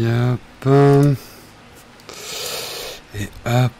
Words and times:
Yep. 0.00 0.66
Et 3.14 3.28
hop. 3.44 3.72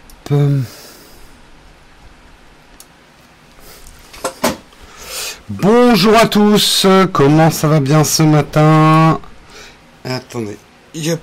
Bonjour 5.48 6.14
à 6.14 6.26
tous, 6.26 6.86
comment 7.14 7.50
ça 7.50 7.68
va 7.68 7.80
bien 7.80 8.04
ce 8.04 8.22
matin? 8.22 9.18
Attendez, 10.04 10.58
yep, 10.92 11.22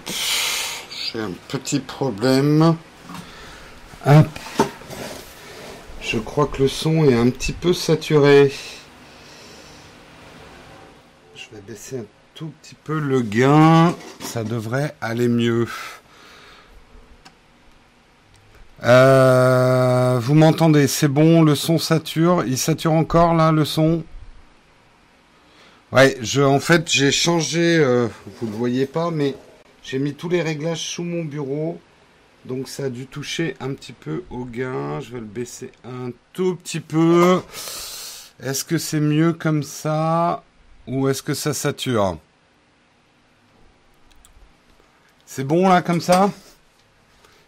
j'ai 0.89 1.19
un 1.19 1.33
petit 1.47 1.79
problème. 1.79 2.75
Hop. 4.03 4.27
Je 6.01 6.17
crois 6.17 6.47
que 6.47 6.63
le 6.63 6.67
son 6.67 7.05
est 7.05 7.13
un 7.13 7.29
petit 7.29 7.53
peu 7.53 7.71
saturé. 7.71 8.51
Je 11.35 11.55
vais 11.55 11.61
baisser 11.61 11.99
un 11.99 12.05
tout 12.33 12.51
petit 12.63 12.75
peu 12.75 12.99
le 12.99 13.21
gain, 13.21 13.95
ça 14.27 14.43
devrait 14.43 14.93
aller 15.01 15.27
mieux. 15.29 15.67
Euh, 18.83 20.19
vous 20.21 20.35
m'entendez 20.35 20.87
C'est 20.87 21.07
bon, 21.07 21.41
le 21.41 21.55
son 21.55 21.77
sature. 21.77 22.43
Il 22.45 22.57
sature 22.57 22.91
encore 22.91 23.33
là, 23.33 23.51
le 23.51 23.65
son? 23.65 24.03
Ouais, 25.93 26.17
je, 26.21 26.41
en 26.41 26.59
fait, 26.59 26.91
j'ai 26.91 27.11
changé, 27.11 27.77
euh, 27.77 28.07
vous 28.41 28.47
le 28.47 28.53
voyez 28.53 28.85
pas, 28.85 29.09
mais 29.09 29.35
j'ai 29.81 29.99
mis 29.99 30.13
tous 30.13 30.27
les 30.27 30.41
réglages 30.41 30.81
sous 30.81 31.03
mon 31.03 31.23
bureau. 31.23 31.79
Donc 32.43 32.67
ça 32.67 32.85
a 32.85 32.89
dû 32.89 33.07
toucher 33.07 33.55
un 33.61 33.73
petit 33.73 33.93
peu 33.93 34.23
au 34.29 34.43
gain. 34.45 34.99
Je 34.99 35.13
vais 35.13 35.19
le 35.19 35.25
baisser 35.25 35.71
un 35.85 36.11
tout 36.33 36.55
petit 36.55 36.81
peu. 36.81 37.41
Est-ce 38.43 38.63
que 38.65 38.77
c'est 38.77 38.99
mieux 38.99 39.33
comme 39.33 39.63
ça? 39.63 40.43
Ou 40.85 41.07
est-ce 41.07 41.23
que 41.23 41.33
ça 41.33 41.53
sature? 41.53 42.17
C'est 45.29 45.43
bon 45.43 45.67
là 45.67 45.81
comme 45.81 45.99
ça? 46.01 46.31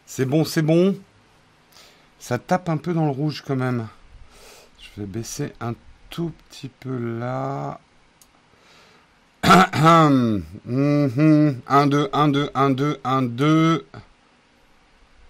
C'est 0.06 0.26
bon, 0.26 0.44
c'est 0.44 0.62
bon. 0.62 0.96
Ça 2.20 2.38
tape 2.38 2.68
un 2.68 2.76
peu 2.78 2.94
dans 2.94 3.06
le 3.06 3.12
rouge 3.12 3.42
quand 3.48 3.56
même. 3.56 3.88
Je 4.80 5.02
vais 5.02 5.08
baisser 5.08 5.54
un 5.62 5.74
tout 6.10 6.34
petit 6.50 6.68
peu 6.68 6.96
là. 6.98 7.80
1, 9.44 10.42
2, 10.66 11.62
1, 11.68 11.88
2, 11.88 12.10
1, 12.54 12.70
2, 12.70 13.00
1, 13.04 13.22
2. 13.24 13.88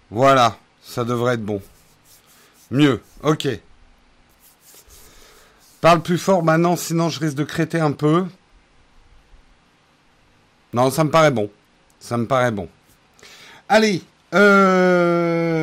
Voilà, 0.09 0.57
ça 0.81 1.05
devrait 1.05 1.35
être 1.35 1.45
bon. 1.45 1.61
Mieux, 2.71 3.01
ok. 3.21 3.47
Parle 5.81 6.01
plus 6.01 6.17
fort 6.17 6.43
maintenant, 6.43 6.75
sinon 6.75 7.09
je 7.09 7.19
risque 7.19 7.37
de 7.37 7.43
créter 7.43 7.79
un 7.79 7.91
peu. 7.91 8.25
Non, 10.73 10.89
ça 10.89 11.03
me 11.03 11.11
paraît 11.11 11.31
bon. 11.31 11.49
Ça 11.99 12.17
me 12.17 12.25
paraît 12.25 12.51
bon. 12.51 12.67
Allez, 13.67 14.01
euh, 14.33 15.59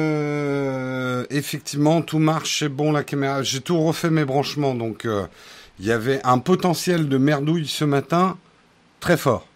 effectivement, 1.30 2.02
tout 2.02 2.18
marche, 2.18 2.58
c'est 2.60 2.68
bon 2.68 2.92
la 2.92 3.02
caméra. 3.04 3.42
J'ai 3.42 3.60
tout 3.60 3.80
refait 3.82 4.10
mes 4.10 4.24
branchements, 4.24 4.74
donc 4.74 5.06
euh, 5.06 5.26
il 5.80 5.86
y 5.86 5.92
avait 5.92 6.20
un 6.24 6.38
potentiel 6.38 7.08
de 7.08 7.18
merdouille 7.18 7.66
ce 7.66 7.84
matin 7.84 8.36
très 9.00 9.16
fort. 9.16 9.46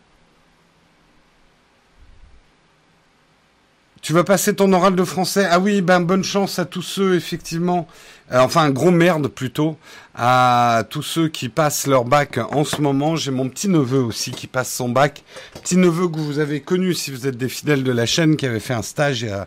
Tu 4.02 4.14
vas 4.14 4.24
passer 4.24 4.54
ton 4.54 4.72
oral 4.72 4.96
de 4.96 5.04
français. 5.04 5.46
Ah 5.50 5.60
oui, 5.60 5.82
ben 5.82 6.00
bonne 6.00 6.24
chance 6.24 6.58
à 6.58 6.64
tous 6.64 6.80
ceux 6.80 7.16
effectivement, 7.16 7.86
euh, 8.32 8.40
enfin 8.40 8.70
gros 8.70 8.90
merde 8.90 9.28
plutôt 9.28 9.76
à 10.14 10.84
tous 10.88 11.02
ceux 11.02 11.28
qui 11.28 11.50
passent 11.50 11.86
leur 11.86 12.04
bac 12.04 12.38
en 12.38 12.64
ce 12.64 12.80
moment. 12.80 13.16
J'ai 13.16 13.30
mon 13.30 13.48
petit 13.50 13.68
neveu 13.68 13.98
aussi 13.98 14.30
qui 14.30 14.46
passe 14.46 14.72
son 14.72 14.88
bac, 14.88 15.22
petit 15.62 15.76
neveu 15.76 16.08
que 16.08 16.18
vous 16.18 16.38
avez 16.38 16.60
connu 16.60 16.94
si 16.94 17.10
vous 17.10 17.26
êtes 17.26 17.36
des 17.36 17.50
fidèles 17.50 17.84
de 17.84 17.92
la 17.92 18.06
chaîne, 18.06 18.36
qui 18.36 18.46
avait 18.46 18.58
fait 18.58 18.74
un 18.74 18.82
stage 18.82 19.20
il 19.20 19.28
y 19.28 19.32
a 19.32 19.46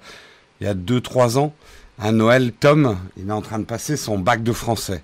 il 0.61 0.67
y 0.67 0.69
a 0.69 0.75
deux 0.75 1.01
trois 1.01 1.37
ans 1.39 1.53
à 1.99 2.11
Noël. 2.11 2.53
Tom, 2.53 2.97
il 3.17 3.27
est 3.27 3.31
en 3.31 3.41
train 3.41 3.59
de 3.59 3.65
passer 3.65 3.97
son 3.97 4.19
bac 4.19 4.43
de 4.43 4.53
français 4.53 5.03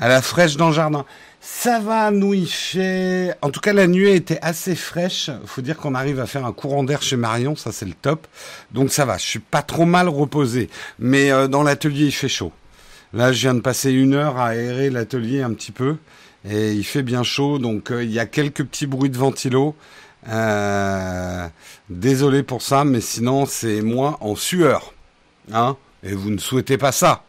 à 0.00 0.08
la 0.08 0.22
fraîche 0.22 0.56
dans 0.56 0.68
le 0.68 0.74
jardin. 0.74 1.04
Ça 1.40 1.78
va, 1.78 2.10
nous 2.10 2.34
il 2.34 2.48
fait. 2.48 3.34
En 3.40 3.50
tout 3.50 3.60
cas, 3.60 3.72
la 3.72 3.86
nuit 3.86 4.10
était 4.10 4.38
assez 4.42 4.74
fraîche. 4.74 5.30
Faut 5.44 5.62
dire 5.62 5.76
qu'on 5.76 5.94
arrive 5.94 6.18
à 6.18 6.26
faire 6.26 6.44
un 6.44 6.52
courant 6.52 6.82
d'air 6.82 7.02
chez 7.02 7.16
Marion, 7.16 7.54
ça 7.54 7.72
c'est 7.72 7.86
le 7.86 7.94
top. 7.94 8.26
Donc 8.72 8.90
ça 8.90 9.04
va, 9.04 9.16
je 9.16 9.24
suis 9.24 9.38
pas 9.38 9.62
trop 9.62 9.84
mal 9.84 10.08
reposé. 10.08 10.68
Mais 10.98 11.30
euh, 11.30 11.46
dans 11.46 11.62
l'atelier, 11.62 12.06
il 12.06 12.12
fait 12.12 12.28
chaud. 12.28 12.52
Là, 13.12 13.32
je 13.32 13.40
viens 13.40 13.54
de 13.54 13.60
passer 13.60 13.92
une 13.92 14.14
heure 14.14 14.36
à 14.38 14.48
aérer 14.48 14.90
l'atelier 14.90 15.42
un 15.42 15.52
petit 15.52 15.72
peu. 15.72 15.96
Et 16.48 16.72
il 16.72 16.84
fait 16.84 17.02
bien 17.02 17.22
chaud, 17.22 17.58
donc 17.58 17.90
euh, 17.90 18.04
il 18.04 18.10
y 18.10 18.18
a 18.18 18.26
quelques 18.26 18.64
petits 18.64 18.86
bruits 18.86 19.10
de 19.10 19.16
ventilo. 19.16 19.74
Euh, 20.28 21.46
désolé 21.88 22.42
pour 22.42 22.62
ça, 22.62 22.84
mais 22.84 23.00
sinon 23.00 23.46
c'est 23.46 23.82
moi 23.82 24.18
en 24.20 24.34
sueur. 24.34 24.92
Hein 25.52 25.76
Et 26.02 26.12
vous 26.12 26.30
ne 26.30 26.38
souhaitez 26.38 26.78
pas 26.78 26.92
ça. 26.92 27.22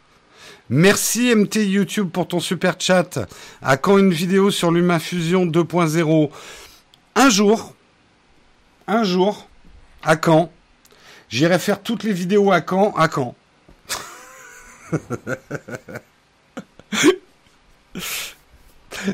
Merci 0.69 1.33
MT 1.33 1.55
YouTube 1.65 2.09
pour 2.09 2.27
ton 2.27 2.41
super 2.41 2.75
chat. 2.77 3.19
À 3.61 3.77
quand 3.77 3.97
une 3.97 4.11
vidéo 4.11 4.51
sur 4.51 4.69
l'Humafusion 4.71 5.45
2.0 5.45 6.29
Un 7.15 7.29
jour, 7.29 7.73
un 8.87 9.03
jour, 9.03 9.47
à 10.03 10.17
quand? 10.17 10.51
J'irai 11.29 11.57
faire 11.59 11.81
toutes 11.81 12.03
les 12.03 12.11
vidéos 12.11 12.51
à 12.51 12.59
quand 12.59 12.93
À 12.97 13.07
quand? 13.07 13.35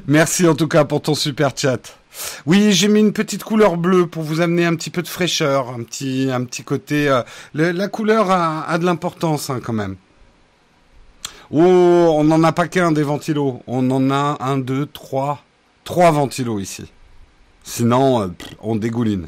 Merci 0.07 0.47
en 0.47 0.55
tout 0.55 0.67
cas 0.67 0.85
pour 0.85 1.03
ton 1.03 1.13
super 1.13 1.51
chat. 1.55 1.99
Oui, 2.45 2.71
j'ai 2.71 2.87
mis 2.87 2.99
une 2.99 3.13
petite 3.13 3.43
couleur 3.43 3.77
bleue 3.77 4.07
pour 4.07 4.23
vous 4.23 4.41
amener 4.41 4.65
un 4.65 4.75
petit 4.75 4.89
peu 4.89 5.03
de 5.03 5.07
fraîcheur, 5.07 5.69
un 5.69 5.83
petit, 5.83 6.29
côté. 6.65 7.09
Euh, 7.09 7.21
la 7.53 7.87
couleur 7.87 8.31
a, 8.31 8.77
de 8.77 8.85
l'importance 8.85 9.49
hein, 9.49 9.59
quand 9.63 9.73
même. 9.73 9.97
Oh, 11.55 12.15
on 12.17 12.23
n'en 12.23 12.43
a 12.43 12.51
pas 12.51 12.67
qu'un 12.67 12.91
des 12.91 13.03
ventilos. 13.03 13.61
On 13.67 13.91
en 13.91 14.09
a 14.09 14.37
un, 14.39 14.57
deux, 14.57 14.87
trois. 14.87 15.43
Trois 15.83 16.09
ventilos 16.09 16.57
ici. 16.57 16.91
Sinon, 17.63 18.23
euh, 18.23 18.27
on 18.59 18.75
dégouline. 18.75 19.27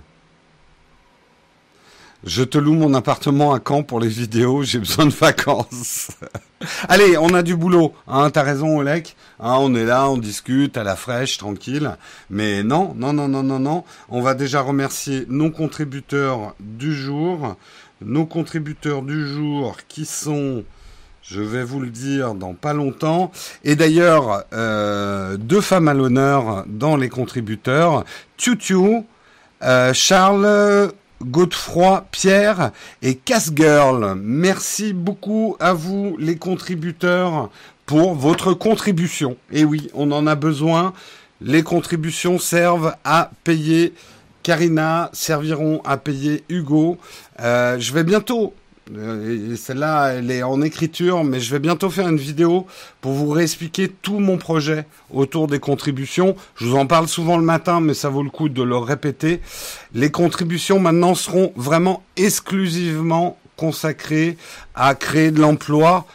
Je 2.24 2.42
te 2.42 2.58
loue 2.58 2.74
mon 2.74 2.96
appartement 2.96 3.54
à 3.54 3.60
Caen 3.64 3.84
pour 3.84 4.00
les 4.00 4.08
vidéos, 4.08 4.64
j'ai 4.64 4.80
besoin 4.80 5.06
de 5.06 5.12
vacances. 5.12 6.10
Allez, 6.90 7.16
on 7.16 7.32
a 7.36 7.44
du 7.44 7.56
boulot. 7.56 7.94
Hein, 8.08 8.32
T'as 8.32 8.42
raison, 8.42 8.80
Olek. 8.80 9.16
Hein, 9.40 9.58
on 9.60 9.76
est 9.76 9.86
là, 9.86 10.10
on 10.10 10.18
discute 10.18 10.78
à 10.78 10.84
la 10.84 10.96
fraîche, 10.96 11.38
tranquille. 11.38 11.96
Mais 12.32 12.64
non, 12.64 12.96
non, 12.96 13.14
non, 13.14 13.28
non, 13.28 13.44
non, 13.44 13.60
non. 13.60 13.84
On 14.10 14.24
va 14.24 14.34
déjà 14.34 14.62
remercier 14.62 15.28
nos 15.30 15.52
contributeurs 15.52 16.56
du 16.60 16.96
jour. 16.96 17.56
Nos 18.02 18.26
contributeurs 18.26 19.04
du 19.04 19.28
jour 19.28 19.78
qui 19.88 20.08
sont 20.08 20.64
je 21.28 21.42
vais 21.42 21.64
vous 21.64 21.80
le 21.80 21.90
dire 21.90 22.36
dans 22.36 22.54
pas 22.54 22.74
longtemps. 22.74 23.32
Et 23.64 23.76
d'ailleurs, 23.76 24.44
euh, 24.54 25.38
deux 25.38 25.62
femmes 25.62 25.88
à 25.88 25.94
l'honneur 25.94 26.66
dans 26.68 26.96
les 26.96 27.10
contributeurs. 27.10 28.06
Tutu, 28.38 29.04
euh, 29.64 29.94
Charles, 29.94 30.92
Godefroy, 31.24 32.06
Pierre 32.12 32.72
et 33.02 33.16
Casse-Girl. 33.16 34.16
Merci 34.22 34.94
beaucoup 34.94 35.56
à 35.60 35.74
vous, 35.74 36.16
les 36.20 36.38
contributeurs, 36.38 37.50
pour 37.88 38.14
votre 38.14 38.54
contribution. 38.54 39.36
Et 39.52 39.66
oui, 39.66 39.90
on 39.96 40.12
en 40.12 40.28
a 40.28 40.36
besoin. 40.36 40.94
Les 41.42 41.64
contributions 41.64 42.38
servent 42.38 42.96
à 43.04 43.32
payer 43.44 43.94
Karina, 44.44 45.10
serviront 45.12 45.82
à 45.86 45.98
payer 45.98 46.44
Hugo. 46.50 47.00
Euh, 47.40 47.80
je 47.80 47.92
vais 47.94 48.04
bientôt 48.04 48.54
celle-là, 49.56 50.14
elle 50.14 50.30
est 50.30 50.44
en 50.44 50.62
écriture, 50.62 51.24
mais 51.24 51.40
je 51.40 51.52
vais 51.52 51.60
bientôt 51.60 51.90
faire 51.90 52.08
une 52.08 52.18
vidéo 52.18 52.68
pour 53.02 53.14
vous 53.14 53.30
réexpliquer 53.30 53.90
tout 53.90 54.20
mon 54.20 54.38
projet 54.38 54.86
autour 55.12 55.48
des 55.48 55.60
contributions. 55.60 56.36
Je 56.56 56.68
vous 56.68 56.76
en 56.76 56.86
parle 56.86 57.08
souvent 57.08 57.38
le 57.38 57.44
matin, 57.44 57.80
mais 57.80 57.94
ça 57.94 58.10
vaut 58.10 58.24
le 58.24 58.30
coup 58.30 58.48
de 58.48 58.62
le 58.62 58.78
répéter. 58.78 59.42
Les 59.94 60.12
contributions 60.12 60.80
maintenant 60.80 61.16
seront 61.16 61.52
vraiment 61.56 62.04
exclusivement 62.16 63.40
consacrées 63.56 64.38
à 64.76 64.94
créer 64.94 65.32
de 65.32 65.42
l'emploi 65.42 66.06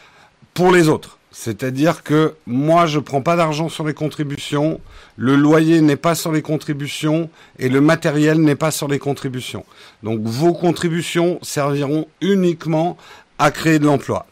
pour 0.54 0.70
les 0.70 0.88
autres. 0.88 1.19
C'est-à-dire 1.42 2.02
que 2.02 2.34
moi, 2.46 2.84
je 2.84 2.98
prends 2.98 3.22
pas 3.22 3.34
d'argent 3.34 3.70
sur 3.70 3.86
les 3.86 3.94
contributions, 3.94 4.78
le 5.16 5.36
loyer 5.36 5.80
n'est 5.80 5.96
pas 5.96 6.14
sur 6.14 6.32
les 6.32 6.42
contributions 6.42 7.30
et 7.58 7.70
le 7.70 7.80
matériel 7.80 8.42
n'est 8.42 8.56
pas 8.56 8.70
sur 8.70 8.88
les 8.88 8.98
contributions. 8.98 9.64
Donc 10.02 10.20
vos 10.20 10.52
contributions 10.52 11.38
serviront 11.40 12.06
uniquement 12.20 12.98
à 13.38 13.50
créer 13.50 13.78
de 13.78 13.86
l'emploi. 13.86 14.26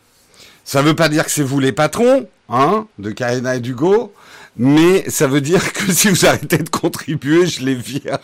Ça 0.65 0.83
ne 0.83 0.89
veut 0.89 0.95
pas 0.95 1.09
dire 1.09 1.25
que 1.25 1.31
c'est 1.31 1.43
vous 1.43 1.61
les 1.61 1.73
patrons, 1.73 2.29
hein, 2.51 2.87
de 2.99 3.11
Karina 3.11 3.57
et 3.57 3.61
d'Hugo, 3.61 4.13
mais 4.59 5.09
ça 5.09 5.27
veut 5.27 5.41
dire 5.41 5.73
que 5.73 5.91
si 5.93 6.11
vous 6.11 6.27
arrêtez 6.27 6.59
de 6.59 6.69
contribuer, 6.69 7.47
je 7.47 7.65
les 7.65 7.75
vire. 7.75 8.19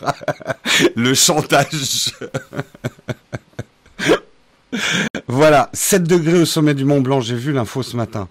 le 0.95 1.15
chantage. 1.15 2.13
voilà, 5.27 5.71
7 5.73 6.03
degrés 6.03 6.41
au 6.41 6.45
sommet 6.45 6.75
du 6.75 6.85
Mont 6.85 7.01
Blanc, 7.01 7.19
j'ai 7.19 7.35
vu 7.35 7.51
l'info 7.51 7.81
ce 7.81 7.97
matin. 7.97 8.27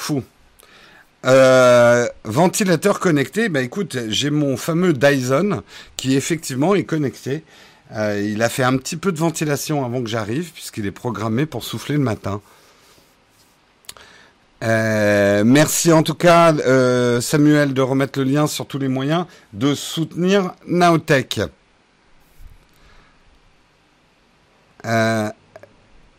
Fou. 0.00 0.22
Euh, 1.26 2.08
ventilateur 2.24 3.00
connecté, 3.00 3.50
bah 3.50 3.60
écoute, 3.60 3.98
j'ai 4.08 4.30
mon 4.30 4.56
fameux 4.56 4.94
Dyson 4.94 5.62
qui 5.98 6.16
effectivement 6.16 6.74
est 6.74 6.84
connecté. 6.84 7.44
Euh, 7.92 8.18
il 8.18 8.42
a 8.42 8.48
fait 8.48 8.62
un 8.62 8.78
petit 8.78 8.96
peu 8.96 9.12
de 9.12 9.18
ventilation 9.18 9.84
avant 9.84 10.02
que 10.02 10.08
j'arrive, 10.08 10.52
puisqu'il 10.52 10.86
est 10.86 10.90
programmé 10.90 11.44
pour 11.44 11.64
souffler 11.64 11.96
le 11.96 12.02
matin. 12.02 12.40
Euh, 14.64 15.44
merci 15.44 15.92
en 15.92 16.02
tout 16.02 16.14
cas, 16.14 16.54
Samuel, 17.20 17.74
de 17.74 17.82
remettre 17.82 18.20
le 18.20 18.24
lien 18.24 18.46
sur 18.46 18.64
tous 18.64 18.78
les 18.78 18.88
moyens 18.88 19.26
de 19.52 19.74
soutenir 19.74 20.54
Naotech. 20.66 21.42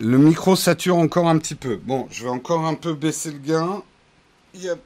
Le 0.02 0.18
micro 0.18 0.56
sature 0.56 0.98
encore 0.98 1.28
un 1.28 1.38
petit 1.38 1.56
peu. 1.56 1.76
Bon, 1.78 2.08
je 2.10 2.24
vais 2.24 2.30
encore 2.30 2.66
un 2.66 2.74
peu 2.74 2.94
baisser 2.94 3.32
le 3.32 3.38
gain. 3.38 3.84
Yep. 4.56 4.82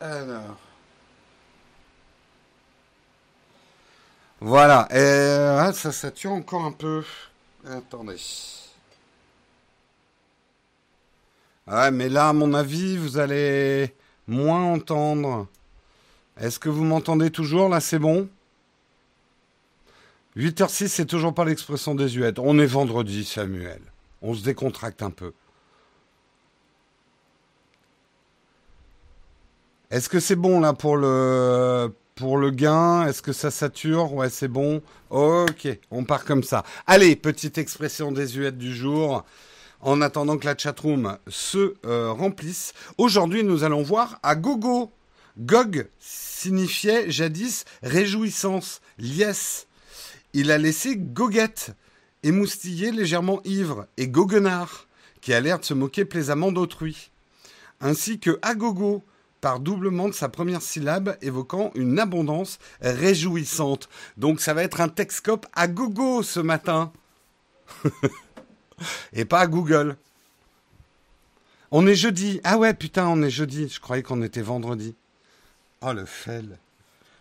Alors. 0.00 0.58
Voilà. 4.40 4.86
Ah, 4.90 5.72
ça 5.72 5.92
sature 5.92 6.32
encore 6.32 6.64
un 6.64 6.72
peu. 6.72 7.02
Attendez. 7.66 8.16
Ouais, 11.66 11.90
mais 11.90 12.08
là, 12.08 12.28
à 12.28 12.32
mon 12.32 12.52
avis, 12.52 12.96
vous 12.96 13.18
allez 13.18 13.94
moins 14.26 14.64
entendre. 14.64 15.46
Est-ce 16.38 16.58
que 16.58 16.68
vous 16.68 16.84
m'entendez 16.84 17.30
toujours 17.30 17.68
Là, 17.68 17.80
c'est 17.80 17.98
bon? 17.98 18.28
8h06, 20.36 20.88
c'est 20.88 21.06
toujours 21.06 21.34
pas 21.34 21.44
l'expression 21.44 21.94
désuète. 21.94 22.38
On 22.38 22.58
est 22.58 22.66
vendredi, 22.66 23.24
Samuel. 23.24 23.80
On 24.22 24.34
se 24.34 24.42
décontracte 24.42 25.02
un 25.02 25.10
peu. 25.10 25.32
Est-ce 29.90 30.08
que 30.08 30.20
c'est 30.20 30.36
bon 30.36 30.60
là 30.60 30.72
pour 30.72 30.96
le 30.96 31.92
pour 32.14 32.36
le 32.36 32.50
gain? 32.50 33.06
Est-ce 33.06 33.22
que 33.22 33.32
ça 33.32 33.50
sature? 33.50 34.12
Ouais, 34.12 34.30
c'est 34.30 34.48
bon. 34.48 34.82
Ok, 35.08 35.66
on 35.90 36.04
part 36.04 36.24
comme 36.24 36.42
ça. 36.42 36.64
Allez, 36.86 37.16
petite 37.16 37.58
expression 37.58 38.12
désuète 38.12 38.58
du 38.58 38.74
jour. 38.74 39.24
En 39.80 40.02
attendant 40.02 40.36
que 40.36 40.44
la 40.44 40.56
chatroom 40.56 41.16
se 41.26 41.74
euh, 41.86 42.12
remplisse, 42.12 42.74
aujourd'hui 42.98 43.42
nous 43.42 43.64
allons 43.64 43.82
voir 43.82 44.20
à 44.22 44.34
gogo. 44.36 44.92
Gog 45.38 45.88
signifiait 45.98 47.10
jadis 47.10 47.64
réjouissance, 47.82 48.82
liesse. 48.98 49.66
Il 50.34 50.50
a 50.50 50.58
laissé 50.58 50.96
goguette, 50.96 51.72
émoustillé 52.22 52.92
légèrement 52.92 53.40
ivre, 53.44 53.86
et 53.96 54.08
goguenard, 54.08 54.86
qui 55.20 55.32
a 55.32 55.40
l'air 55.40 55.58
de 55.58 55.64
se 55.64 55.74
moquer 55.74 56.04
plaisamment 56.04 56.52
d'autrui. 56.52 57.10
Ainsi 57.80 58.18
que 58.18 58.38
agogo, 58.42 59.02
par 59.40 59.60
doublement 59.60 60.08
de 60.08 60.14
sa 60.14 60.28
première 60.28 60.62
syllabe, 60.62 61.16
évoquant 61.22 61.70
une 61.74 61.98
abondance 61.98 62.58
réjouissante. 62.82 63.88
Donc 64.16 64.40
ça 64.40 64.54
va 64.54 64.62
être 64.62 64.80
un 64.80 64.88
Texcope 64.88 65.46
à 65.54 65.66
gogo 65.66 66.22
ce 66.22 66.40
matin. 66.40 66.92
Et 69.12 69.24
pas 69.24 69.40
à 69.40 69.46
Google. 69.46 69.96
On 71.70 71.86
est 71.86 71.94
jeudi. 71.94 72.40
Ah 72.44 72.58
ouais, 72.58 72.74
putain, 72.74 73.06
on 73.06 73.22
est 73.22 73.30
jeudi. 73.30 73.68
Je 73.68 73.80
croyais 73.80 74.02
qu'on 74.02 74.22
était 74.22 74.42
vendredi. 74.42 74.94
Oh 75.82 75.92
le 75.92 76.04
fel. 76.04 76.58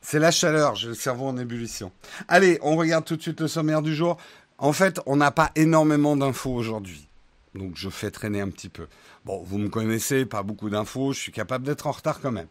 C'est 0.01 0.19
la 0.19 0.31
chaleur, 0.31 0.75
j'ai 0.75 0.87
le 0.87 0.95
cerveau 0.95 1.27
en 1.27 1.37
ébullition. 1.37 1.91
Allez, 2.27 2.57
on 2.61 2.77
regarde 2.77 3.05
tout 3.05 3.17
de 3.17 3.21
suite 3.21 3.41
le 3.41 3.47
sommaire 3.47 3.81
du 3.81 3.93
jour. 3.93 4.17
En 4.59 4.73
fait, 4.73 4.99
on 5.05 5.15
n'a 5.15 5.31
pas 5.31 5.51
énormément 5.55 6.17
d'infos 6.17 6.53
aujourd'hui. 6.53 7.07
Donc 7.55 7.71
je 7.75 7.89
fais 7.89 8.11
traîner 8.11 8.41
un 8.41 8.49
petit 8.49 8.69
peu. 8.69 8.87
Bon, 9.25 9.41
vous 9.43 9.57
me 9.57 9.69
connaissez, 9.69 10.25
pas 10.25 10.43
beaucoup 10.43 10.69
d'infos, 10.69 11.13
je 11.13 11.19
suis 11.19 11.31
capable 11.31 11.65
d'être 11.65 11.87
en 11.87 11.91
retard 11.91 12.19
quand 12.21 12.31
même. 12.31 12.47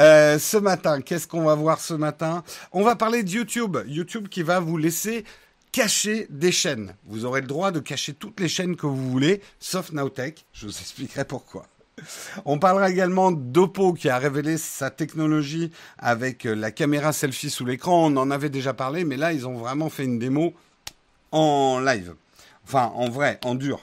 Euh, 0.00 0.38
ce 0.38 0.56
matin, 0.56 1.00
qu'est-ce 1.00 1.28
qu'on 1.28 1.44
va 1.44 1.54
voir 1.54 1.80
ce 1.80 1.94
matin? 1.94 2.42
On 2.72 2.82
va 2.82 2.96
parler 2.96 3.22
de 3.22 3.30
YouTube. 3.30 3.76
YouTube 3.86 4.28
qui 4.28 4.42
va 4.42 4.58
vous 4.58 4.76
laisser 4.76 5.24
cacher 5.70 6.26
des 6.30 6.50
chaînes. 6.50 6.94
Vous 7.04 7.26
aurez 7.26 7.42
le 7.42 7.46
droit 7.46 7.70
de 7.70 7.80
cacher 7.80 8.14
toutes 8.14 8.40
les 8.40 8.48
chaînes 8.48 8.74
que 8.74 8.86
vous 8.86 9.10
voulez, 9.10 9.40
sauf 9.60 9.92
Nowtech. 9.92 10.46
Je 10.52 10.66
vous 10.66 10.72
expliquerai 10.72 11.24
pourquoi. 11.24 11.66
On 12.44 12.58
parlera 12.58 12.90
également 12.90 13.30
d'Oppo 13.30 13.92
qui 13.92 14.08
a 14.08 14.18
révélé 14.18 14.56
sa 14.56 14.90
technologie 14.90 15.70
avec 15.98 16.42
la 16.44 16.72
caméra 16.72 17.12
selfie 17.12 17.50
sous 17.50 17.64
l'écran. 17.64 18.06
On 18.06 18.16
en 18.16 18.30
avait 18.32 18.50
déjà 18.50 18.74
parlé, 18.74 19.04
mais 19.04 19.16
là, 19.16 19.32
ils 19.32 19.46
ont 19.46 19.58
vraiment 19.58 19.90
fait 19.90 20.04
une 20.04 20.18
démo 20.18 20.54
en 21.34 21.80
live. 21.80 22.14
Enfin, 22.66 22.92
en 22.94 23.10
vrai, 23.10 23.38
en 23.44 23.54
dur. 23.54 23.80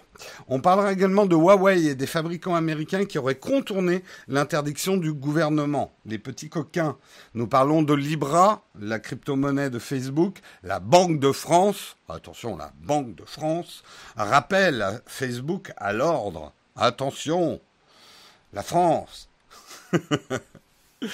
On 0.47 0.59
parlera 0.59 0.91
également 0.91 1.25
de 1.25 1.35
Huawei 1.35 1.85
et 1.85 1.95
des 1.95 2.07
fabricants 2.07 2.55
américains 2.55 3.05
qui 3.05 3.19
auraient 3.19 3.35
contourné 3.35 4.03
l'interdiction 4.27 4.97
du 4.97 5.13
gouvernement. 5.13 5.91
Les 6.05 6.17
petits 6.17 6.49
coquins. 6.49 6.97
Nous 7.35 7.45
parlons 7.45 7.83
de 7.83 7.93
Libra, 7.93 8.63
la 8.79 8.99
crypto-monnaie 8.99 9.69
de 9.69 9.79
Facebook, 9.79 10.39
la 10.63 10.79
Banque 10.79 11.19
de 11.19 11.31
France. 11.31 11.97
Attention, 12.09 12.57
la 12.57 12.71
Banque 12.81 13.13
de 13.15 13.25
France 13.25 13.83
rappelle 14.15 15.01
Facebook 15.05 15.71
à 15.77 15.93
l'ordre. 15.93 16.53
Attention, 16.75 17.59
la 18.53 18.63
France. 18.63 19.29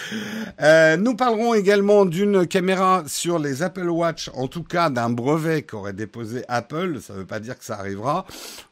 Euh, 0.59 0.97
nous 0.97 1.15
parlerons 1.15 1.53
également 1.53 2.05
d'une 2.05 2.47
caméra 2.47 3.03
sur 3.05 3.37
les 3.37 3.61
Apple 3.61 3.89
Watch, 3.89 4.31
en 4.33 4.47
tout 4.47 4.63
cas 4.63 4.89
d'un 4.89 5.11
brevet 5.11 5.61
qu'aurait 5.61 5.93
déposé 5.93 6.43
Apple. 6.47 6.99
Ça 6.99 7.13
ne 7.13 7.19
veut 7.19 7.25
pas 7.25 7.39
dire 7.39 7.59
que 7.59 7.63
ça 7.63 7.77
arrivera. 7.77 8.25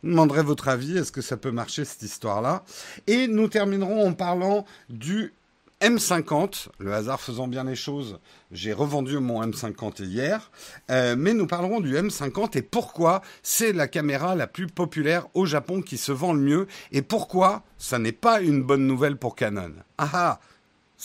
Je 0.04 0.10
demanderai 0.10 0.42
votre 0.42 0.68
avis. 0.68 0.98
Est-ce 0.98 1.12
que 1.12 1.22
ça 1.22 1.38
peut 1.38 1.52
marcher 1.52 1.86
cette 1.86 2.02
histoire-là? 2.02 2.64
Et 3.06 3.28
nous 3.28 3.48
terminerons 3.50 4.08
en 4.08 4.14
parlant 4.14 4.66
du 4.90 5.34
M50, 5.82 6.70
le 6.80 6.94
hasard 6.94 7.22
faisant 7.22 7.48
bien 7.48 7.66
les 7.66 7.76
choses, 7.76 8.20
j'ai 8.52 8.74
revendu 8.74 9.20
mon 9.20 9.46
M50 9.46 10.04
hier, 10.04 10.50
euh, 10.90 11.16
mais 11.18 11.34
nous 11.34 11.46
parlerons 11.46 11.82
du 11.82 11.96
M50 11.96 12.58
et 12.58 12.62
pourquoi 12.62 13.22
c'est 13.44 13.74
la 13.74 13.88
caméra 13.88 14.36
la 14.36 14.48
plus 14.48 14.68
populaire 14.68 15.28
au 15.34 15.46
Japon 15.46 15.82
qui 15.82 15.98
se 15.98 16.14
vend 16.14 16.34
le 16.34 16.40
mieux 16.40 16.68
et 16.92 17.02
pourquoi 17.02 17.64
ça 17.78 18.00
n'est 18.00 18.14
pas 18.14 18.42
une 18.42 18.64
bonne 18.64 18.88
nouvelle 18.88 19.18
pour 19.18 19.36
Canon. 19.36 19.74
Ah 19.98 20.10
ah 20.14 20.40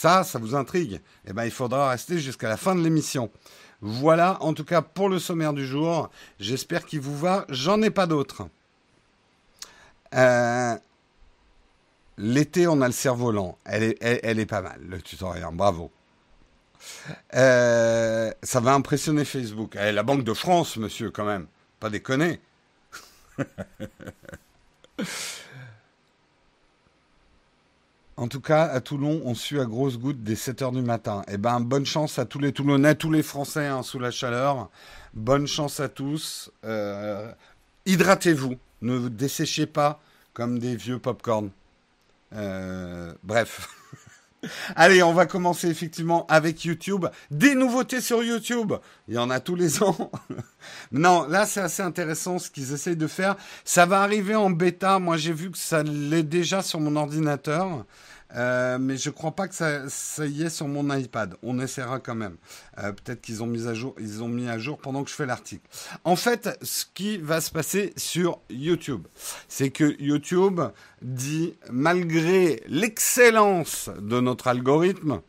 ça, 0.00 0.24
ça 0.24 0.38
vous 0.38 0.54
intrigue 0.54 1.02
Eh 1.26 1.34
bien, 1.34 1.44
il 1.44 1.50
faudra 1.50 1.90
rester 1.90 2.18
jusqu'à 2.18 2.48
la 2.48 2.56
fin 2.56 2.74
de 2.74 2.80
l'émission. 2.80 3.30
Voilà, 3.82 4.42
en 4.42 4.54
tout 4.54 4.64
cas, 4.64 4.80
pour 4.80 5.10
le 5.10 5.18
sommaire 5.18 5.52
du 5.52 5.66
jour. 5.66 6.08
J'espère 6.38 6.86
qu'il 6.86 7.00
vous 7.00 7.18
va. 7.18 7.44
J'en 7.50 7.82
ai 7.82 7.90
pas 7.90 8.06
d'autres. 8.06 8.48
Euh, 10.14 10.74
l'été, 12.16 12.66
on 12.66 12.80
a 12.80 12.86
le 12.86 12.94
cerf-volant. 12.94 13.58
Elle 13.66 13.82
est, 13.82 13.98
elle, 14.00 14.38
est 14.38 14.46
pas 14.46 14.62
mal, 14.62 14.80
le 14.88 15.02
tutoriel. 15.02 15.44
Bravo. 15.52 15.90
Euh, 17.34 18.32
ça 18.42 18.60
va 18.60 18.72
impressionner 18.72 19.26
Facebook. 19.26 19.76
Eh, 19.78 19.92
la 19.92 20.02
Banque 20.02 20.24
de 20.24 20.32
France, 20.32 20.78
monsieur, 20.78 21.10
quand 21.10 21.26
même. 21.26 21.46
Pas 21.78 21.90
déconner. 21.90 22.40
En 28.20 28.28
tout 28.28 28.42
cas, 28.42 28.64
à 28.64 28.82
Toulon, 28.82 29.22
on 29.24 29.34
suit 29.34 29.58
à 29.60 29.64
grosses 29.64 29.98
gouttes 29.98 30.22
des 30.22 30.36
7 30.36 30.60
heures 30.60 30.72
du 30.72 30.82
matin. 30.82 31.22
Eh 31.26 31.38
ben, 31.38 31.58
bonne 31.58 31.86
chance 31.86 32.18
à 32.18 32.26
tous 32.26 32.38
les 32.38 32.52
Toulonnais, 32.52 32.94
tous 32.94 33.10
les 33.10 33.22
Français 33.22 33.66
hein, 33.66 33.82
sous 33.82 33.98
la 33.98 34.10
chaleur. 34.10 34.68
Bonne 35.14 35.46
chance 35.46 35.80
à 35.80 35.88
tous. 35.88 36.52
Euh, 36.66 37.32
hydratez-vous. 37.86 38.56
Ne 38.82 38.94
vous 38.94 39.08
desséchez 39.08 39.64
pas 39.64 40.02
comme 40.34 40.58
des 40.58 40.76
vieux 40.76 40.98
pop-corn. 40.98 41.48
Euh, 42.34 43.14
bref. 43.24 43.70
Allez, 44.76 45.02
on 45.02 45.14
va 45.14 45.24
commencer 45.24 45.68
effectivement 45.68 46.26
avec 46.26 46.62
YouTube. 46.64 47.06
Des 47.30 47.54
nouveautés 47.54 48.02
sur 48.02 48.22
YouTube. 48.22 48.74
Il 49.08 49.14
y 49.14 49.18
en 49.18 49.30
a 49.30 49.40
tous 49.40 49.54
les 49.54 49.82
ans. 49.82 50.10
non, 50.92 51.26
là 51.26 51.46
c'est 51.46 51.60
assez 51.60 51.82
intéressant 51.82 52.38
ce 52.38 52.50
qu'ils 52.50 52.74
essayent 52.74 52.96
de 52.96 53.06
faire. 53.06 53.36
Ça 53.64 53.86
va 53.86 54.02
arriver 54.02 54.34
en 54.34 54.50
bêta. 54.50 54.98
Moi 54.98 55.16
j'ai 55.16 55.32
vu 55.32 55.50
que 55.50 55.56
ça 55.56 55.82
l'est 55.82 56.22
déjà 56.22 56.60
sur 56.60 56.80
mon 56.80 56.96
ordinateur. 56.96 57.86
Euh, 58.36 58.78
mais 58.78 58.96
je 58.96 59.10
crois 59.10 59.32
pas 59.32 59.48
que 59.48 59.54
ça, 59.54 60.26
y 60.26 60.42
est 60.42 60.50
sur 60.50 60.68
mon 60.68 60.94
iPad. 60.94 61.34
On 61.42 61.58
essaiera 61.60 61.98
quand 61.98 62.14
même. 62.14 62.36
Euh, 62.78 62.92
peut-être 62.92 63.20
qu'ils 63.20 63.42
ont 63.42 63.46
mis 63.46 63.66
à 63.66 63.74
jour, 63.74 63.94
ils 63.98 64.22
ont 64.22 64.28
mis 64.28 64.48
à 64.48 64.58
jour 64.58 64.78
pendant 64.78 65.02
que 65.02 65.10
je 65.10 65.14
fais 65.14 65.26
l'article. 65.26 65.66
En 66.04 66.16
fait, 66.16 66.58
ce 66.62 66.84
qui 66.94 67.18
va 67.18 67.40
se 67.40 67.50
passer 67.50 67.92
sur 67.96 68.40
YouTube, 68.50 69.06
c'est 69.48 69.70
que 69.70 70.00
YouTube 70.00 70.60
dit, 71.02 71.54
malgré 71.70 72.62
l'excellence 72.68 73.90
de 74.00 74.20
notre 74.20 74.48
algorithme, 74.48 75.20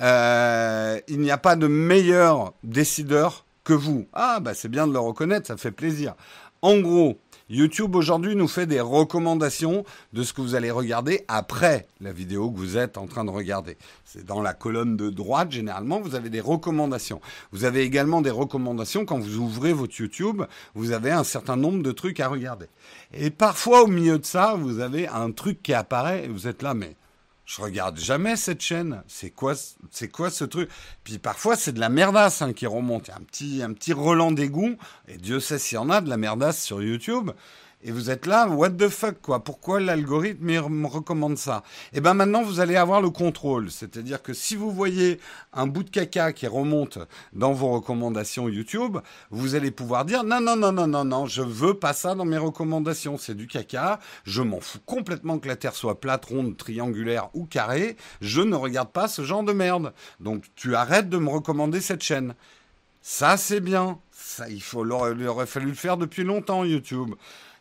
euh, 0.00 1.00
il 1.08 1.20
n'y 1.20 1.30
a 1.30 1.38
pas 1.38 1.56
de 1.56 1.66
meilleur 1.66 2.52
décideur 2.62 3.44
que 3.64 3.72
vous. 3.72 4.06
Ah, 4.12 4.40
bah 4.40 4.54
c'est 4.54 4.68
bien 4.68 4.86
de 4.86 4.92
le 4.92 4.98
reconnaître, 4.98 5.46
ça 5.46 5.56
fait 5.56 5.72
plaisir. 5.72 6.14
En 6.62 6.78
gros, 6.78 7.18
YouTube 7.50 7.96
aujourd'hui 7.96 8.36
nous 8.36 8.48
fait 8.48 8.66
des 8.66 8.80
recommandations 8.80 9.84
de 10.12 10.22
ce 10.22 10.34
que 10.34 10.42
vous 10.42 10.54
allez 10.54 10.70
regarder 10.70 11.24
après 11.28 11.86
la 12.00 12.12
vidéo 12.12 12.50
que 12.50 12.58
vous 12.58 12.76
êtes 12.76 12.98
en 12.98 13.06
train 13.06 13.24
de 13.24 13.30
regarder. 13.30 13.78
C'est 14.04 14.24
dans 14.24 14.42
la 14.42 14.52
colonne 14.52 14.96
de 14.96 15.08
droite, 15.08 15.50
généralement, 15.50 16.00
vous 16.00 16.14
avez 16.14 16.28
des 16.28 16.40
recommandations. 16.40 17.20
Vous 17.52 17.64
avez 17.64 17.82
également 17.82 18.20
des 18.20 18.30
recommandations 18.30 19.06
quand 19.06 19.18
vous 19.18 19.36
ouvrez 19.36 19.72
votre 19.72 19.98
YouTube, 19.98 20.42
vous 20.74 20.92
avez 20.92 21.10
un 21.10 21.24
certain 21.24 21.56
nombre 21.56 21.82
de 21.82 21.92
trucs 21.92 22.20
à 22.20 22.28
regarder. 22.28 22.66
Et 23.14 23.30
parfois, 23.30 23.82
au 23.82 23.86
milieu 23.86 24.18
de 24.18 24.26
ça, 24.26 24.54
vous 24.54 24.80
avez 24.80 25.08
un 25.08 25.30
truc 25.30 25.62
qui 25.62 25.72
apparaît 25.72 26.24
et 26.24 26.28
vous 26.28 26.48
êtes 26.48 26.62
là, 26.62 26.74
mais 26.74 26.96
Je 27.48 27.62
regarde 27.62 27.98
jamais 27.98 28.36
cette 28.36 28.60
chaîne. 28.60 29.02
C'est 29.08 29.30
quoi, 29.30 29.54
c'est 29.90 30.08
quoi 30.08 30.28
ce 30.28 30.44
truc? 30.44 30.68
Puis 31.02 31.16
parfois 31.16 31.56
c'est 31.56 31.72
de 31.72 31.80
la 31.80 31.88
merdasse 31.88 32.42
hein, 32.42 32.52
qui 32.52 32.66
remonte. 32.66 33.08
Un 33.08 33.22
petit, 33.22 33.62
un 33.62 33.72
petit 33.72 33.94
d'égout. 34.32 34.76
Et 35.08 35.16
Dieu 35.16 35.40
sait 35.40 35.58
s'il 35.58 35.76
y 35.76 35.78
en 35.78 35.88
a 35.88 36.02
de 36.02 36.10
la 36.10 36.18
merdasse 36.18 36.62
sur 36.62 36.82
YouTube 36.82 37.30
et 37.80 37.92
vous 37.92 38.10
êtes 38.10 38.26
là, 38.26 38.48
what 38.48 38.70
the 38.70 38.88
fuck, 38.88 39.20
quoi 39.22 39.44
Pourquoi 39.44 39.78
l'algorithme 39.78 40.44
me 40.44 40.86
recommande 40.88 41.38
ça? 41.38 41.62
Eh 41.92 42.00
ben 42.00 42.12
maintenant, 42.12 42.42
vous 42.42 42.58
allez 42.58 42.74
avoir 42.74 43.00
le 43.00 43.10
contrôle. 43.10 43.70
C'est-à-dire 43.70 44.20
que 44.20 44.32
si 44.32 44.56
vous 44.56 44.72
voyez 44.72 45.20
un 45.52 45.68
bout 45.68 45.84
de 45.84 45.90
caca 45.90 46.32
qui 46.32 46.48
remonte 46.48 46.98
dans 47.32 47.52
vos 47.52 47.70
recommandations 47.70 48.48
YouTube, 48.48 48.98
vous 49.30 49.54
allez 49.54 49.70
pouvoir 49.70 50.04
dire 50.04 50.24
non, 50.24 50.40
non, 50.40 50.56
non, 50.56 50.72
non, 50.72 50.88
non, 50.88 51.04
non, 51.04 51.26
je 51.26 51.42
veux 51.42 51.74
pas 51.74 51.92
ça 51.92 52.16
dans 52.16 52.24
mes 52.24 52.36
recommandations. 52.36 53.16
C'est 53.16 53.36
du 53.36 53.46
caca. 53.46 54.00
Je 54.24 54.42
m'en 54.42 54.58
fous 54.58 54.80
complètement 54.84 55.38
que 55.38 55.46
la 55.46 55.54
Terre 55.54 55.76
soit 55.76 56.00
plate, 56.00 56.24
ronde, 56.24 56.56
triangulaire 56.56 57.28
ou 57.32 57.44
carrée. 57.44 57.96
Je 58.20 58.40
ne 58.40 58.56
regarde 58.56 58.90
pas 58.90 59.06
ce 59.06 59.22
genre 59.22 59.44
de 59.44 59.52
merde. 59.52 59.92
Donc 60.18 60.46
tu 60.56 60.74
arrêtes 60.74 61.08
de 61.08 61.18
me 61.18 61.30
recommander 61.30 61.80
cette 61.80 62.02
chaîne. 62.02 62.34
Ça, 63.02 63.36
c'est 63.36 63.60
bien. 63.60 64.00
Ça, 64.10 64.46
il 64.48 64.62
aurait 64.92 65.46
fallu 65.46 65.68
le 65.68 65.74
faire 65.74 65.96
depuis 65.96 66.24
longtemps, 66.24 66.64
YouTube. 66.64 67.14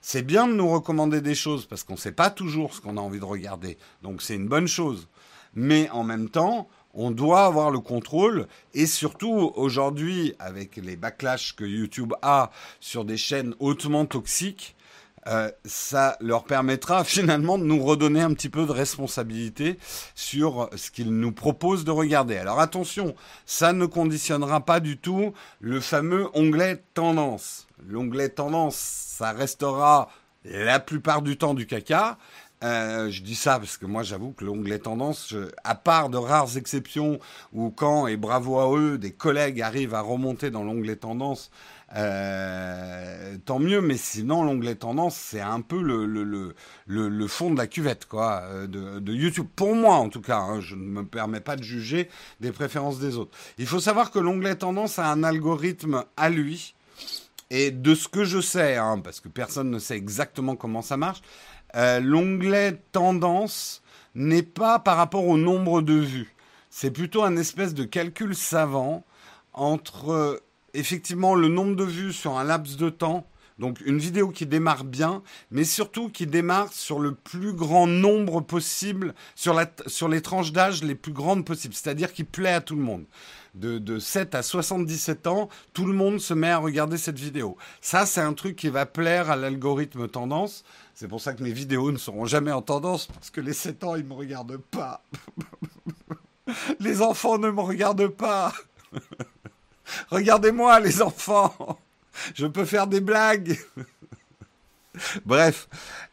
C'est 0.09 0.21
bien 0.21 0.47
de 0.47 0.53
nous 0.53 0.69
recommander 0.69 1.19
des 1.19 1.35
choses 1.35 1.65
parce 1.65 1.83
qu'on 1.83 1.95
ne 1.95 1.99
sait 1.99 2.13
pas 2.13 2.29
toujours 2.29 2.73
ce 2.73 2.79
qu'on 2.79 2.95
a 2.95 3.01
envie 3.01 3.19
de 3.19 3.25
regarder. 3.25 3.77
Donc 4.03 4.21
c'est 4.21 4.35
une 4.35 4.47
bonne 4.47 4.69
chose. 4.69 5.09
Mais 5.53 5.89
en 5.89 6.05
même 6.05 6.29
temps, 6.29 6.69
on 6.93 7.11
doit 7.11 7.43
avoir 7.43 7.71
le 7.71 7.81
contrôle 7.81 8.47
et 8.73 8.85
surtout 8.85 9.51
aujourd'hui 9.55 10.33
avec 10.39 10.77
les 10.77 10.95
backlash 10.95 11.57
que 11.57 11.65
YouTube 11.65 12.13
a 12.21 12.51
sur 12.79 13.03
des 13.03 13.17
chaînes 13.17 13.53
hautement 13.59 14.05
toxiques, 14.05 14.76
euh, 15.27 15.51
ça 15.65 16.17
leur 16.21 16.45
permettra 16.45 17.03
finalement 17.03 17.57
de 17.57 17.63
nous 17.63 17.83
redonner 17.83 18.21
un 18.21 18.33
petit 18.33 18.49
peu 18.49 18.65
de 18.65 18.71
responsabilité 18.71 19.77
sur 20.15 20.69
ce 20.75 20.91
qu'ils 20.91 21.11
nous 21.11 21.31
proposent 21.31 21.83
de 21.83 21.91
regarder. 21.91 22.37
Alors 22.37 22.59
attention, 22.59 23.15
ça 23.45 23.73
ne 23.73 23.85
conditionnera 23.85 24.61
pas 24.61 24.79
du 24.79 24.97
tout 24.97 25.33
le 25.59 25.79
fameux 25.79 26.27
onglet 26.33 26.83
tendance. 26.93 27.67
L'onglet 27.87 28.29
tendance, 28.29 28.75
ça 28.75 29.31
restera 29.31 30.09
la 30.45 30.79
plupart 30.79 31.21
du 31.21 31.37
temps 31.37 31.53
du 31.53 31.67
caca. 31.67 32.17
Euh, 32.63 33.11
je 33.11 33.21
dis 33.21 33.35
ça 33.35 33.59
parce 33.59 33.77
que 33.77 33.85
moi 33.85 34.01
j'avoue 34.01 34.31
que 34.31 34.43
l'onglet 34.43 34.79
tendance, 34.79 35.35
à 35.63 35.75
part 35.75 36.09
de 36.09 36.17
rares 36.17 36.57
exceptions 36.57 37.19
où 37.53 37.69
quand, 37.69 38.07
et 38.07 38.17
bravo 38.17 38.59
à 38.59 38.75
eux, 38.75 38.97
des 38.97 39.11
collègues 39.11 39.61
arrivent 39.61 39.93
à 39.93 40.01
remonter 40.01 40.49
dans 40.49 40.63
l'onglet 40.63 40.95
tendance, 40.95 41.51
euh, 41.95 43.37
tant 43.45 43.59
mieux, 43.59 43.79
mais 43.79 43.95
sinon 43.95 44.43
l'onglet 44.43 44.75
tendance, 44.75 45.15
c'est 45.15 45.41
un 45.41 45.61
peu 45.61 45.81
le, 45.81 47.27
fond 47.27 47.51
de 47.51 47.57
la 47.57 47.67
cuvette 47.67 48.05
quoi, 48.05 48.41
euh, 48.43 48.67
de, 48.67 48.99
de 48.99 49.13
YouTube. 49.13 49.47
Pour 49.55 49.73
moi 49.75 49.95
en 49.95 50.09
tout 50.09 50.21
cas, 50.21 50.39
hein, 50.39 50.59
je 50.59 50.75
ne 50.75 50.81
me 50.81 51.05
permets 51.05 51.39
pas 51.39 51.55
de 51.55 51.63
juger 51.63 52.09
des 52.41 52.51
préférences 52.51 52.99
des 52.99 53.15
autres. 53.15 53.37
Il 53.57 53.67
faut 53.67 53.79
savoir 53.79 54.11
que 54.11 54.19
l'onglet 54.19 54.55
tendance 54.55 54.99
a 54.99 55.09
un 55.09 55.23
algorithme 55.23 56.03
à 56.17 56.29
lui. 56.29 56.73
Et 57.49 57.71
de 57.71 57.95
ce 57.95 58.09
que 58.09 58.25
je 58.25 58.41
sais, 58.41 58.75
hein, 58.75 58.99
parce 59.01 59.21
que 59.21 59.29
personne 59.29 59.71
ne 59.71 59.79
sait 59.79 59.95
exactement 59.95 60.57
comment 60.57 60.81
ça 60.81 60.97
marche, 60.97 61.21
euh, 61.75 62.01
l'onglet 62.01 62.81
tendance 62.91 63.81
n'est 64.15 64.43
pas 64.43 64.79
par 64.79 64.97
rapport 64.97 65.25
au 65.25 65.37
nombre 65.37 65.81
de 65.81 65.93
vues. 65.93 66.35
C'est 66.69 66.91
plutôt 66.91 67.23
un 67.23 67.37
espèce 67.37 67.73
de 67.73 67.85
calcul 67.85 68.35
savant 68.35 69.05
entre 69.53 70.41
effectivement 70.77 71.35
le 71.35 71.47
nombre 71.47 71.75
de 71.75 71.83
vues 71.83 72.13
sur 72.13 72.37
un 72.37 72.43
laps 72.43 72.77
de 72.77 72.89
temps, 72.89 73.27
donc 73.59 73.81
une 73.85 73.97
vidéo 73.97 74.29
qui 74.29 74.45
démarre 74.45 74.83
bien, 74.83 75.23
mais 75.49 75.63
surtout 75.63 76.09
qui 76.09 76.27
démarre 76.27 76.71
sur 76.71 76.99
le 76.99 77.15
plus 77.15 77.53
grand 77.53 77.87
nombre 77.87 78.41
possible, 78.41 79.15
sur, 79.35 79.59
les 80.09 80.21
tranches 80.21 80.51
d'âge 80.51 80.83
les 80.83 80.95
plus 80.95 81.11
grandes 81.11 81.43
possibles, 81.43 81.73
c'est-à-dire 81.73 82.13
qui 82.13 82.23
plaît 82.23 82.53
à 82.53 82.61
tout 82.61 82.75
le 82.75 82.83
monde. 82.83 83.05
De, 83.55 83.79
de 83.79 83.97
7 83.97 84.35
à 84.35 84.43
77 84.43 85.25
ans, 85.25 85.49
tout 85.73 85.85
le 85.85 85.93
monde 85.93 86.19
se 86.19 86.35
met 86.35 86.51
à 86.51 86.59
regarder 86.59 86.97
cette 86.97 87.17
vidéo. 87.17 87.57
Ça, 87.81 88.05
c'est 88.05 88.21
un 88.21 88.33
truc 88.33 88.55
qui 88.55 88.69
va 88.69 88.85
plaire 88.85 89.31
à 89.31 89.35
l'algorithme 89.35 90.07
tendance. 90.07 90.63
C'est 90.93 91.07
pour 91.07 91.21
ça 91.21 91.33
que 91.33 91.41
mes 91.41 91.51
vidéos 91.51 91.91
ne 91.91 91.97
seront 91.97 92.25
jamais 92.25 92.51
en 92.51 92.61
tendance, 92.61 93.07
parce 93.07 93.31
que 93.31 93.41
les 93.41 93.53
7 93.53 93.83
ans, 93.83 93.95
ils 93.95 94.03
ne 94.03 94.09
me 94.09 94.13
regardent 94.13 94.57
pas. 94.57 95.03
les 96.79 97.01
enfants 97.01 97.39
ne 97.39 97.49
me 97.49 97.61
regardent 97.61 98.09
pas. 98.09 98.53
Regardez-moi, 100.09 100.79
les 100.79 101.01
enfants. 101.01 101.79
Je 102.35 102.47
peux 102.47 102.65
faire 102.65 102.87
des 102.87 103.01
blagues. 103.01 103.57
Bref, 105.25 105.67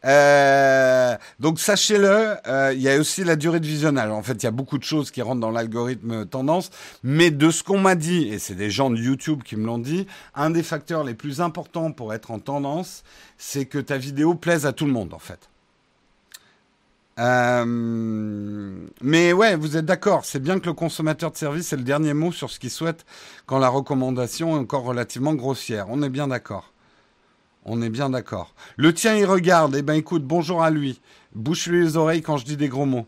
euh, 0.05 1.17
donc 1.41 1.59
sachez-le, 1.59 2.37
euh, 2.47 2.73
il 2.75 2.83
y 2.83 2.89
a 2.89 2.99
aussi 2.99 3.25
la 3.25 3.37
durée 3.37 3.61
de 3.61 3.67
visionnage. 3.67 4.11
En 4.11 4.23
fait, 4.23 4.35
il 4.35 4.45
y 4.45 4.47
a 4.47 4.51
beaucoup 4.51 4.79
de 4.79 4.85
choses 4.85 5.11
qui 5.11 5.23
rentrent 5.23 5.41
dans 5.41 5.51
l'algorithme 5.51 6.27
tendance, 6.27 6.71
mais 7.03 7.31
de 7.31 7.51
ce 7.51 7.63
qu'on 7.63 7.79
m'a 7.79 7.95
dit, 7.95 8.29
et 8.29 8.39
c'est 8.39 8.55
des 8.55 8.71
gens 8.71 8.91
de 8.91 8.97
YouTube 8.97 9.43
qui 9.43 9.57
me 9.57 9.67
l'ont 9.67 9.79
dit, 9.79 10.07
un 10.35 10.51
des 10.51 10.63
facteurs 10.63 11.05
les 11.05 11.15
plus 11.15 11.41
importants 11.41 11.93
pour 11.93 12.13
être 12.13 12.31
en 12.31 12.39
tendance, 12.39 13.05
c'est 13.39 13.67
que 13.67 13.79
ta 13.79 13.97
vidéo 13.97 14.35
plaise 14.35 14.67
à 14.67 14.73
tout 14.73 14.87
le 14.87 14.93
monde, 14.93 15.15
en 15.15 15.19
fait. 15.19 15.49
Euh, 17.21 18.87
mais 19.01 19.33
ouais, 19.33 19.57
vous 19.57 19.77
êtes 19.77 19.85
d'accord. 19.87 20.25
C'est 20.25 20.41
bien 20.41 20.59
que 20.59 20.67
le 20.67 20.73
consommateur 20.73 21.31
de 21.31 21.37
service 21.37 21.73
ait 21.73 21.77
le 21.77 21.83
dernier 21.85 22.15
mot 22.15 22.33
sur 22.33 22.51
ce 22.51 22.59
qu'il 22.59 22.71
souhaite 22.71 23.05
quand 23.47 23.59
la 23.59 23.69
recommandation 23.69 24.57
est 24.57 24.59
encore 24.61 24.83
relativement 24.83 25.35
grossière. 25.35 25.87
On 25.91 26.03
est 26.03 26.11
bien 26.11 26.29
d'accord. 26.29 26.73
On 27.65 27.81
est 27.83 27.91
bien 27.91 28.11
d'accord. 28.11 28.55
Le 28.77 28.93
tien, 28.93 29.15
il 29.17 29.25
regarde. 29.25 29.77
Eh 29.77 29.83
ben, 29.83 29.95
écoute, 29.95 30.25
bonjour 30.25 30.63
à 30.63 30.71
lui. 30.71 31.01
Bouche-lui 31.35 31.85
les 31.85 31.97
oreilles 31.97 32.23
quand 32.23 32.37
je 32.37 32.45
dis 32.45 32.57
des 32.57 32.69
gros 32.69 32.87
mots. 32.87 33.07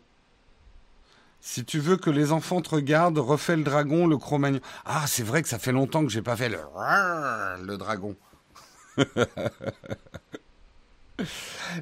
Si 1.40 1.64
tu 1.64 1.78
veux 1.78 1.96
que 1.96 2.10
les 2.10 2.32
enfants 2.32 2.60
te 2.60 2.70
regardent, 2.70 3.18
refais 3.18 3.56
le 3.56 3.62
dragon, 3.62 4.06
le 4.06 4.16
cro 4.16 4.40
Ah, 4.84 5.04
c'est 5.06 5.22
vrai 5.22 5.42
que 5.42 5.48
ça 5.48 5.58
fait 5.58 5.72
longtemps 5.72 6.04
que 6.04 6.10
j'ai 6.10 6.22
pas 6.22 6.36
fait 6.36 6.48
le, 6.48 6.58
le 7.64 7.76
dragon. 7.76 8.16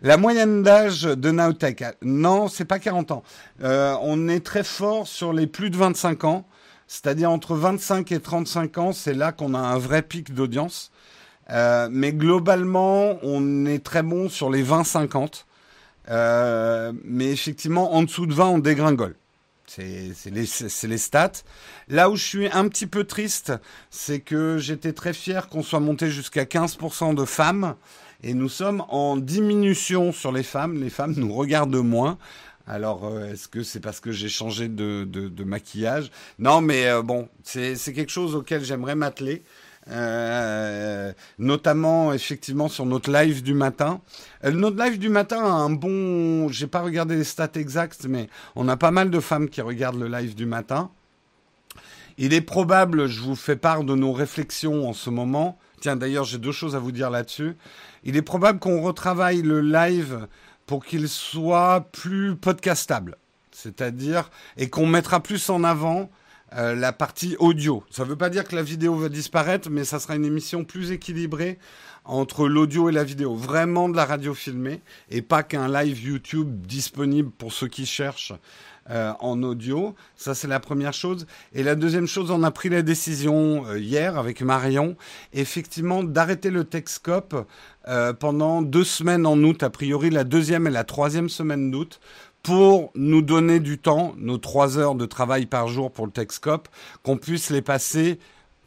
La 0.02 0.16
moyenne 0.16 0.62
d'âge 0.62 1.02
de 1.02 1.30
Naotech, 1.30 1.84
non, 2.02 2.48
c'est 2.48 2.64
pas 2.64 2.78
40 2.78 3.10
ans. 3.10 3.22
Euh, 3.62 3.96
on 4.02 4.28
est 4.28 4.44
très 4.44 4.64
fort 4.64 5.06
sur 5.06 5.32
les 5.32 5.46
plus 5.46 5.70
de 5.70 5.76
25 5.76 6.24
ans, 6.24 6.46
c'est-à-dire 6.86 7.30
entre 7.30 7.54
25 7.54 8.12
et 8.12 8.20
35 8.20 8.78
ans, 8.78 8.92
c'est 8.92 9.14
là 9.14 9.32
qu'on 9.32 9.54
a 9.54 9.58
un 9.58 9.78
vrai 9.78 10.02
pic 10.02 10.34
d'audience. 10.34 10.90
Euh, 11.50 11.88
mais 11.90 12.12
globalement, 12.12 13.18
on 13.22 13.66
est 13.66 13.84
très 13.84 14.02
bon 14.02 14.28
sur 14.28 14.50
les 14.50 14.64
20-50. 14.64 15.44
Euh, 16.10 16.92
mais 17.04 17.30
effectivement, 17.30 17.94
en 17.94 18.02
dessous 18.02 18.26
de 18.26 18.34
20, 18.34 18.46
on 18.46 18.58
dégringole. 18.58 19.16
C'est 19.66 20.30
les, 20.30 20.98
stats. 20.98 21.32
Là 21.88 22.10
où 22.10 22.16
je 22.16 22.22
suis 22.22 22.48
un 22.48 22.68
petit 22.68 22.86
peu 22.86 23.04
triste, 23.04 23.52
c'est 23.90 24.20
que 24.20 24.58
j'étais 24.58 24.92
très 24.92 25.14
fier 25.14 25.48
qu'on 25.48 25.62
soit 25.62 25.80
monté 25.80 26.10
jusqu'à 26.10 26.44
15% 26.44 27.14
de 27.14 27.24
femmes. 27.24 27.74
Et 28.26 28.32
nous 28.32 28.48
sommes 28.48 28.82
en 28.88 29.18
diminution 29.18 30.10
sur 30.10 30.32
les 30.32 30.42
femmes. 30.42 30.80
Les 30.80 30.88
femmes 30.88 31.12
nous 31.14 31.34
regardent 31.34 31.76
moins. 31.76 32.16
Alors, 32.66 33.04
euh, 33.04 33.30
est-ce 33.30 33.48
que 33.48 33.62
c'est 33.62 33.80
parce 33.80 34.00
que 34.00 34.12
j'ai 34.12 34.30
changé 34.30 34.68
de, 34.68 35.44
maquillage? 35.44 36.10
Non, 36.38 36.62
mais 36.62 36.86
euh, 36.86 37.02
bon, 37.02 37.28
c'est 37.42 37.76
quelque 37.94 38.10
chose 38.10 38.34
auquel 38.34 38.64
j'aimerais 38.64 38.94
m'atteler. 38.94 39.42
Euh, 39.90 41.12
notamment 41.38 42.14
effectivement 42.14 42.68
sur 42.68 42.86
notre 42.86 43.12
live 43.12 43.42
du 43.42 43.52
matin. 43.52 44.00
notre 44.42 44.82
live 44.82 44.98
du 44.98 45.10
matin 45.10 45.44
a 45.44 45.50
un 45.50 45.68
bon, 45.68 46.48
j'ai 46.48 46.66
pas 46.66 46.80
regardé 46.80 47.16
les 47.16 47.24
stats 47.24 47.50
exactes, 47.56 48.06
mais 48.08 48.30
on 48.56 48.66
a 48.68 48.78
pas 48.78 48.90
mal 48.90 49.10
de 49.10 49.20
femmes 49.20 49.50
qui 49.50 49.60
regardent 49.60 50.00
le 50.00 50.08
live 50.08 50.34
du 50.34 50.46
matin. 50.46 50.90
Il 52.16 52.32
est 52.32 52.40
probable, 52.40 53.06
je 53.06 53.20
vous 53.20 53.36
fais 53.36 53.56
part 53.56 53.84
de 53.84 53.94
nos 53.94 54.12
réflexions 54.12 54.88
en 54.88 54.94
ce 54.94 55.10
moment. 55.10 55.58
Tiens, 55.82 55.96
d'ailleurs, 55.96 56.24
j'ai 56.24 56.38
deux 56.38 56.52
choses 56.52 56.74
à 56.74 56.78
vous 56.78 56.92
dire 56.92 57.10
là-dessus. 57.10 57.56
Il 58.04 58.16
est 58.16 58.22
probable 58.22 58.58
qu'on 58.58 58.82
retravaille 58.82 59.42
le 59.42 59.60
live 59.60 60.28
pour 60.66 60.84
qu'il 60.84 61.08
soit 61.08 61.88
plus 61.92 62.36
podcastable. 62.36 63.16
C'est-à-dire, 63.50 64.30
et 64.56 64.68
qu'on 64.68 64.86
mettra 64.86 65.20
plus 65.20 65.48
en 65.48 65.64
avant 65.64 66.10
euh, 66.56 66.74
la 66.74 66.92
partie 66.92 67.36
audio. 67.38 67.82
Ça 67.90 68.04
ne 68.04 68.08
veut 68.08 68.16
pas 68.16 68.30
dire 68.30 68.44
que 68.44 68.54
la 68.54 68.62
vidéo 68.62 68.94
va 68.94 69.08
disparaître, 69.08 69.70
mais 69.70 69.84
ça 69.84 69.98
sera 69.98 70.16
une 70.16 70.24
émission 70.24 70.64
plus 70.64 70.92
équilibrée 70.92 71.58
entre 72.04 72.46
l'audio 72.46 72.88
et 72.88 72.92
la 72.92 73.04
vidéo. 73.04 73.34
Vraiment 73.34 73.88
de 73.88 73.96
la 73.96 74.04
radio 74.04 74.34
filmée 74.34 74.80
et 75.10 75.22
pas 75.22 75.42
qu'un 75.42 75.68
live 75.68 76.00
YouTube 76.02 76.66
disponible 76.66 77.30
pour 77.30 77.52
ceux 77.52 77.68
qui 77.68 77.86
cherchent 77.86 78.32
euh, 78.90 79.14
en 79.20 79.42
audio. 79.42 79.94
Ça, 80.14 80.34
c'est 80.34 80.46
la 80.46 80.60
première 80.60 80.92
chose. 80.92 81.26
Et 81.54 81.62
la 81.62 81.74
deuxième 81.74 82.06
chose, 82.06 82.30
on 82.30 82.42
a 82.42 82.50
pris 82.50 82.68
la 82.68 82.82
décision 82.82 83.64
euh, 83.66 83.78
hier 83.78 84.18
avec 84.18 84.42
Marion, 84.42 84.94
effectivement, 85.32 86.04
d'arrêter 86.04 86.50
le 86.50 86.64
Texcope 86.64 87.46
euh, 87.88 88.12
pendant 88.12 88.60
deux 88.60 88.84
semaines 88.84 89.24
en 89.24 89.42
août, 89.42 89.62
a 89.62 89.70
priori 89.70 90.10
la 90.10 90.24
deuxième 90.24 90.66
et 90.66 90.70
la 90.70 90.84
troisième 90.84 91.30
semaine 91.30 91.70
d'août, 91.70 91.98
pour 92.42 92.90
nous 92.94 93.22
donner 93.22 93.58
du 93.58 93.78
temps, 93.78 94.14
nos 94.18 94.36
trois 94.36 94.76
heures 94.76 94.96
de 94.96 95.06
travail 95.06 95.46
par 95.46 95.66
jour 95.68 95.90
pour 95.90 96.04
le 96.04 96.12
Texcope, 96.12 96.68
qu'on 97.02 97.16
puisse 97.16 97.48
les 97.48 97.62
passer 97.62 98.18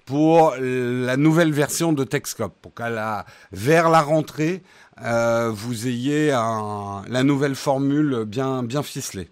pour 0.06 0.56
la 0.60 1.16
nouvelle 1.16 1.52
version 1.52 1.94
de 1.94 2.04
Texcope, 2.06 2.56
pour 2.64 2.74
qu'à 2.74 2.90
la, 2.90 3.26
vers 3.52 3.92
la 3.92 4.02
rentrée, 4.02 4.64
vous 5.00 5.88
ayez 5.88 6.32
un, 6.32 7.04
la 7.08 7.24
nouvelle 7.24 7.56
formule 7.56 8.24
bien, 8.26 8.64
bien 8.64 8.82
ficelée. 8.82 9.30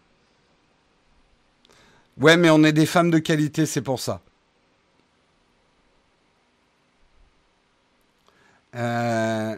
Ouais, 2.20 2.38
mais 2.38 2.50
on 2.50 2.64
est 2.64 2.74
des 2.74 2.86
femmes 2.86 3.10
de 3.12 3.20
qualité, 3.20 3.66
c'est 3.66 3.82
pour 3.82 4.00
ça. 4.00 4.22
Euh, 8.76 9.56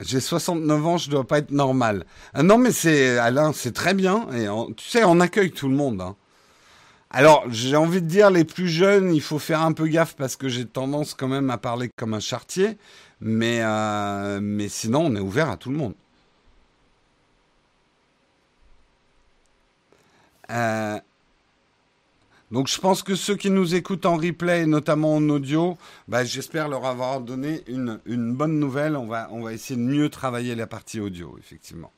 j'ai 0.00 0.20
69 0.20 0.86
ans, 0.86 0.98
je 0.98 1.10
dois 1.10 1.26
pas 1.26 1.38
être 1.38 1.50
normal. 1.50 2.04
Ah 2.34 2.42
non, 2.42 2.58
mais 2.58 2.72
c'est 2.72 3.18
Alain, 3.18 3.52
c'est 3.52 3.72
très 3.72 3.94
bien. 3.94 4.28
Et 4.32 4.46
tu 4.76 4.88
sais, 4.88 5.04
on 5.04 5.20
accueille 5.20 5.52
tout 5.52 5.68
le 5.68 5.76
monde. 5.76 6.00
Hein. 6.00 6.16
Alors, 7.10 7.44
j'ai 7.50 7.76
envie 7.76 8.02
de 8.02 8.06
dire, 8.08 8.30
les 8.30 8.44
plus 8.44 8.68
jeunes, 8.68 9.14
il 9.14 9.22
faut 9.22 9.38
faire 9.38 9.62
un 9.62 9.72
peu 9.72 9.86
gaffe 9.88 10.16
parce 10.16 10.36
que 10.36 10.48
j'ai 10.48 10.66
tendance 10.66 11.14
quand 11.14 11.28
même 11.28 11.50
à 11.50 11.58
parler 11.58 11.90
comme 11.96 12.14
un 12.14 12.20
chartier. 12.20 12.78
Mais, 13.20 13.60
euh, 13.62 14.40
mais 14.42 14.68
sinon, 14.68 15.06
on 15.06 15.16
est 15.16 15.20
ouvert 15.20 15.50
à 15.50 15.56
tout 15.56 15.70
le 15.70 15.76
monde. 15.76 15.94
Euh, 20.50 20.98
donc 22.52 22.68
je 22.68 22.78
pense 22.78 23.02
que 23.02 23.16
ceux 23.16 23.34
qui 23.34 23.50
nous 23.50 23.74
écoutent 23.74 24.06
en 24.06 24.16
replay, 24.16 24.66
notamment 24.66 25.16
en 25.16 25.28
audio, 25.28 25.76
bah, 26.06 26.24
j'espère 26.24 26.68
leur 26.68 26.86
avoir 26.86 27.20
donné 27.20 27.64
une, 27.66 27.98
bonne 28.34 28.60
nouvelle. 28.60 28.96
On 28.96 29.06
va, 29.06 29.28
on 29.32 29.42
va 29.42 29.52
essayer 29.52 29.78
de 29.78 29.84
mieux 29.84 30.08
travailler 30.08 30.54
la 30.54 30.68
partie 30.68 31.00
audio, 31.00 31.36
effectivement. 31.38 31.92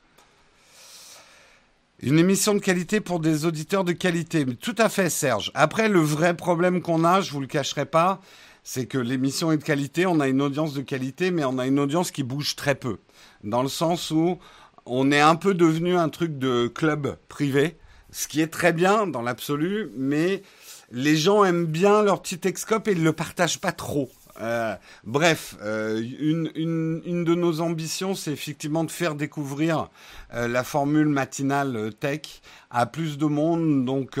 Une 2.01 2.17
émission 2.17 2.55
de 2.55 2.59
qualité 2.59 2.99
pour 2.99 3.19
des 3.19 3.45
auditeurs 3.45 3.83
de 3.83 3.91
qualité. 3.91 4.45
Tout 4.45 4.75
à 4.77 4.89
fait, 4.89 5.09
Serge. 5.09 5.51
Après, 5.53 5.87
le 5.87 5.99
vrai 5.99 6.35
problème 6.35 6.81
qu'on 6.81 7.03
a, 7.03 7.21
je 7.21 7.31
vous 7.31 7.41
le 7.41 7.47
cacherai 7.47 7.85
pas, 7.85 8.19
c'est 8.63 8.87
que 8.87 8.97
l'émission 8.97 9.51
est 9.51 9.57
de 9.57 9.63
qualité, 9.63 10.05
on 10.05 10.19
a 10.19 10.27
une 10.27 10.41
audience 10.41 10.73
de 10.73 10.81
qualité, 10.81 11.29
mais 11.29 11.43
on 11.43 11.59
a 11.59 11.67
une 11.67 11.79
audience 11.79 12.09
qui 12.09 12.23
bouge 12.23 12.55
très 12.55 12.75
peu. 12.75 12.97
Dans 13.43 13.61
le 13.61 13.69
sens 13.69 14.11
où 14.11 14.39
on 14.85 15.11
est 15.11 15.19
un 15.19 15.35
peu 15.35 15.53
devenu 15.53 15.95
un 15.95 16.09
truc 16.09 16.39
de 16.39 16.67
club 16.67 17.17
privé 17.27 17.77
ce 18.11 18.27
qui 18.27 18.41
est 18.41 18.47
très 18.47 18.73
bien 18.73 19.07
dans 19.07 19.21
l'absolu, 19.21 19.91
mais 19.95 20.43
les 20.91 21.17
gens 21.17 21.43
aiment 21.43 21.65
bien 21.65 22.01
leur 22.01 22.21
petit 22.21 22.39
Excop 22.47 22.87
et 22.87 22.91
ils 22.91 23.03
le 23.03 23.13
partagent 23.13 23.59
pas 23.59 23.71
trop. 23.71 24.09
Euh, 24.41 24.75
bref, 25.03 25.57
euh, 25.61 26.01
une, 26.19 26.49
une, 26.55 27.01
une, 27.05 27.23
de 27.25 27.35
nos 27.35 27.59
ambitions, 27.59 28.15
c'est 28.15 28.31
effectivement 28.31 28.85
de 28.85 28.91
faire 28.91 29.15
découvrir 29.15 29.89
euh, 30.33 30.47
la 30.47 30.63
formule 30.63 31.09
matinale 31.09 31.91
tech 31.99 32.41
à 32.69 32.85
plus 32.85 33.17
de 33.17 33.25
monde, 33.25 33.83
donc 33.85 34.19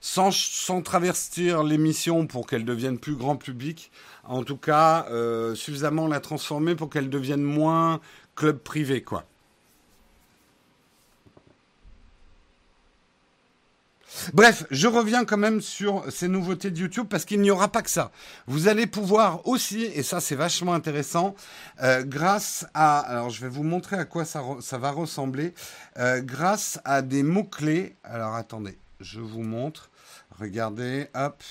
sans, 0.00 0.30
sans 0.30 0.82
travestir 0.82 1.64
l'émission 1.64 2.26
pour 2.26 2.46
qu'elle 2.46 2.64
devienne 2.64 2.98
plus 2.98 3.16
grand 3.16 3.36
public, 3.36 3.90
en 4.24 4.44
tout 4.44 4.58
cas 4.58 5.06
suffisamment 5.54 6.06
la 6.06 6.20
transformer 6.20 6.74
pour 6.74 6.90
qu'elle 6.90 7.08
devienne 7.08 7.42
moins 7.42 8.00
club 8.36 8.58
privé, 8.58 9.02
quoi. 9.02 9.24
Bref, 14.34 14.64
je 14.70 14.88
reviens 14.88 15.24
quand 15.24 15.36
même 15.36 15.60
sur 15.60 16.04
ces 16.10 16.28
nouveautés 16.28 16.70
de 16.70 16.78
YouTube 16.78 17.06
parce 17.08 17.24
qu'il 17.24 17.40
n'y 17.40 17.50
aura 17.50 17.68
pas 17.68 17.82
que 17.82 17.90
ça. 17.90 18.10
Vous 18.46 18.68
allez 18.68 18.86
pouvoir 18.86 19.46
aussi, 19.46 19.84
et 19.84 20.02
ça 20.02 20.20
c'est 20.20 20.34
vachement 20.34 20.74
intéressant, 20.74 21.34
euh, 21.82 22.02
grâce 22.04 22.66
à, 22.74 22.98
alors 23.00 23.30
je 23.30 23.40
vais 23.40 23.48
vous 23.48 23.62
montrer 23.62 23.96
à 23.96 24.04
quoi 24.04 24.24
ça, 24.24 24.42
va 24.72 24.90
ressembler, 24.90 25.54
euh, 25.98 26.20
grâce 26.20 26.80
à 26.84 27.02
des 27.02 27.22
mots-clés. 27.22 27.96
Alors 28.04 28.34
attendez, 28.34 28.78
je 29.00 29.20
vous 29.20 29.42
montre. 29.42 29.90
Regardez, 30.38 31.08
hop. 31.14 31.42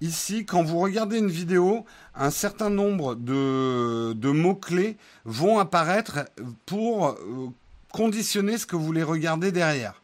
Ici, 0.00 0.44
quand 0.44 0.64
vous 0.64 0.80
regardez 0.80 1.18
une 1.18 1.30
vidéo, 1.30 1.84
un 2.14 2.30
certain 2.30 2.70
nombre 2.70 3.14
de, 3.14 4.14
de 4.14 4.30
mots-clés 4.30 4.96
vont 5.24 5.60
apparaître 5.60 6.20
pour 6.66 7.08
euh, 7.08 7.50
conditionner 7.92 8.58
ce 8.58 8.66
que 8.66 8.74
vous 8.74 8.84
voulez 8.84 9.02
regarder 9.02 9.52
derrière. 9.52 10.01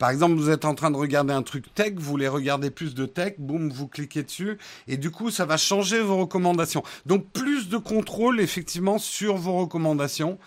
Par 0.00 0.08
exemple, 0.08 0.36
vous 0.36 0.48
êtes 0.48 0.64
en 0.64 0.74
train 0.74 0.90
de 0.90 0.96
regarder 0.96 1.34
un 1.34 1.42
truc 1.42 1.74
tech, 1.74 1.92
vous 1.94 2.10
voulez 2.10 2.26
regarder 2.26 2.70
plus 2.70 2.94
de 2.94 3.04
tech, 3.04 3.34
boum, 3.36 3.68
vous 3.68 3.86
cliquez 3.86 4.22
dessus, 4.22 4.56
et 4.88 4.96
du 4.96 5.10
coup, 5.10 5.30
ça 5.30 5.44
va 5.44 5.58
changer 5.58 6.00
vos 6.00 6.16
recommandations. 6.16 6.82
Donc, 7.04 7.30
plus 7.34 7.68
de 7.68 7.76
contrôle, 7.76 8.40
effectivement, 8.40 8.96
sur 8.96 9.36
vos 9.36 9.58
recommandations. 9.58 10.38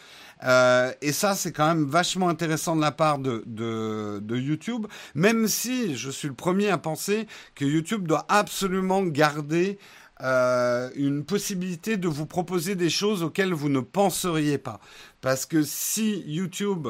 Euh, 0.44 0.92
et 1.04 1.12
ça, 1.12 1.36
c'est 1.36 1.52
quand 1.52 1.68
même 1.68 1.86
vachement 1.86 2.30
intéressant 2.30 2.76
de 2.76 2.82
la 2.82 2.92
part 2.92 3.20
de, 3.20 3.44
de, 3.46 4.36
YouTube, 4.36 4.88
même 5.14 5.48
si 5.48 5.96
je 5.96 6.10
suis 6.10 6.28
le 6.28 6.34
premier 6.34 6.70
à 6.70 6.80
penser 6.80 7.28
que 7.54 7.64
YouTube 7.64 8.08
doit 8.08 8.26
absolument 8.30 9.04
garder 9.04 9.78
euh, 10.22 10.90
une 10.96 11.26
possibilité 11.26 11.98
de 11.98 12.08
vous 12.08 12.26
proposer 12.26 12.74
des 12.74 12.90
choses 12.90 13.22
auxquelles 13.22 13.54
vous 13.54 13.70
ne 13.70 13.82
penseriez 13.82 14.58
pas. 14.58 14.80
Parce 15.22 15.46
que 15.46 15.62
si 15.62 16.24
YouTube 16.26 16.88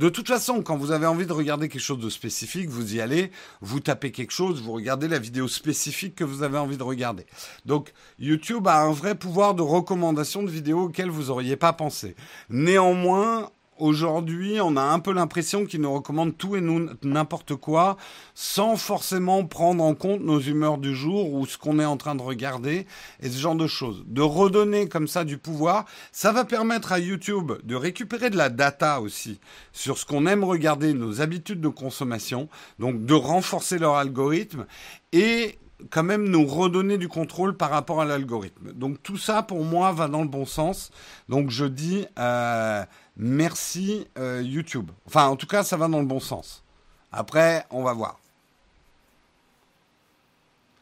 de 0.00 0.08
toute 0.08 0.28
façon, 0.28 0.62
quand 0.62 0.78
vous 0.78 0.92
avez 0.92 1.04
envie 1.04 1.26
de 1.26 1.32
regarder 1.34 1.68
quelque 1.68 1.82
chose 1.82 1.98
de 1.98 2.08
spécifique, 2.08 2.70
vous 2.70 2.94
y 2.94 3.02
allez, 3.02 3.30
vous 3.60 3.80
tapez 3.80 4.12
quelque 4.12 4.30
chose, 4.30 4.62
vous 4.62 4.72
regardez 4.72 5.08
la 5.08 5.18
vidéo 5.18 5.46
spécifique 5.46 6.14
que 6.14 6.24
vous 6.24 6.42
avez 6.42 6.56
envie 6.56 6.78
de 6.78 6.82
regarder. 6.82 7.26
Donc 7.66 7.92
YouTube 8.18 8.66
a 8.66 8.80
un 8.80 8.92
vrai 8.92 9.14
pouvoir 9.14 9.54
de 9.54 9.60
recommandation 9.60 10.42
de 10.42 10.48
vidéos 10.48 10.84
auxquelles 10.84 11.10
vous 11.10 11.24
n'auriez 11.24 11.56
pas 11.56 11.74
pensé. 11.74 12.16
Néanmoins, 12.48 13.50
Aujourd'hui, 13.80 14.60
on 14.60 14.76
a 14.76 14.82
un 14.82 14.98
peu 14.98 15.10
l'impression 15.10 15.64
qu'ils 15.64 15.80
nous 15.80 15.92
recommandent 15.92 16.36
tout 16.36 16.54
et 16.54 16.62
n'importe 17.02 17.54
quoi, 17.56 17.96
sans 18.34 18.76
forcément 18.76 19.46
prendre 19.46 19.82
en 19.82 19.94
compte 19.94 20.20
nos 20.20 20.38
humeurs 20.38 20.76
du 20.76 20.94
jour 20.94 21.32
ou 21.32 21.46
ce 21.46 21.56
qu'on 21.56 21.78
est 21.78 21.84
en 21.86 21.96
train 21.96 22.14
de 22.14 22.20
regarder 22.20 22.86
et 23.20 23.30
ce 23.30 23.38
genre 23.38 23.54
de 23.54 23.66
choses. 23.66 24.04
De 24.06 24.20
redonner 24.20 24.86
comme 24.86 25.08
ça 25.08 25.24
du 25.24 25.38
pouvoir, 25.38 25.86
ça 26.12 26.30
va 26.30 26.44
permettre 26.44 26.92
à 26.92 26.98
YouTube 26.98 27.52
de 27.64 27.74
récupérer 27.74 28.28
de 28.28 28.36
la 28.36 28.50
data 28.50 29.00
aussi 29.00 29.40
sur 29.72 29.96
ce 29.96 30.04
qu'on 30.04 30.26
aime 30.26 30.44
regarder, 30.44 30.92
nos 30.92 31.22
habitudes 31.22 31.62
de 31.62 31.68
consommation, 31.68 32.50
donc 32.78 33.06
de 33.06 33.14
renforcer 33.14 33.78
leur 33.78 33.94
algorithme 33.94 34.66
et 35.12 35.58
quand 35.88 36.02
même 36.02 36.28
nous 36.28 36.44
redonner 36.44 36.98
du 36.98 37.08
contrôle 37.08 37.56
par 37.56 37.70
rapport 37.70 38.00
à 38.00 38.04
l'algorithme. 38.04 38.72
Donc 38.72 39.02
tout 39.02 39.16
ça 39.16 39.42
pour 39.42 39.64
moi 39.64 39.92
va 39.92 40.08
dans 40.08 40.22
le 40.22 40.28
bon 40.28 40.44
sens. 40.44 40.90
Donc 41.28 41.50
je 41.50 41.64
dis 41.64 42.06
euh, 42.18 42.84
Merci 43.22 44.08
euh, 44.16 44.40
YouTube. 44.42 44.90
Enfin, 45.06 45.26
en 45.26 45.36
tout 45.36 45.46
cas, 45.46 45.62
ça 45.62 45.76
va 45.76 45.88
dans 45.88 46.00
le 46.00 46.06
bon 46.06 46.20
sens. 46.20 46.64
Après, 47.12 47.66
on 47.68 47.82
va 47.82 47.92
voir. 47.92 48.18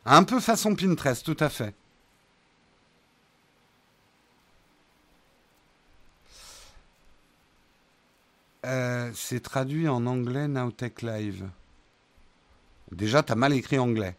Un 0.07 0.22
peu 0.22 0.38
façon 0.38 0.77
Pinterest, 0.77 1.24
tout 1.24 1.37
à 1.40 1.48
fait. 1.48 1.74
Euh, 8.66 9.11
c'est 9.16 9.40
traduit 9.40 9.88
en 9.88 10.07
anglais 10.07 10.46
Nowtech 10.46 11.03
Live. 11.03 11.48
Déjà, 12.92 13.24
t'as 13.24 13.35
mal 13.35 13.53
écrit 13.53 13.81
anglais. 13.81 14.16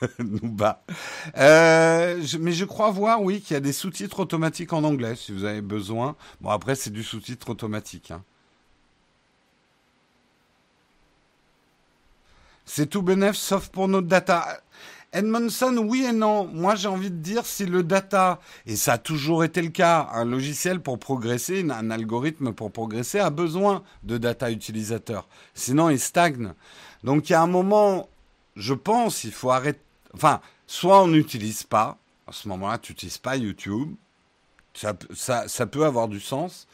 nous 0.18 0.56
Euh, 1.36 2.22
mais 2.40 2.52
je 2.52 2.64
crois 2.64 2.90
voir, 2.90 3.22
oui, 3.22 3.40
qu'il 3.40 3.54
y 3.54 3.56
a 3.56 3.60
des 3.60 3.72
sous-titres 3.72 4.20
automatiques 4.20 4.72
en 4.72 4.84
anglais, 4.84 5.16
si 5.16 5.32
vous 5.32 5.44
avez 5.44 5.60
besoin. 5.60 6.16
Bon, 6.40 6.50
après, 6.50 6.74
c'est 6.74 6.90
du 6.90 7.02
sous-titre 7.02 7.50
automatique. 7.50 8.10
Hein. 8.10 8.22
C'est 12.64 12.86
tout 12.86 13.02
bénef, 13.02 13.36
sauf 13.36 13.68
pour 13.68 13.88
notre 13.88 14.08
data. 14.08 14.60
Edmondson, 15.12 15.74
oui 15.78 16.04
et 16.04 16.12
non. 16.12 16.46
Moi, 16.46 16.74
j'ai 16.74 16.88
envie 16.88 17.10
de 17.10 17.16
dire 17.16 17.46
si 17.46 17.64
le 17.64 17.82
data, 17.82 18.40
et 18.66 18.76
ça 18.76 18.94
a 18.94 18.98
toujours 18.98 19.42
été 19.42 19.62
le 19.62 19.70
cas, 19.70 20.10
un 20.12 20.26
logiciel 20.26 20.80
pour 20.80 20.98
progresser, 20.98 21.64
un 21.70 21.90
algorithme 21.90 22.52
pour 22.52 22.70
progresser 22.70 23.18
a 23.18 23.30
besoin 23.30 23.82
de 24.02 24.18
data 24.18 24.50
utilisateur. 24.50 25.26
Sinon, 25.54 25.88
il 25.88 25.98
stagne. 25.98 26.52
Donc, 27.04 27.30
il 27.30 27.32
y 27.32 27.36
a 27.36 27.40
un 27.40 27.46
moment, 27.46 28.10
je 28.54 28.74
pense, 28.74 29.24
il 29.24 29.32
faut 29.32 29.50
arrêter 29.50 29.80
Enfin, 30.14 30.40
soit 30.66 31.02
on 31.02 31.08
n'utilise 31.08 31.62
pas, 31.62 31.98
à 32.26 32.32
ce 32.32 32.48
moment-là, 32.48 32.78
tu 32.78 32.92
n'utilises 32.92 33.18
pas 33.18 33.36
YouTube, 33.36 33.94
ça, 34.74 35.48
ça, 35.48 35.66
peut 35.66 35.84
avoir 35.84 36.08
du 36.08 36.20
sens, 36.20 36.66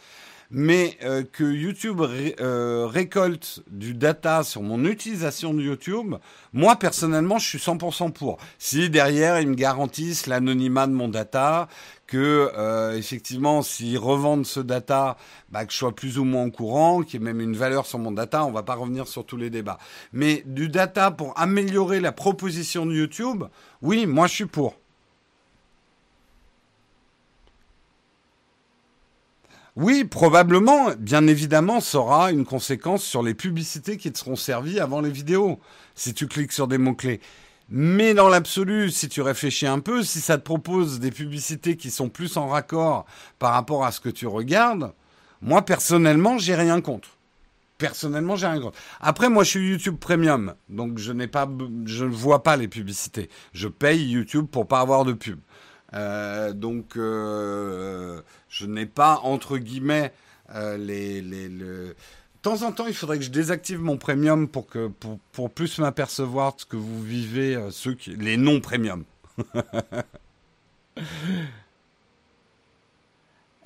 mais 0.50 0.96
euh, 1.02 1.22
que 1.30 1.44
YouTube 1.44 2.00
euh, 2.40 2.86
récolte 2.86 3.62
du 3.70 3.94
data 3.94 4.42
sur 4.42 4.62
mon 4.62 4.84
utilisation 4.84 5.54
de 5.54 5.62
YouTube, 5.62 6.14
moi 6.52 6.76
personnellement, 6.76 7.38
je 7.38 7.48
suis 7.48 7.58
100% 7.58 8.12
pour. 8.12 8.38
Si 8.58 8.90
derrière 8.90 9.40
ils 9.40 9.48
me 9.48 9.54
garantissent 9.54 10.26
l'anonymat 10.26 10.86
de 10.86 10.92
mon 10.92 11.08
data, 11.08 11.68
que 12.06 12.50
euh, 12.56 12.96
effectivement, 12.96 13.62
s'ils 13.62 13.98
revendent 13.98 14.46
ce 14.46 14.60
data, 14.60 15.16
bah, 15.50 15.64
que 15.64 15.72
je 15.72 15.78
sois 15.78 15.94
plus 15.94 16.18
ou 16.18 16.24
moins 16.24 16.44
au 16.44 16.50
courant, 16.50 17.02
qu'il 17.02 17.20
y 17.20 17.22
ait 17.22 17.26
même 17.26 17.40
une 17.40 17.56
valeur 17.56 17.86
sur 17.86 17.98
mon 17.98 18.12
data, 18.12 18.44
on 18.44 18.52
va 18.52 18.62
pas 18.62 18.74
revenir 18.74 19.08
sur 19.08 19.24
tous 19.24 19.36
les 19.36 19.50
débats. 19.50 19.78
Mais 20.12 20.42
du 20.46 20.68
data 20.68 21.10
pour 21.10 21.38
améliorer 21.38 22.00
la 22.00 22.12
proposition 22.12 22.86
de 22.86 22.94
YouTube, 22.94 23.44
oui, 23.82 24.06
moi 24.06 24.26
je 24.26 24.34
suis 24.34 24.46
pour. 24.46 24.76
Oui, 29.76 30.04
probablement, 30.04 30.90
bien 30.98 31.26
évidemment, 31.26 31.80
ça 31.80 31.98
aura 31.98 32.30
une 32.30 32.44
conséquence 32.44 33.02
sur 33.02 33.24
les 33.24 33.34
publicités 33.34 33.96
qui 33.96 34.12
te 34.12 34.18
seront 34.18 34.36
servies 34.36 34.78
avant 34.78 35.00
les 35.00 35.10
vidéos, 35.10 35.58
si 35.96 36.14
tu 36.14 36.28
cliques 36.28 36.52
sur 36.52 36.68
des 36.68 36.78
mots-clés. 36.78 37.20
Mais 37.68 38.14
dans 38.14 38.28
l'absolu, 38.28 38.90
si 38.90 39.08
tu 39.08 39.20
réfléchis 39.20 39.66
un 39.66 39.80
peu, 39.80 40.04
si 40.04 40.20
ça 40.20 40.38
te 40.38 40.44
propose 40.44 41.00
des 41.00 41.10
publicités 41.10 41.76
qui 41.76 41.90
sont 41.90 42.08
plus 42.08 42.36
en 42.36 42.46
raccord 42.46 43.04
par 43.40 43.52
rapport 43.54 43.84
à 43.84 43.90
ce 43.90 43.98
que 44.00 44.10
tu 44.10 44.28
regardes, 44.28 44.92
moi 45.42 45.62
personnellement, 45.62 46.38
j'ai 46.38 46.54
rien 46.54 46.80
contre. 46.80 47.08
personnellement, 47.78 48.36
j'ai 48.36 48.46
rien 48.46 48.60
contre. 48.60 48.78
Après, 49.00 49.28
moi, 49.28 49.44
je 49.44 49.50
suis 49.50 49.68
YouTube 49.70 49.96
Premium, 49.98 50.54
donc 50.68 50.98
je 50.98 51.12
n'ai 51.12 51.26
pas, 51.26 51.48
je 51.86 52.04
ne 52.04 52.10
vois 52.10 52.42
pas 52.42 52.56
les 52.56 52.68
publicités. 52.68 53.28
Je 53.52 53.68
paye 53.68 54.08
YouTube 54.08 54.46
pour 54.50 54.66
pas 54.68 54.80
avoir 54.80 55.04
de 55.04 55.12
pub. 55.12 55.40
Euh, 55.94 56.52
donc, 56.52 56.96
euh, 56.96 58.20
je 58.48 58.66
n'ai 58.66 58.86
pas 58.86 59.20
entre 59.22 59.58
guillemets 59.58 60.12
euh, 60.54 60.76
les, 60.76 61.22
De 61.22 61.94
temps 62.42 62.62
en 62.62 62.72
temps, 62.72 62.86
il 62.86 62.94
faudrait 62.94 63.18
que 63.18 63.24
je 63.24 63.30
désactive 63.30 63.80
mon 63.80 63.96
premium 63.96 64.48
pour 64.48 64.66
que 64.66 64.88
pour, 64.88 65.18
pour 65.32 65.50
plus 65.50 65.78
m'apercevoir 65.78 66.56
de 66.56 66.60
ce 66.60 66.66
que 66.66 66.76
vous 66.76 67.02
vivez, 67.02 67.58
ceux 67.70 67.94
qui, 67.94 68.16
les 68.16 68.36
non 68.36 68.60
premium. 68.60 69.04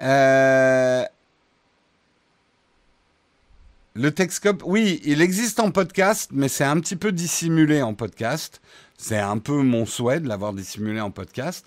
euh, 0.00 1.04
le 3.94 4.12
Texcope, 4.12 4.62
oui, 4.64 5.00
il 5.04 5.22
existe 5.22 5.58
en 5.60 5.70
podcast, 5.70 6.30
mais 6.32 6.48
c'est 6.48 6.64
un 6.64 6.78
petit 6.78 6.94
peu 6.94 7.10
dissimulé 7.10 7.82
en 7.82 7.94
podcast. 7.94 8.60
C'est 8.96 9.18
un 9.18 9.38
peu 9.38 9.62
mon 9.62 9.86
souhait 9.86 10.20
de 10.20 10.28
l'avoir 10.28 10.52
dissimulé 10.52 11.00
en 11.00 11.10
podcast. 11.10 11.66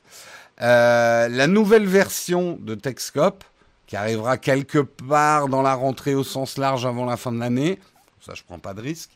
Euh, 0.62 1.28
la 1.28 1.47
nouvelle 1.47 1.88
version 1.88 2.58
de 2.62 2.76
Texcope, 2.76 3.43
qui 3.88 3.95
arrivera 3.95 4.38
quelque 4.38 4.80
part 4.80 5.47
dans 5.47 5.62
la 5.62 5.74
rentrée 5.74 6.13
au 6.13 6.24
sens 6.24 6.58
large 6.58 6.86
avant 6.86 7.06
la 7.06 7.17
fin 7.17 7.32
de 7.32 7.39
l'année, 7.39 7.80
ça 8.21 8.34
je 8.36 8.43
prends 8.43 8.60
pas 8.60 8.74
de 8.74 8.82
risque, 8.82 9.10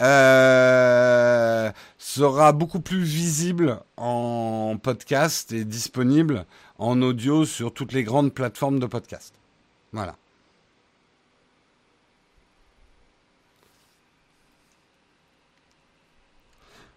euh, 0.00 1.70
sera 1.98 2.52
beaucoup 2.52 2.80
plus 2.80 3.02
visible 3.02 3.80
en 3.96 4.76
podcast 4.82 5.52
et 5.52 5.64
disponible 5.64 6.44
en 6.78 7.00
audio 7.02 7.44
sur 7.44 7.72
toutes 7.72 7.92
les 7.92 8.02
grandes 8.02 8.34
plateformes 8.34 8.80
de 8.80 8.86
podcast. 8.86 9.32
Voilà. 9.92 10.16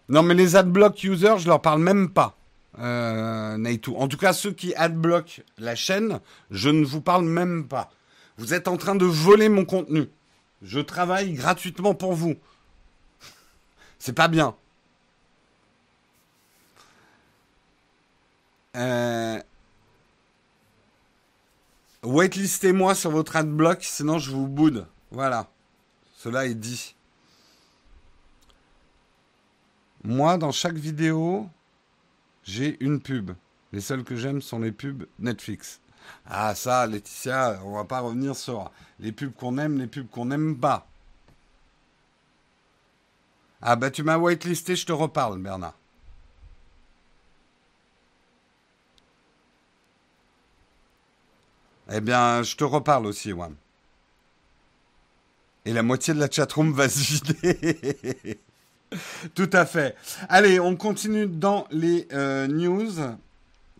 Non, 0.08 0.22
mais 0.22 0.34
les 0.34 0.56
adblock 0.56 1.04
users, 1.04 1.38
je 1.38 1.46
leur 1.46 1.60
parle 1.60 1.80
même 1.80 2.08
pas. 2.08 2.37
Euh, 2.78 3.76
En 3.96 4.08
tout 4.08 4.16
cas, 4.16 4.32
ceux 4.32 4.52
qui 4.52 4.74
adblock 4.74 5.42
la 5.58 5.74
chaîne, 5.74 6.20
je 6.50 6.68
ne 6.68 6.84
vous 6.84 7.00
parle 7.00 7.24
même 7.24 7.66
pas. 7.66 7.90
Vous 8.36 8.54
êtes 8.54 8.68
en 8.68 8.76
train 8.76 8.94
de 8.94 9.04
voler 9.04 9.48
mon 9.48 9.64
contenu. 9.64 10.08
Je 10.62 10.80
travaille 10.80 11.32
gratuitement 11.32 11.94
pour 11.94 12.12
vous. 12.12 12.36
C'est 13.98 14.12
pas 14.12 14.28
bien. 14.28 14.54
Euh... 18.76 19.40
Waitlistez-moi 22.04 22.94
sur 22.94 23.10
votre 23.10 23.34
adblock, 23.36 23.82
sinon 23.82 24.18
je 24.18 24.30
vous 24.30 24.46
boude. 24.46 24.86
Voilà. 25.10 25.48
Cela 26.16 26.46
est 26.46 26.54
dit. 26.54 26.94
Moi, 30.04 30.38
dans 30.38 30.52
chaque 30.52 30.76
vidéo, 30.76 31.48
j'ai 32.48 32.82
une 32.82 33.00
pub. 33.00 33.32
Les 33.72 33.80
seules 33.82 34.04
que 34.04 34.16
j'aime 34.16 34.40
sont 34.40 34.58
les 34.58 34.72
pubs 34.72 35.06
Netflix. 35.18 35.80
Ah 36.26 36.54
ça, 36.54 36.86
Laetitia, 36.86 37.60
on 37.64 37.74
va 37.74 37.84
pas 37.84 38.00
revenir 38.00 38.34
sur 38.34 38.70
les 39.00 39.12
pubs 39.12 39.34
qu'on 39.34 39.58
aime, 39.58 39.78
les 39.78 39.86
pubs 39.86 40.08
qu'on 40.08 40.24
n'aime 40.26 40.56
pas. 40.58 40.86
Ah 43.60 43.76
bah 43.76 43.90
tu 43.90 44.02
m'as 44.02 44.16
whitelisté, 44.16 44.76
je 44.76 44.86
te 44.86 44.92
reparle, 44.92 45.38
Bernard. 45.40 45.74
Eh 51.90 52.00
bien, 52.00 52.42
je 52.42 52.56
te 52.56 52.64
reparle 52.64 53.06
aussi, 53.06 53.32
Wam. 53.32 53.54
Et 55.64 55.72
la 55.72 55.82
moitié 55.82 56.14
de 56.14 56.18
la 56.20 56.30
chatroom 56.30 56.72
va 56.72 56.88
se 56.88 56.98
vider. 56.98 58.40
Tout 59.34 59.50
à 59.52 59.66
fait. 59.66 59.96
Allez, 60.28 60.60
on 60.60 60.76
continue 60.76 61.26
dans 61.26 61.66
les 61.70 62.08
euh, 62.12 62.46
news. 62.46 62.92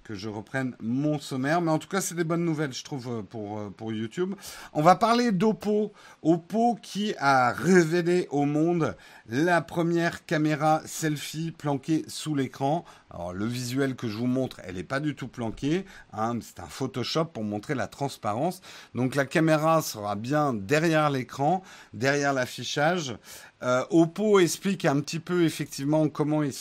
Que 0.05 0.15
je 0.15 0.31
reprenne 0.31 0.75
mon 0.81 1.19
sommaire. 1.19 1.61
Mais 1.61 1.71
en 1.71 1.79
tout 1.79 1.89
cas, 1.89 2.01
c'est 2.01 2.15
des 2.15 2.25
bonnes 2.25 2.45
nouvelles, 2.45 2.73
je 2.73 2.83
trouve, 2.83 3.09
euh, 3.09 3.23
pour, 3.23 3.59
euh, 3.59 3.69
pour 3.69 3.93
YouTube. 3.93 4.35
On 4.73 4.81
va 4.81 4.97
parler 4.97 5.33
d'Oppo. 5.33 5.93
Oppo 6.23 6.79
qui 6.81 7.15
a 7.19 7.53
révélé 7.53 8.27
au 8.31 8.47
monde 8.47 8.97
la 9.29 9.61
première 9.61 10.25
caméra 10.25 10.81
selfie 10.87 11.51
planquée 11.51 12.07
sous 12.09 12.35
l'écran. 12.35 12.87
Alors 13.11 13.35
le 13.35 13.45
visuel 13.45 13.97
que 13.97 14.09
je 14.09 14.17
vous 14.17 14.27
montre, 14.27 14.61
elle 14.65 14.77
n'est 14.77 14.83
pas 14.83 15.01
du 15.01 15.15
tout 15.15 15.29
planquée. 15.29 15.85
Hein, 16.13 16.39
c'est 16.41 16.61
un 16.61 16.67
Photoshop 16.67 17.27
pour 17.27 17.45
montrer 17.45 17.75
la 17.75 17.87
transparence. 17.87 18.63
Donc 18.95 19.15
la 19.15 19.27
caméra 19.27 19.83
sera 19.83 20.17
bien 20.17 20.55
derrière 20.55 21.11
l'écran, 21.11 21.63
derrière 21.93 22.33
l'affichage. 22.33 23.17
Euh, 23.63 23.85
Oppo 23.91 24.39
explique 24.39 24.85
un 24.85 25.01
petit 25.01 25.19
peu 25.19 25.45
effectivement 25.45 26.09
comment 26.09 26.45
ils 26.45 26.53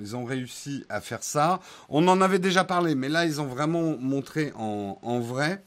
ils 0.00 0.16
ont 0.16 0.24
réussi 0.24 0.84
à 0.88 1.00
faire 1.00 1.22
ça. 1.22 1.60
On 1.88 2.06
en 2.06 2.20
avait 2.20 2.38
déjà 2.38 2.64
parlé, 2.64 2.94
mais 2.94 3.08
là 3.08 3.24
ils 3.24 3.40
ont 3.40 3.46
vraiment 3.46 3.96
montré 3.98 4.52
en, 4.56 5.20
vrai. 5.20 5.62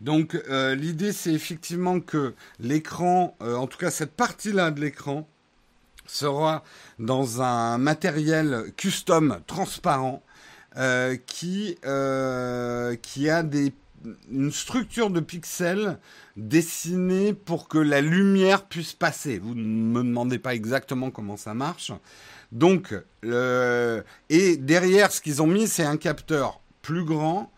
Donc 0.00 0.34
euh, 0.50 0.74
l'idée 0.74 1.12
c'est 1.12 1.32
effectivement 1.32 2.00
que 2.00 2.34
l'écran, 2.60 3.36
euh, 3.40 3.56
en 3.56 3.66
tout 3.66 3.78
cas 3.78 3.90
cette 3.90 4.12
partie-là 4.12 4.70
de 4.70 4.80
l'écran, 4.80 5.26
sera 6.06 6.62
dans 6.98 7.40
un 7.40 7.78
matériel 7.78 8.72
custom 8.76 9.40
transparent 9.46 10.22
qui, 11.26 11.78
qui 13.02 13.30
a 13.30 13.42
des, 13.44 13.72
une 14.30 14.52
structure 14.52 15.10
de 15.10 15.20
pixels 15.20 15.98
dessinée 16.36 17.34
pour 17.34 17.68
que 17.68 17.78
la 17.78 18.00
lumière 18.00 18.66
puisse 18.66 18.92
passer. 18.92 19.38
Vous 19.38 19.54
ne 19.54 19.62
me 19.62 20.02
demandez 20.02 20.38
pas 20.38 20.54
exactement 20.54 21.10
comment 21.10 21.36
ça 21.36 21.54
marche. 21.54 21.92
Donc, 22.52 22.94
et 23.24 24.56
derrière, 24.56 25.10
ce 25.10 25.20
qu'ils 25.20 25.42
ont 25.42 25.46
mis, 25.46 25.66
c'est 25.66 25.84
un 25.84 25.96
capteur 25.96 26.60
plus 26.82 27.04
grand 27.04 27.52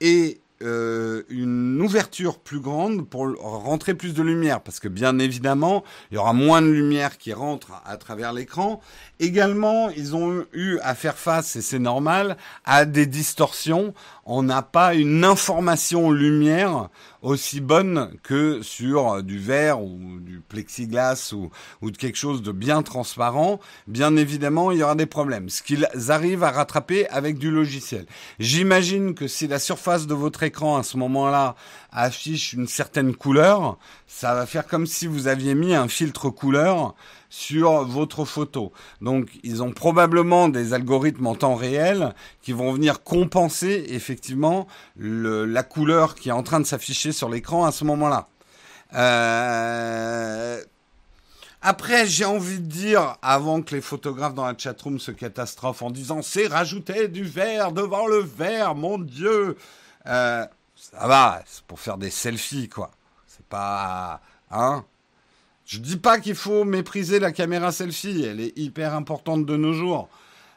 et 0.00 0.41
euh, 0.62 1.22
une 1.28 1.80
ouverture 1.80 2.38
plus 2.38 2.60
grande 2.60 3.08
pour 3.08 3.34
rentrer 3.40 3.94
plus 3.94 4.14
de 4.14 4.22
lumière, 4.22 4.60
parce 4.60 4.80
que 4.80 4.88
bien 4.88 5.18
évidemment, 5.18 5.84
il 6.10 6.14
y 6.14 6.18
aura 6.18 6.32
moins 6.32 6.62
de 6.62 6.68
lumière 6.68 7.18
qui 7.18 7.32
rentre 7.32 7.72
à 7.84 7.96
travers 7.96 8.32
l'écran. 8.32 8.80
Également, 9.20 9.90
ils 9.90 10.14
ont 10.14 10.44
eu 10.52 10.78
à 10.82 10.94
faire 10.94 11.16
face, 11.16 11.56
et 11.56 11.62
c'est 11.62 11.78
normal, 11.78 12.36
à 12.64 12.84
des 12.84 13.06
distorsions. 13.06 13.94
On 14.24 14.42
n'a 14.42 14.62
pas 14.62 14.94
une 14.94 15.24
information 15.24 16.10
lumière 16.10 16.88
aussi 17.22 17.60
bonne 17.60 18.10
que 18.22 18.60
sur 18.62 19.22
du 19.22 19.38
verre 19.38 19.80
ou 19.80 20.18
du 20.20 20.40
plexiglas 20.40 21.32
ou, 21.80 21.90
de 21.90 21.96
quelque 21.96 22.18
chose 22.18 22.42
de 22.42 22.52
bien 22.52 22.82
transparent, 22.82 23.60
bien 23.86 24.16
évidemment, 24.16 24.72
il 24.72 24.78
y 24.78 24.82
aura 24.82 24.96
des 24.96 25.06
problèmes. 25.06 25.48
Ce 25.48 25.62
qu'ils 25.62 25.88
arrivent 26.08 26.44
à 26.44 26.50
rattraper 26.50 27.08
avec 27.08 27.38
du 27.38 27.50
logiciel. 27.50 28.06
J'imagine 28.38 29.14
que 29.14 29.28
si 29.28 29.46
la 29.46 29.58
surface 29.58 30.06
de 30.06 30.14
votre 30.14 30.42
écran 30.42 30.76
à 30.76 30.82
ce 30.82 30.96
moment-là 30.96 31.54
affiche 31.92 32.52
une 32.54 32.66
certaine 32.66 33.14
couleur, 33.14 33.78
ça 34.06 34.34
va 34.34 34.46
faire 34.46 34.66
comme 34.66 34.86
si 34.86 35.06
vous 35.06 35.26
aviez 35.26 35.54
mis 35.54 35.74
un 35.74 35.88
filtre 35.88 36.30
couleur 36.30 36.94
sur 37.28 37.84
votre 37.84 38.24
photo. 38.24 38.72
Donc 39.00 39.28
ils 39.42 39.62
ont 39.62 39.72
probablement 39.72 40.48
des 40.48 40.72
algorithmes 40.72 41.26
en 41.26 41.34
temps 41.34 41.54
réel 41.54 42.14
qui 42.40 42.52
vont 42.52 42.72
venir 42.72 43.02
compenser 43.02 43.86
effectivement 43.88 44.66
la 44.96 45.62
couleur 45.62 46.14
qui 46.14 46.30
est 46.30 46.32
en 46.32 46.42
train 46.42 46.60
de 46.60 46.66
s'afficher 46.66 47.12
sur 47.12 47.28
l'écran 47.28 47.64
à 47.64 47.72
ce 47.72 47.84
moment-là. 47.84 48.28
Euh, 48.94 50.62
après, 51.62 52.06
j'ai 52.06 52.24
envie 52.24 52.58
de 52.58 52.66
dire, 52.66 53.16
avant 53.22 53.62
que 53.62 53.74
les 53.74 53.80
photographes 53.80 54.34
dans 54.34 54.44
la 54.44 54.58
chatroom 54.58 54.98
se 54.98 55.12
catastrophent 55.12 55.82
en 55.82 55.90
disant 55.90 56.20
c'est 56.20 56.48
rajouter 56.48 57.08
du 57.08 57.24
vert 57.24 57.72
devant 57.72 58.06
le 58.06 58.18
vert, 58.18 58.74
mon 58.74 58.98
Dieu. 58.98 59.56
Euh, 60.06 60.44
ça 60.90 61.06
va, 61.06 61.42
c'est 61.46 61.62
pour 61.64 61.78
faire 61.78 61.96
des 61.96 62.10
selfies, 62.10 62.68
quoi. 62.68 62.90
C'est 63.28 63.46
pas, 63.46 64.20
hein. 64.50 64.84
Je 65.64 65.78
dis 65.78 65.96
pas 65.96 66.18
qu'il 66.18 66.34
faut 66.34 66.64
mépriser 66.64 67.20
la 67.20 67.30
caméra 67.30 67.70
selfie, 67.70 68.24
elle 68.24 68.40
est 68.40 68.58
hyper 68.58 68.94
importante 68.94 69.46
de 69.46 69.56
nos 69.56 69.72
jours. 69.72 70.08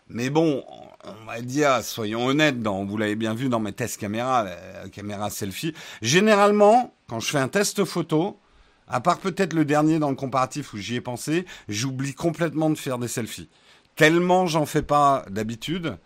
Mais 0.10 0.32
bon, 0.32 0.64
on 1.04 1.26
va 1.26 1.42
dire, 1.42 1.84
soyons 1.84 2.26
honnêtes, 2.26 2.58
vous 2.58 2.98
l'avez 2.98 3.16
bien 3.16 3.36
vu 3.36 3.50
dans 3.50 3.60
mes 3.60 3.72
tests 3.72 4.00
caméra, 4.00 4.44
la 4.44 4.90
caméra 4.90 5.30
selfie. 5.30 5.76
Généralement, 6.02 6.94
quand 7.08 7.20
je 7.20 7.30
fais 7.30 7.38
un 7.38 7.48
test 7.48 7.86
photo, 7.86 8.40
à 8.88 9.02
part 9.02 9.20
peut-être 9.20 9.54
le 9.54 9.64
dernier 9.64 10.00
dans 10.00 10.10
le 10.10 10.16
comparatif 10.16 10.74
où 10.74 10.78
j'y 10.78 10.96
ai 10.96 11.02
pensé, 11.02 11.46
j'oublie 11.70 12.16
complètement 12.16 12.72
de 12.72 12.76
faire 12.76 12.98
des 12.98 13.08
selfies. 13.08 13.50
Tellement 13.96 14.48
j'en 14.48 14.66
fais 14.66 14.82
pas 14.82 15.24
d'habitude. 15.30 15.98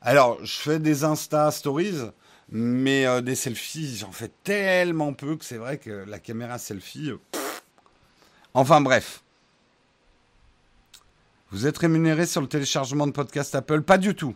Alors, 0.00 0.44
je 0.44 0.58
fais 0.58 0.80
des 0.80 1.04
Insta 1.04 1.50
Stories, 1.52 2.10
mais 2.50 3.06
euh, 3.06 3.20
des 3.20 3.34
selfies, 3.34 3.96
j'en 3.98 4.12
fais 4.12 4.30
tellement 4.44 5.12
peu 5.12 5.36
que 5.36 5.44
c'est 5.44 5.58
vrai 5.58 5.78
que 5.78 6.04
la 6.06 6.18
caméra 6.18 6.58
selfie... 6.58 7.10
Euh, 7.10 7.18
Enfin 8.54 8.80
bref. 8.80 9.22
Vous 11.50 11.66
êtes 11.66 11.78
rémunéré 11.78 12.26
sur 12.26 12.40
le 12.40 12.48
téléchargement 12.48 13.06
de 13.06 13.12
podcast 13.12 13.54
Apple? 13.54 13.82
Pas 13.82 13.98
du 13.98 14.14
tout. 14.14 14.34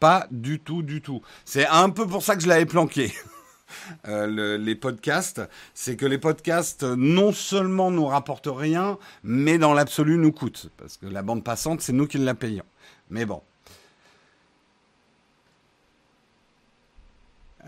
Pas 0.00 0.28
du 0.30 0.60
tout, 0.60 0.82
du 0.82 1.02
tout. 1.02 1.22
C'est 1.44 1.66
un 1.66 1.90
peu 1.90 2.06
pour 2.06 2.22
ça 2.22 2.36
que 2.36 2.42
je 2.42 2.48
l'avais 2.48 2.66
planqué. 2.66 3.12
euh, 4.08 4.56
les 4.58 4.74
podcasts, 4.76 5.42
c'est 5.74 5.96
que 5.96 6.06
les 6.06 6.18
podcasts 6.18 6.84
non 6.84 7.32
seulement 7.32 7.90
nous 7.90 8.06
rapportent 8.06 8.50
rien, 8.50 8.96
mais 9.24 9.58
dans 9.58 9.74
l'absolu 9.74 10.18
nous 10.18 10.32
coûtent. 10.32 10.70
Parce 10.76 10.96
que 10.96 11.06
la 11.06 11.22
bande 11.22 11.42
passante, 11.42 11.80
c'est 11.80 11.92
nous 11.92 12.06
qui 12.06 12.18
la 12.18 12.34
payons. 12.34 12.64
Mais 13.10 13.24
bon. 13.24 13.42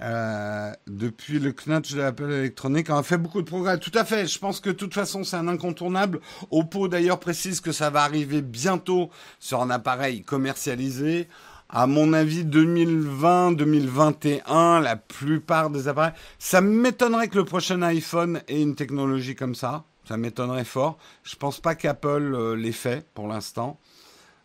Euh, 0.03 0.73
depuis 0.87 1.39
le 1.39 1.53
knatch 1.53 1.93
de 1.93 1.99
l'appel 1.99 2.31
électronique, 2.31 2.89
on 2.91 2.97
a 2.97 3.03
fait 3.03 3.19
beaucoup 3.19 3.43
de 3.43 3.47
progrès. 3.47 3.79
Tout 3.79 3.93
à 3.95 4.05
fait. 4.05 4.27
Je 4.27 4.39
pense 4.39 4.61
que 4.61 4.71
de 4.71 4.75
toute 4.75 4.95
façon, 4.95 5.25
c'est 5.25 5.37
un 5.37 5.49
incontournable. 5.49 6.21
Oppo 6.51 6.89
d'ailleurs 6.89 7.21
précise 7.21 7.61
que 7.61 7.73
ça 7.73 7.91
va 7.91 8.03
arriver 8.03 8.41
bientôt 8.41 9.11
sur 9.39 9.61
un 9.61 9.69
appareil 9.71 10.23
commercialisé 10.23 11.29
à 11.73 11.87
mon 11.87 12.13
avis, 12.13 12.45
2020-2021, 12.45 14.83
la 14.83 14.97
plupart 14.97 15.71
des 15.71 15.87
appareils. 15.87 16.15
Ça 16.39 16.61
m'étonnerait 16.61 17.29
que 17.29 17.39
le 17.39 17.45
prochain 17.45 17.81
iPhone 17.83 18.43
ait 18.49 18.61
une 18.61 18.75
technologie 18.75 19.37
comme 19.37 19.55
ça. 19.55 19.85
Ça 20.05 20.17
m'étonnerait 20.17 20.65
fort. 20.65 20.99
Je 21.23 21.37
pense 21.37 21.61
pas 21.61 21.77
qu'Apple 21.77 22.35
euh, 22.35 22.57
l'ait 22.57 22.73
fait 22.73 23.07
pour 23.15 23.29
l'instant. 23.29 23.79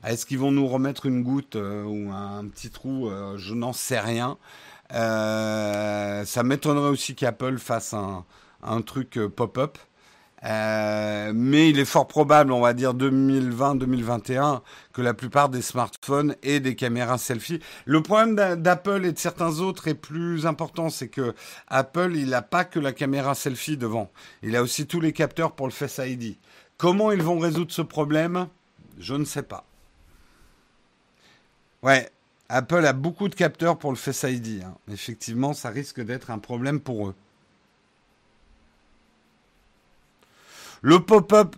Est-ce 0.06 0.28
qu'ils 0.28 0.38
vont 0.38 0.52
nous 0.52 0.68
remettre 0.68 1.08
une 1.08 1.24
goutte 1.24 1.56
euh, 1.56 1.84
ou 1.84 2.12
un, 2.12 2.46
petit 2.46 2.70
trou 2.70 3.10
euh, 3.10 3.38
Je 3.38 3.56
n'en 3.56 3.74
sais 3.74 4.00
rien. 4.00 4.38
Ça 4.91 6.43
m'étonnerait 6.43 6.89
aussi 6.89 7.15
qu'Apple 7.15 7.58
fasse 7.58 7.93
un, 7.93 8.26
un 8.63 8.82
truc 8.82 9.19
pop-up. 9.36 9.78
Euh, 10.45 11.32
mais 11.34 11.69
il 11.71 11.80
est 11.80 11.86
fort 11.86 12.08
probable, 12.08 12.52
on 12.52 12.62
va 12.62 12.74
dire 12.74 12.93
2020-2021, 12.93 14.62
que 14.93 15.02
la 15.02 15.13
plupart 15.15 15.50
des 15.50 15.63
smartphones 15.63 16.36
aient 16.43 16.60
des 16.60 16.76
caméras 16.76 17.17
selfie. 17.17 17.60
Le 17.86 18.02
problème 18.02 18.36
d'Apple 18.62 19.06
et 19.06 19.12
de 19.12 19.17
certains 19.17 19.60
autres 19.60 19.88
est 19.88 19.95
plus 19.95 20.45
important, 20.45 20.89
c'est 20.89 21.08
que 21.08 21.34
Apple, 21.67 22.12
il 22.15 22.30
n'a 22.30 22.43
pas 22.43 22.63
que 22.63 22.80
la 22.80 22.93
caméra 22.93 23.34
selfie 23.34 23.78
devant. 23.78 24.12
Il 24.43 24.56
a 24.56 24.62
aussi 24.62 24.86
tous 24.86 25.00
les 25.00 25.13
capteurs 25.13 25.54
pour 25.54 25.67
le 25.67 25.74
Face 25.74 26.00
ID. 26.04 26.38
Comment 26.78 27.12
ils 27.12 27.24
vont 27.24 27.39
résoudre 27.39 27.71
ce 27.71 27.82
problème? 27.82 28.48
Je 29.00 29.15
ne 29.15 29.26
sais 29.26 29.43
pas. 29.43 29.65
Ouais, 31.82 32.10
Apple 32.50 32.86
a 32.86 32.94
beaucoup 32.94 33.28
de 33.28 33.36
capteurs 33.36 33.78
pour 33.78 33.92
le 33.92 33.98
Face 33.98 34.24
ID. 34.24 34.64
Hein. 34.64 34.76
Effectivement, 34.92 35.54
ça 35.54 35.70
risque 35.70 36.02
d'être 36.02 36.30
un 36.30 36.40
problème 36.40 36.80
pour 36.80 37.08
eux. 37.08 37.16
Le 40.82 41.00
pop-up, 41.00 41.56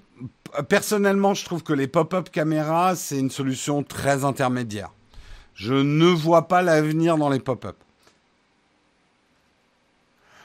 personnellement, 0.69 1.33
je 1.33 1.43
trouve 1.43 1.63
que 1.63 1.73
les 1.73 1.87
pop-up 1.87 2.29
caméras, 2.29 2.95
c'est 2.95 3.19
une 3.19 3.29
solution 3.29 3.83
très 3.83 4.23
intermédiaire. 4.23 4.91
Je 5.53 5.73
ne 5.73 6.05
vois 6.05 6.47
pas 6.47 6.61
l'avenir 6.61 7.17
dans 7.17 7.29
les 7.29 7.39
pop-up. 7.39 7.75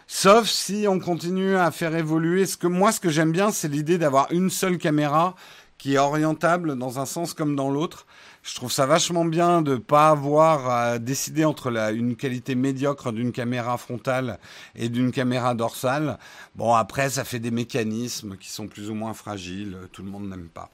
Sauf 0.09 0.49
si 0.49 0.87
on 0.89 0.99
continue 0.99 1.57
à 1.57 1.71
faire 1.71 1.95
évoluer. 1.95 2.45
Ce 2.45 2.57
que 2.57 2.67
moi, 2.67 2.93
ce 2.93 3.01
que 3.01 3.09
j'aime 3.09 3.33
bien, 3.33 3.51
c'est 3.51 3.69
l'idée 3.69 3.99
d'avoir 3.99 4.31
une 4.33 4.51
seule 4.51 4.79
caméra 4.79 5.37
qui 5.79 5.95
est 5.95 5.99
orientable 5.99 6.77
dans 6.77 6.99
un 6.99 7.07
sens 7.07 7.35
comme 7.35 7.57
dans 7.57 7.71
l'autre 7.71 8.07
je 8.43 8.57
trouve 8.57 8.73
ça 8.73 8.87
vachement 8.87 9.25
bien 9.25 9.63
de 9.63 9.77
pas 9.77 10.11
avoir 10.11 10.69
à 10.69 10.99
décider 10.99 11.45
entre 11.45 11.69
une 11.93 12.17
qualité 12.17 12.57
médiocre 12.57 13.13
d'une 13.13 13.31
caméra 13.31 13.79
frontale 13.79 14.41
et 14.75 14.89
d'une 14.89 15.13
caméra 15.13 15.55
dorsale. 15.55 16.19
Bon, 16.57 16.75
après, 16.75 17.11
ça 17.11 17.25
fait 17.25 17.39
des 17.39 17.53
mécanismes 17.53 18.37
qui 18.37 18.51
sont 18.51 18.67
plus 18.67 18.91
ou 18.91 18.95
moins 18.95 19.15
fragiles. 19.15 19.77
Tout 19.93 20.03
le 20.03 20.11
monde 20.11 20.29
n'aime 20.29 20.49
pas. 20.49 20.71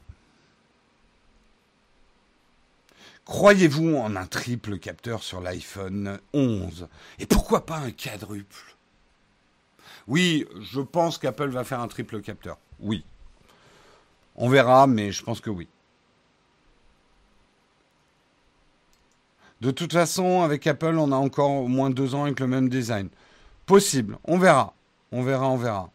Croyez-vous 3.26 3.96
en 3.96 4.16
un 4.16 4.24
triple 4.24 4.78
capteur 4.78 5.22
sur 5.22 5.42
l'iPhone 5.42 6.18
11 6.32 6.88
Et 7.18 7.26
pourquoi 7.26 7.66
pas 7.66 7.76
un 7.76 7.90
quadruple? 7.90 8.76
Oui, 10.06 10.46
je 10.62 10.80
pense 10.80 11.18
qu'Apple 11.18 11.50
va 11.50 11.64
faire 11.64 11.80
un 11.80 11.88
triple 11.88 12.22
capteur. 12.22 12.56
Oui. 12.80 13.04
On 14.36 14.48
verra, 14.48 14.86
mais 14.86 15.12
je 15.12 15.22
pense 15.22 15.42
que 15.42 15.50
oui. 15.50 15.68
De 19.60 19.70
toute 19.70 19.92
façon, 19.92 20.42
avec 20.42 20.66
Apple, 20.66 20.96
on 20.98 21.10
a 21.12 21.16
encore 21.16 21.50
au 21.50 21.68
moins 21.68 21.90
deux 21.90 22.14
ans 22.14 22.24
avec 22.24 22.38
le 22.40 22.46
même 22.46 22.68
design. 22.68 23.08
Possible. 23.66 24.18
On 24.24 24.38
verra. 24.38 24.74
On 25.10 25.22
verra, 25.22 25.48
on 25.48 25.56
verra. 25.56 25.90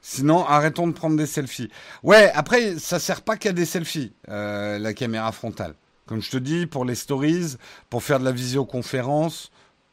Sinon, 0.00 0.44
arrêtons 0.44 0.88
de 0.88 0.92
prendre 0.92 1.16
des 1.16 1.26
selfies. 1.26 1.70
Ouais, 2.02 2.32
après, 2.34 2.78
ça 2.78 2.98
sert 2.98 3.22
pas 3.22 3.36
qu'à 3.36 3.52
des 3.52 3.64
selfies, 3.64 4.12
euh, 4.28 4.78
la 4.78 4.92
caméra 4.92 5.30
frontale. 5.30 5.74
Comme 6.06 6.20
je 6.20 6.30
te 6.30 6.36
dis, 6.36 6.66
pour 6.66 6.84
les 6.84 6.96
stories, 6.96 7.56
pour 7.88 8.02
faire 8.02 8.18
de 8.18 8.24
la 8.24 8.32
visioconférence, 8.32 9.52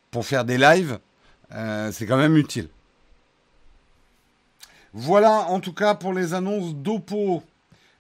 pour 0.10 0.26
faire 0.26 0.43
des 0.43 0.58
lives, 0.58 0.98
euh, 1.52 1.91
c'est 1.91 2.08
quand 2.08 2.17
même 2.17 2.36
utile. 2.36 2.70
Voilà 5.00 5.46
en 5.50 5.60
tout 5.60 5.74
cas 5.74 5.94
pour 5.94 6.12
les 6.12 6.34
annonces 6.34 6.74
d'Oppo. 6.74 7.44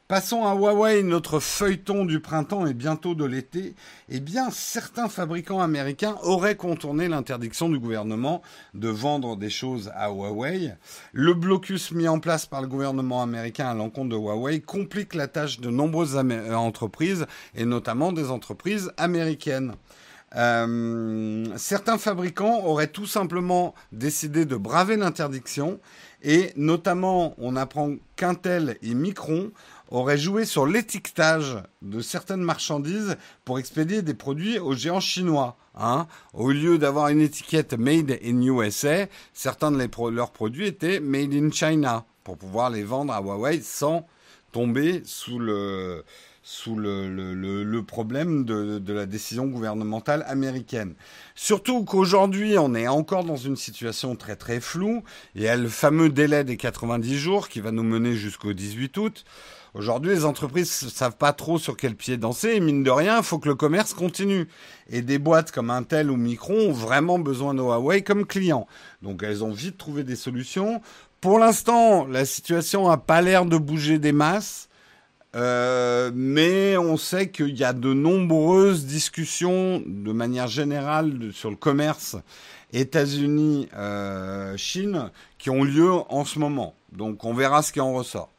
Passons 0.07 0.45
à 0.45 0.55
Huawei, 0.55 1.03
notre 1.03 1.39
feuilleton 1.39 2.05
du 2.05 2.19
printemps 2.21 2.65
et 2.65 2.73
bientôt 2.73 3.13
de 3.13 3.23
l'été. 3.23 3.75
Eh 4.09 4.19
bien, 4.19 4.49
certains 4.49 5.07
fabricants 5.07 5.59
américains 5.59 6.15
auraient 6.23 6.55
contourné 6.55 7.07
l'interdiction 7.07 7.69
du 7.69 7.77
gouvernement 7.77 8.41
de 8.73 8.89
vendre 8.89 9.37
des 9.37 9.51
choses 9.51 9.91
à 9.93 10.09
Huawei. 10.09 10.73
Le 11.13 11.35
blocus 11.35 11.91
mis 11.91 12.07
en 12.07 12.19
place 12.19 12.47
par 12.47 12.63
le 12.63 12.67
gouvernement 12.67 13.21
américain 13.21 13.67
à 13.67 13.75
l'encontre 13.75 14.09
de 14.09 14.15
Huawei 14.15 14.61
complique 14.61 15.13
la 15.13 15.27
tâche 15.27 15.59
de 15.59 15.69
nombreuses 15.69 16.17
entreprises 16.51 17.27
et 17.53 17.65
notamment 17.65 18.11
des 18.11 18.31
entreprises 18.31 18.91
américaines. 18.97 19.73
Euh, 20.35 21.45
certains 21.55 21.97
fabricants 21.97 22.65
auraient 22.65 22.87
tout 22.87 23.05
simplement 23.05 23.73
décidé 23.91 24.45
de 24.45 24.57
braver 24.57 24.97
l'interdiction 24.97 25.79
et 26.23 26.51
notamment 26.55 27.35
on 27.37 27.55
apprend 27.55 27.95
qu'Intel 28.15 28.77
et 28.81 28.93
Micron 28.93 29.51
aurait 29.89 30.17
joué 30.17 30.45
sur 30.45 30.65
l'étiquetage 30.65 31.57
de 31.81 32.01
certaines 32.01 32.41
marchandises 32.41 33.17
pour 33.45 33.59
expédier 33.59 34.01
des 34.01 34.13
produits 34.13 34.59
aux 34.59 34.73
géants 34.73 34.99
chinois. 34.99 35.55
Hein. 35.75 36.07
Au 36.33 36.51
lieu 36.51 36.77
d'avoir 36.77 37.09
une 37.09 37.21
étiquette 37.21 37.73
Made 37.73 38.17
in 38.23 38.41
USA, 38.41 39.05
certains 39.33 39.71
de 39.71 40.09
leurs 40.09 40.31
produits 40.31 40.67
étaient 40.67 40.99
Made 40.99 41.33
in 41.33 41.51
China 41.51 42.05
pour 42.23 42.37
pouvoir 42.37 42.69
les 42.69 42.83
vendre 42.83 43.13
à 43.13 43.21
Huawei 43.21 43.61
sans 43.61 44.05
tomber 44.51 45.01
sous 45.05 45.39
le, 45.39 46.03
sous 46.49 46.77
le, 46.77 47.81
problème 47.81 48.45
de, 48.45 48.93
la 48.93 49.05
décision 49.05 49.47
gouvernementale 49.47 50.23
américaine. 50.29 50.93
Surtout 51.35 51.83
qu'aujourd'hui, 51.83 52.57
on 52.57 52.73
est 52.73 52.87
encore 52.87 53.25
dans 53.25 53.35
une 53.35 53.57
situation 53.57 54.15
très 54.15 54.37
très 54.37 54.61
floue. 54.61 55.03
Il 55.35 55.41
y 55.41 55.49
a 55.49 55.57
le 55.57 55.67
fameux 55.67 56.07
délai 56.07 56.45
des 56.45 56.55
90 56.55 57.17
jours 57.17 57.49
qui 57.49 57.59
va 57.59 57.71
nous 57.71 57.83
mener 57.83 58.13
jusqu'au 58.13 58.53
18 58.53 58.95
août. 58.95 59.25
Aujourd'hui, 59.73 60.11
les 60.11 60.23
entreprises 60.23 60.71
savent 60.71 61.17
pas 61.17 61.33
trop 61.33 61.59
sur 61.59 61.75
quel 61.75 61.95
pied 61.95 62.15
danser 62.15 62.51
et 62.51 62.61
mine 62.61 62.81
de 62.81 62.91
rien, 62.91 63.17
il 63.17 63.23
faut 63.23 63.39
que 63.39 63.49
le 63.49 63.55
commerce 63.55 63.93
continue. 63.93 64.47
Et 64.89 65.01
des 65.01 65.19
boîtes 65.19 65.51
comme 65.51 65.69
Intel 65.69 66.09
ou 66.09 66.15
Micron 66.15 66.69
ont 66.69 66.71
vraiment 66.71 67.19
besoin 67.19 67.55
de 67.55 67.99
comme 67.99 68.25
clients. 68.25 68.67
Donc 69.01 69.21
elles 69.21 69.43
ont 69.43 69.51
vite 69.51 69.77
trouvé 69.77 70.05
des 70.05 70.15
solutions. 70.15 70.81
Pour 71.19 71.39
l'instant, 71.39 72.07
la 72.07 72.23
situation 72.23 72.87
n'a 72.87 72.95
pas 72.95 73.21
l'air 73.21 73.43
de 73.43 73.57
bouger 73.57 73.99
des 73.99 74.13
masses. 74.13 74.69
Euh, 75.37 76.11
mais 76.15 76.77
on 76.77 76.97
sait 76.97 77.29
qu'il 77.29 77.55
y 77.55 77.63
a 77.63 77.71
de 77.71 77.93
nombreuses 77.93 78.85
discussions 78.85 79.83
de 79.85 80.11
manière 80.11 80.47
générale 80.47 81.31
sur 81.31 81.51
le 81.51 81.55
commerce 81.55 82.15
États-Unis-Chine 82.73 83.69
euh, 83.75 85.09
qui 85.37 85.49
ont 85.51 85.63
lieu 85.63 85.91
en 85.91 86.25
ce 86.25 86.39
moment. 86.39 86.73
Donc 86.91 87.23
on 87.23 87.35
verra 87.35 87.61
ce 87.61 87.71
qui 87.71 87.79
en 87.79 87.93
ressort. 87.93 88.31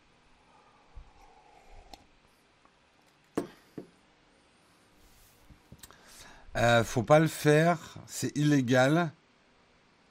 Euh, 6.56 6.82
faut 6.82 7.04
pas 7.04 7.20
le 7.20 7.28
faire, 7.28 7.78
c'est 8.08 8.36
illégal. 8.36 9.12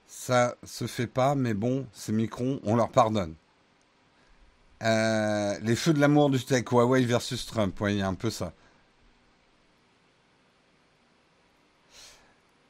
Ça 0.07 0.55
se 0.63 0.87
fait 0.87 1.07
pas, 1.07 1.35
mais 1.35 1.53
bon, 1.53 1.85
c'est 1.91 2.13
Micron, 2.13 2.61
on 2.63 2.77
leur 2.77 2.89
pardonne. 2.89 3.33
Euh, 4.83 5.55
les 5.61 5.75
feux 5.75 5.93
de 5.93 5.99
l'amour 5.99 6.29
du 6.29 6.43
tech, 6.43 6.65
Huawei 6.71 7.05
versus 7.05 7.45
Trump, 7.45 7.75
oui, 7.81 7.93
il 7.95 7.99
y 7.99 8.01
a 8.01 8.07
un 8.07 8.13
peu 8.13 8.29
ça. 8.29 8.53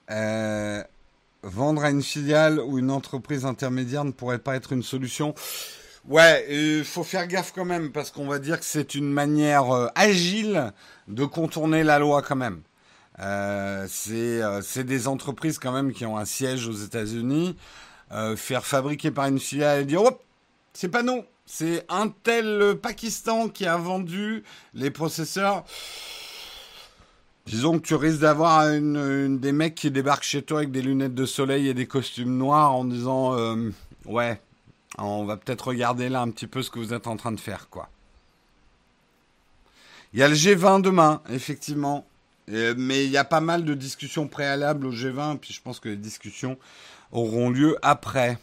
Euh, 0.10 0.82
vendre 1.43 1.84
à 1.84 1.89
une 1.89 2.02
filiale 2.02 2.60
ou 2.60 2.80
une 2.80 2.91
entreprise 2.91 3.46
intermédiaire 3.46 4.06
ne 4.06 4.12
pourrait 4.12 4.39
pas 4.39 4.56
être 4.56 4.72
une 4.72 4.84
solution. 4.84 5.36
Ouais, 6.08 6.46
il 6.50 6.86
faut 6.86 7.04
faire 7.04 7.28
gaffe 7.28 7.52
quand 7.54 7.65
même, 7.65 7.91
parce 7.91 8.12
qu'on 8.12 8.28
va 8.28 8.39
dire 8.39 8.60
que 8.60 8.65
c'est 8.65 8.96
une 8.96 9.12
manière 9.12 9.70
euh, 9.72 9.88
agile 9.96 10.72
de 11.10 11.26
contourner 11.26 11.84
la 11.84 12.00
loi 12.00 12.22
quand 12.22 12.38
même. 12.38 12.62
c'est 13.88 14.84
des 14.86 15.08
entreprises 15.10 15.60
quand 15.60 15.74
même 15.74 15.91
qui 15.91 16.06
ont 16.06 16.17
un 16.17 16.26
siège 16.26 16.67
aux 16.67 16.74
États-Unis. 16.74 17.58
faire 18.38 18.65
fabriquer 18.65 19.12
par 19.12 19.26
une 19.26 19.39
filiale 19.39 19.82
et 19.82 19.86
dire, 19.86 20.04
hop, 20.04 20.24
c'est 20.74 20.89
pas 20.89 21.04
nous, 21.04 21.24
c'est 21.48 21.86
un 21.88 22.10
tel 22.10 22.78
Pakistan 22.82 23.48
qui 23.48 23.66
a 23.66 23.78
vendu 23.78 24.44
les 24.74 24.92
processeurs. 24.92 25.64
Disons 27.46 27.80
que 27.80 27.88
tu 27.88 27.96
risques 27.96 28.20
d'avoir 28.20 28.68
une, 28.68 29.40
des 29.40 29.54
mecs 29.54 29.74
qui 29.74 29.90
débarquent 29.90 30.24
chez 30.26 30.42
toi 30.42 30.60
avec 30.60 30.72
des 30.72 30.82
lunettes 30.82 31.16
de 31.16 31.26
soleil 31.26 31.70
et 31.70 31.74
des 31.74 31.88
costumes 31.88 32.38
noirs 32.38 32.74
en 32.76 32.84
disant 32.84 33.34
euh, 33.38 33.72
ouais, 34.06 34.42
on 34.98 35.24
va 35.24 35.38
peut-être 35.38 35.70
regarder 35.70 36.10
là 36.10 36.22
un 36.22 36.30
petit 36.30 36.48
peu 36.48 36.62
ce 36.62 36.70
que 36.70 36.80
vous 36.80 36.94
êtes 36.94 37.08
en 37.08 37.16
train 37.16 37.32
de 37.32 37.40
faire 37.40 37.70
quoi. 37.70 37.90
Il 40.12 40.20
y 40.20 40.24
a 40.24 40.28
le 40.28 40.36
G20 40.36 40.82
demain, 40.82 41.22
effectivement. 41.30 42.06
mais 42.48 43.06
il 43.06 43.12
y 43.12 43.18
a 43.18 43.24
pas 43.24 43.42
mal 43.42 43.64
de 43.64 43.74
discussions 43.74 44.28
préalables 44.28 44.86
au 44.86 44.92
G20, 44.92 45.38
puis 45.38 45.54
je 45.54 45.62
pense 45.62 45.80
que 45.80 45.90
les 45.90 45.96
discussions 45.96 46.58
auront 47.12 47.50
lieu 47.50 47.78
après. 47.82 48.38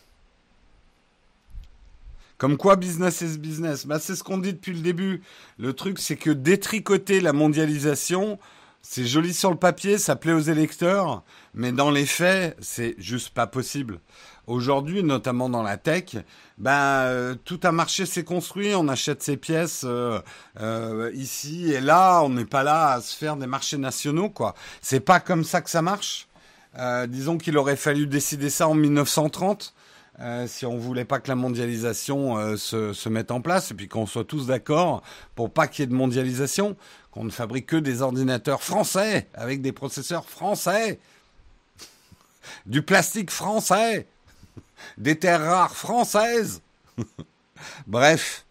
Comme 2.38 2.56
quoi, 2.56 2.76
business 2.76 3.20
is 3.20 3.38
business. 3.38 3.86
Bah, 3.86 3.98
c'est 4.00 4.16
ce 4.16 4.24
qu'on 4.24 4.38
dit 4.38 4.52
depuis 4.52 4.72
le 4.72 4.80
début. 4.80 5.22
Le 5.58 5.72
truc, 5.72 5.98
c'est 5.98 6.16
que 6.16 6.30
détricoter 6.30 7.20
la 7.20 7.32
mondialisation, 7.32 8.38
c'est 8.82 9.06
joli 9.06 9.32
sur 9.32 9.50
le 9.50 9.56
papier, 9.56 9.98
ça 9.98 10.14
plaît 10.14 10.32
aux 10.32 10.40
électeurs, 10.40 11.22
mais 11.54 11.72
dans 11.72 11.90
les 11.90 12.04
faits, 12.04 12.56
c'est 12.60 12.94
juste 12.98 13.30
pas 13.30 13.46
possible. 13.46 14.00
Aujourd'hui, 14.46 15.02
notamment 15.02 15.48
dans 15.48 15.62
la 15.62 15.78
tech, 15.78 16.16
ben 16.58 17.34
tout 17.46 17.60
un 17.62 17.72
marché 17.72 18.04
s'est 18.04 18.24
construit, 18.24 18.74
on 18.74 18.88
achète 18.88 19.22
ses 19.22 19.38
pièces 19.38 19.84
euh, 19.86 20.20
euh, 20.60 21.10
ici 21.14 21.72
et 21.72 21.80
là, 21.80 22.20
on 22.22 22.28
n'est 22.28 22.44
pas 22.44 22.62
là 22.62 22.90
à 22.90 23.00
se 23.00 23.16
faire 23.16 23.36
des 23.36 23.46
marchés 23.46 23.78
nationaux, 23.78 24.28
quoi. 24.28 24.54
C'est 24.82 25.00
pas 25.00 25.18
comme 25.18 25.44
ça 25.44 25.62
que 25.62 25.70
ça 25.70 25.80
marche. 25.80 26.28
disons 27.08 27.38
qu'il 27.38 27.56
aurait 27.56 27.76
fallu 27.76 28.06
décider 28.06 28.50
ça 28.50 28.68
en 28.68 28.74
1930. 28.74 29.72
Si 30.46 30.64
on 30.64 30.78
voulait 30.78 31.04
pas 31.04 31.18
que 31.18 31.28
la 31.28 31.34
mondialisation 31.34 32.56
se, 32.56 32.92
se, 32.92 33.08
mette 33.08 33.30
en 33.30 33.40
place 33.40 33.70
et 33.70 33.74
puis 33.74 33.88
qu'on 33.88 34.06
soit 34.06 34.24
tous 34.24 34.46
d'accord 34.46 35.02
pour 35.34 35.52
pas 35.52 35.66
qu'il 35.66 35.82
y 35.82 35.84
ait 35.84 35.88
de 35.88 35.94
mondialisation, 35.94 36.76
qu'on 37.10 37.24
ne 37.24 37.30
fabrique 37.30 37.66
que 37.66 37.76
des 37.76 38.02
ordinateurs 38.02 38.62
français 38.62 39.28
avec 39.34 39.62
des 39.62 39.72
processeurs 39.72 40.28
français, 40.28 40.98
du 42.66 42.82
plastique 42.82 43.30
français, 43.30 44.08
des 44.98 45.18
terres 45.18 45.44
rares 45.44 45.76
françaises. 45.76 46.62
Bref. 47.86 48.44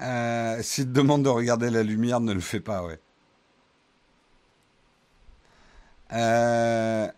Euh, 0.00 0.62
S'il 0.62 0.86
te 0.86 0.92
demande 0.92 1.24
de 1.24 1.28
regarder 1.28 1.70
la 1.70 1.82
lumière, 1.82 2.20
ne 2.20 2.32
le 2.32 2.40
fais 2.40 2.60
pas, 2.60 2.82
ouais. 2.82 2.98
Euh, 6.12 7.08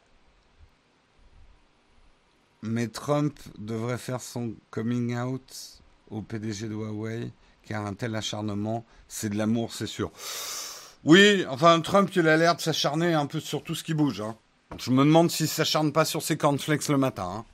mais 2.63 2.89
Trump 2.89 3.39
devrait 3.59 3.99
faire 3.99 4.21
son 4.21 4.55
coming 4.71 5.17
out 5.17 5.81
au 6.11 6.23
PDG 6.23 6.69
de 6.69 6.75
Huawei, 6.75 7.31
car 7.67 7.85
un 7.85 7.95
tel 7.95 8.15
acharnement, 8.15 8.85
c'est 9.09 9.31
de 9.31 9.37
l'amour, 9.37 9.73
c'est 9.73 9.87
sûr. 9.87 10.11
Oui, 11.05 11.45
enfin, 11.49 11.81
Trump, 11.81 12.11
il 12.15 12.29
a 12.29 12.37
l'air 12.37 12.55
de 12.55 12.61
s'acharner 12.61 13.15
un 13.15 13.27
peu 13.27 13.41
sur 13.41 13.65
tout 13.65 13.75
ce 13.75 13.83
qui 13.83 13.95
bouge. 13.95 14.21
Hein. 14.21 14.37
Je 14.79 14.91
me 14.91 15.05
demande 15.05 15.31
s'il 15.31 15.49
s'acharne 15.49 15.93
pas 15.93 16.05
sur 16.05 16.23
ses 16.23 16.37
cornflakes 16.37 16.89
le 16.89 16.99
matin. 16.99 17.29
Hein. 17.39 17.45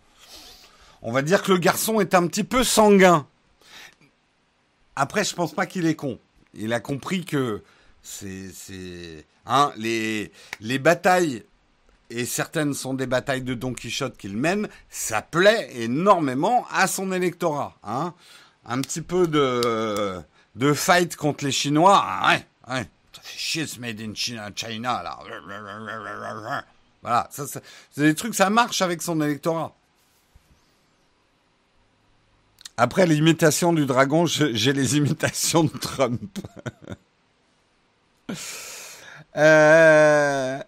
On 1.00 1.12
va 1.12 1.22
dire 1.22 1.42
que 1.42 1.52
le 1.52 1.58
garçon 1.58 2.00
est 2.00 2.14
un 2.14 2.26
petit 2.26 2.44
peu 2.44 2.62
sanguin. 2.62 3.26
Après, 4.96 5.24
je 5.24 5.34
pense 5.34 5.54
pas 5.54 5.66
qu'il 5.66 5.86
est 5.86 5.94
con. 5.94 6.18
Il 6.54 6.72
a 6.72 6.80
compris 6.80 7.24
que 7.24 7.62
c'est, 8.02 8.50
c'est, 8.52 9.24
hein, 9.46 9.72
les 9.76 10.30
batailles, 10.78 11.44
et 12.10 12.24
certaines 12.24 12.74
sont 12.74 12.94
des 12.94 13.06
batailles 13.06 13.42
de 13.42 13.54
Don 13.54 13.72
Quichotte 13.74 14.16
qu'il 14.16 14.36
mène, 14.36 14.68
ça 14.88 15.22
plaît 15.22 15.68
énormément 15.74 16.66
à 16.72 16.86
son 16.86 17.12
électorat. 17.12 17.76
Hein. 17.82 18.14
Un 18.66 18.80
petit 18.80 19.02
peu 19.02 19.26
de, 19.26 20.20
de 20.54 20.72
fight 20.72 21.16
contre 21.16 21.44
les 21.44 21.52
Chinois, 21.52 22.00
ah 22.02 22.28
ouais, 22.28 22.74
ouais. 22.74 22.88
Ça 23.12 23.22
fait 23.22 23.38
chier 23.38 23.66
ce 23.66 23.80
made 23.80 24.00
in 24.00 24.14
China, 24.14 24.50
China 24.54 25.02
là. 25.02 25.18
Voilà, 27.02 27.28
ça, 27.30 27.46
c'est 27.46 28.02
des 28.02 28.14
trucs, 28.14 28.34
ça 28.34 28.50
marche 28.50 28.82
avec 28.82 29.02
son 29.02 29.20
électorat. 29.20 29.74
Après 32.76 33.06
l'imitation 33.06 33.72
du 33.72 33.86
dragon, 33.86 34.24
j'ai 34.26 34.72
les 34.72 34.96
imitations 34.96 35.64
de 35.64 35.78
Trump. 35.78 36.38
euh... 39.36 40.62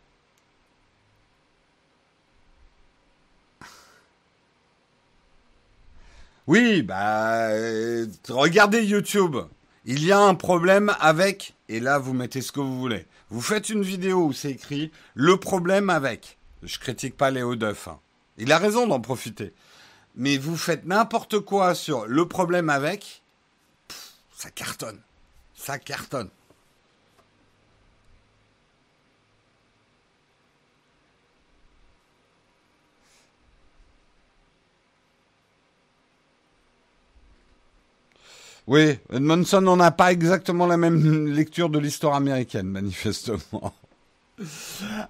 Oui, 6.50 6.82
bah, 6.82 7.50
euh, 7.50 8.08
regardez 8.28 8.82
YouTube. 8.82 9.36
Il 9.84 10.04
y 10.04 10.10
a 10.10 10.18
un 10.18 10.34
problème 10.34 10.92
avec, 10.98 11.54
et 11.68 11.78
là 11.78 12.00
vous 12.00 12.12
mettez 12.12 12.42
ce 12.42 12.50
que 12.50 12.58
vous 12.58 12.76
voulez. 12.76 13.06
Vous 13.28 13.40
faites 13.40 13.68
une 13.68 13.84
vidéo 13.84 14.24
où 14.24 14.32
c'est 14.32 14.50
écrit 14.50 14.90
le 15.14 15.36
problème 15.36 15.90
avec. 15.90 16.38
Je 16.64 16.80
critique 16.80 17.16
pas 17.16 17.30
Léo 17.30 17.54
Duff. 17.54 17.86
Hein. 17.86 18.00
Il 18.36 18.50
a 18.50 18.58
raison 18.58 18.88
d'en 18.88 18.98
profiter. 18.98 19.52
Mais 20.16 20.38
vous 20.38 20.56
faites 20.56 20.86
n'importe 20.86 21.38
quoi 21.38 21.76
sur 21.76 22.08
le 22.08 22.26
problème 22.26 22.68
avec, 22.68 23.22
ça 24.36 24.50
cartonne. 24.50 24.98
Ça 25.54 25.78
cartonne. 25.78 26.30
Oui, 38.70 38.98
Edmondson, 39.12 39.66
on 39.66 39.76
n'a 39.78 39.90
pas 39.90 40.12
exactement 40.12 40.64
la 40.64 40.76
même 40.76 41.26
lecture 41.34 41.70
de 41.70 41.80
l'histoire 41.80 42.14
américaine, 42.14 42.68
manifestement. 42.68 43.74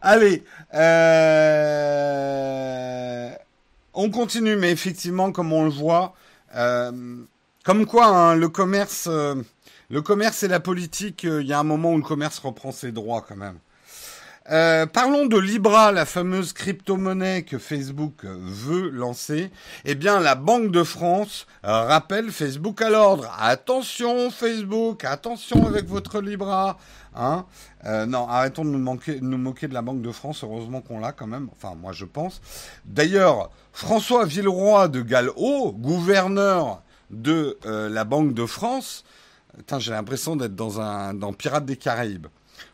Allez, 0.01 0.45
euh, 0.73 2.01
on 3.93 4.09
continue, 4.09 4.57
mais 4.57 4.71
effectivement, 4.71 5.31
comme 5.31 5.53
on 5.53 5.65
le 5.65 5.71
voit, 5.71 6.15
euh, 6.57 7.17
comme 7.63 7.85
quoi 7.85 8.07
hein, 8.07 8.35
le 8.35 8.49
commerce, 8.49 9.09
euh, 9.11 9.35
le 9.91 10.01
commerce 10.01 10.43
et 10.43 10.49
la 10.49 10.61
politique, 10.61 11.25
il 11.25 11.47
y 11.47 11.53
a 11.53 11.59
un 11.59 11.65
moment 11.65 11.93
où 11.93 11.99
le 11.99 12.03
commerce 12.03 12.39
reprend 12.39 12.73
ses 12.73 12.93
droits 12.93 13.27
quand 13.29 13.37
même. 13.37 13.59
Euh, 14.51 14.87
parlons 14.87 15.27
de 15.27 15.39
Libra, 15.39 15.93
la 15.93 16.05
fameuse 16.05 16.53
crypto-monnaie 16.53 17.43
que 17.43 17.59
Facebook 17.59 18.25
veut 18.25 18.91
lancer. 18.91 19.51
Eh 19.85 19.95
bien, 19.95 20.19
la 20.19 20.35
Banque 20.35 20.73
de 20.73 20.83
France 20.83 21.47
rappelle 21.63 22.31
Facebook 22.31 22.83
à 22.83 22.91
l'ordre. 22.91 23.33
Attention 23.39 24.31
Facebook, 24.31 25.05
attention 25.05 25.67
avec 25.67 25.87
votre 25.87 26.21
Libra. 26.21 26.79
Hein 27.15 27.45
euh, 27.87 28.07
non, 28.07 28.29
arrêtons 28.29 28.65
de 28.65 28.71
nous, 28.71 29.39
moquer 29.39 29.69
de 29.69 29.75
la 29.75 29.83
Banque 29.83 30.03
de 30.03 30.13
France. 30.13 30.45
Heureusement 30.45 30.81
qu'on 30.81 31.01
l'a 31.01 31.13
quand 31.13 31.27
même. 31.27 31.49
Enfin, 31.53 31.75
moi 31.75 31.93
je 31.93 32.05
pense. 32.05 32.41
D'ailleurs, 32.85 33.51
François 33.73 34.25
Villeroy 34.25 34.89
de 34.89 35.01
Galhaud, 35.01 35.73
gouverneur 35.73 36.83
de 37.11 37.59
euh, 37.67 37.89
la 37.89 38.05
Banque 38.05 38.35
de 38.35 38.47
France. 38.47 39.05
j'ai 39.79 39.93
l'impression 39.93 40.37
d'être 40.37 40.55
dans 40.55 40.81
un 40.81 41.15
dans 41.15 41.33
Pirates 41.33 41.67
des 41.67 41.77
Caraïbes. 41.77 42.27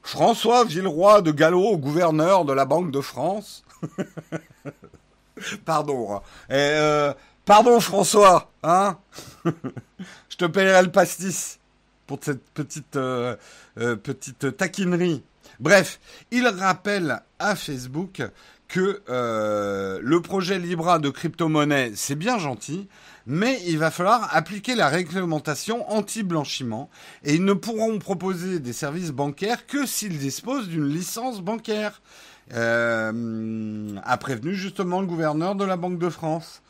François 0.02 0.64
Villeroy 0.64 1.22
de 1.22 1.32
Gallo, 1.32 1.76
gouverneur 1.76 2.44
de 2.44 2.52
la 2.52 2.64
Banque 2.64 2.90
de 2.90 3.00
France. 3.00 3.64
pardon. 5.64 6.14
Hein. 6.14 6.22
Euh, 6.50 7.14
pardon 7.44 7.80
François, 7.80 8.50
hein 8.62 8.98
Je 10.28 10.36
te 10.36 10.44
paierai 10.44 10.82
le 10.82 10.92
pastis 10.92 11.58
pour 12.06 12.18
cette 12.22 12.44
petite, 12.50 12.96
euh, 12.96 13.36
euh, 13.78 13.96
petite 13.96 14.56
taquinerie. 14.56 15.22
Bref, 15.58 16.00
il 16.30 16.46
rappelle 16.46 17.22
à 17.38 17.56
Facebook 17.56 18.22
que 18.68 19.02
le 19.08 20.18
projet 20.20 20.58
Libra 20.58 20.98
de 20.98 21.08
crypto-monnaie, 21.08 21.92
c'est 21.94 22.16
bien 22.16 22.38
gentil, 22.38 22.88
mais 23.26 23.60
il 23.66 23.78
va 23.78 23.90
falloir 23.90 24.34
appliquer 24.34 24.74
la 24.74 24.88
réglementation 24.88 25.90
anti-blanchiment 25.90 26.88
et 27.24 27.34
ils 27.34 27.44
ne 27.44 27.52
pourront 27.52 27.98
proposer 27.98 28.60
des 28.60 28.72
services 28.72 29.10
bancaires 29.10 29.66
que 29.66 29.84
s'ils 29.84 30.18
disposent 30.18 30.68
d'une 30.68 30.88
licence 30.88 31.40
bancaire. 31.40 32.00
Euh, 32.54 33.96
a 34.04 34.16
prévenu 34.18 34.54
justement 34.54 35.00
le 35.00 35.08
gouverneur 35.08 35.56
de 35.56 35.64
la 35.64 35.76
Banque 35.76 35.98
de 35.98 36.08
France. 36.08 36.62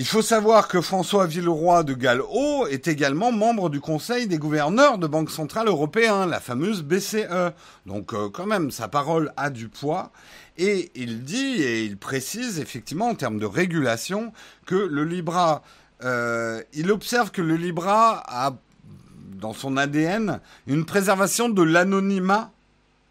Il 0.00 0.06
faut 0.06 0.22
savoir 0.22 0.68
que 0.68 0.80
François 0.80 1.26
Villeroy 1.26 1.82
de 1.82 1.92
Galhaud 1.92 2.68
est 2.68 2.86
également 2.86 3.32
membre 3.32 3.68
du 3.68 3.80
Conseil 3.80 4.28
des 4.28 4.38
gouverneurs 4.38 4.96
de 4.96 5.08
Banque 5.08 5.28
Centrale 5.28 5.66
Européen, 5.66 6.24
la 6.24 6.38
fameuse 6.38 6.84
BCE. 6.84 7.52
Donc 7.84 8.14
euh, 8.14 8.28
quand 8.28 8.46
même, 8.46 8.70
sa 8.70 8.86
parole 8.86 9.32
a 9.36 9.50
du 9.50 9.68
poids. 9.68 10.12
Et 10.56 10.92
il 10.94 11.24
dit 11.24 11.60
et 11.64 11.82
il 11.82 11.96
précise 11.96 12.60
effectivement 12.60 13.08
en 13.08 13.16
termes 13.16 13.40
de 13.40 13.46
régulation 13.46 14.32
que 14.66 14.76
le 14.76 15.02
Libra, 15.02 15.64
euh, 16.04 16.62
il 16.74 16.92
observe 16.92 17.32
que 17.32 17.42
le 17.42 17.56
Libra 17.56 18.22
a 18.24 18.52
dans 19.40 19.52
son 19.52 19.76
ADN 19.76 20.38
une 20.68 20.84
préservation 20.84 21.48
de 21.48 21.62
l'anonymat 21.62 22.52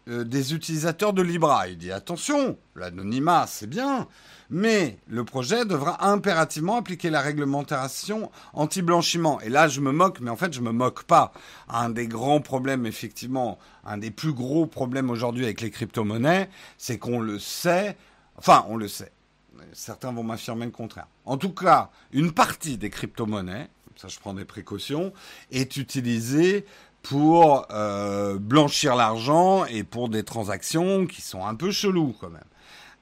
euh, 0.08 0.24
des 0.24 0.54
utilisateurs 0.54 1.12
de 1.12 1.20
Libra. 1.20 1.68
Il 1.68 1.76
dit 1.76 1.92
attention, 1.92 2.56
l'anonymat 2.74 3.44
c'est 3.46 3.68
bien, 3.68 4.08
mais 4.50 4.98
le 5.08 5.24
projet 5.24 5.64
devra 5.64 6.10
impérativement 6.10 6.76
appliquer 6.76 7.10
la 7.10 7.20
réglementation 7.20 8.30
anti-blanchiment. 8.54 9.40
Et 9.40 9.48
là, 9.48 9.68
je 9.68 9.80
me 9.80 9.92
moque, 9.92 10.20
mais 10.20 10.30
en 10.30 10.36
fait, 10.36 10.52
je 10.52 10.60
me 10.60 10.72
moque 10.72 11.04
pas. 11.04 11.32
Un 11.68 11.90
des 11.90 12.06
grands 12.06 12.40
problèmes, 12.40 12.86
effectivement, 12.86 13.58
un 13.84 13.98
des 13.98 14.10
plus 14.10 14.32
gros 14.32 14.66
problèmes 14.66 15.10
aujourd'hui 15.10 15.44
avec 15.44 15.60
les 15.60 15.70
crypto-monnaies, 15.70 16.48
c'est 16.78 16.98
qu'on 16.98 17.20
le 17.20 17.38
sait, 17.38 17.96
enfin, 18.36 18.64
on 18.68 18.76
le 18.76 18.88
sait. 18.88 19.12
Certains 19.72 20.12
vont 20.12 20.22
m'affirmer 20.22 20.64
le 20.64 20.72
contraire. 20.72 21.08
En 21.26 21.36
tout 21.36 21.52
cas, 21.52 21.90
une 22.12 22.32
partie 22.32 22.78
des 22.78 22.90
crypto-monnaies, 22.90 23.68
ça 23.96 24.08
je 24.08 24.18
prends 24.18 24.32
des 24.32 24.44
précautions, 24.44 25.12
est 25.50 25.76
utilisée 25.76 26.64
pour 27.02 27.66
euh, 27.70 28.38
blanchir 28.38 28.96
l'argent 28.96 29.64
et 29.66 29.82
pour 29.82 30.08
des 30.08 30.22
transactions 30.22 31.06
qui 31.06 31.20
sont 31.20 31.44
un 31.44 31.54
peu 31.54 31.70
cheloues 31.70 32.14
quand 32.20 32.30
même. 32.30 32.40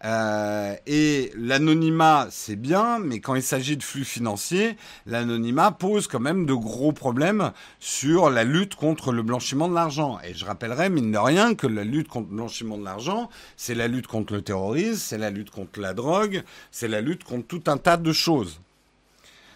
Euh, 0.04 0.74
et 0.86 1.32
l'anonymat, 1.36 2.28
c'est 2.30 2.56
bien, 2.56 2.98
mais 2.98 3.20
quand 3.20 3.34
il 3.34 3.42
s'agit 3.42 3.76
de 3.76 3.82
flux 3.82 4.04
financiers, 4.04 4.76
l'anonymat 5.06 5.72
pose 5.72 6.06
quand 6.06 6.20
même 6.20 6.44
de 6.44 6.52
gros 6.52 6.92
problèmes 6.92 7.52
sur 7.80 8.28
la 8.28 8.44
lutte 8.44 8.74
contre 8.74 9.12
le 9.12 9.22
blanchiment 9.22 9.68
de 9.68 9.74
l'argent. 9.74 10.18
Et 10.22 10.34
je 10.34 10.44
rappellerai, 10.44 10.90
mine 10.90 11.12
de 11.12 11.18
rien, 11.18 11.54
que 11.54 11.66
la 11.66 11.84
lutte 11.84 12.08
contre 12.08 12.28
le 12.30 12.36
blanchiment 12.36 12.76
de 12.76 12.84
l'argent, 12.84 13.30
c'est 13.56 13.74
la 13.74 13.88
lutte 13.88 14.06
contre 14.06 14.34
le 14.34 14.42
terrorisme, 14.42 15.00
c'est 15.00 15.18
la 15.18 15.30
lutte 15.30 15.50
contre 15.50 15.80
la 15.80 15.94
drogue, 15.94 16.42
c'est 16.70 16.88
la 16.88 17.00
lutte 17.00 17.24
contre 17.24 17.46
tout 17.46 17.62
un 17.66 17.78
tas 17.78 17.96
de 17.96 18.12
choses. 18.12 18.60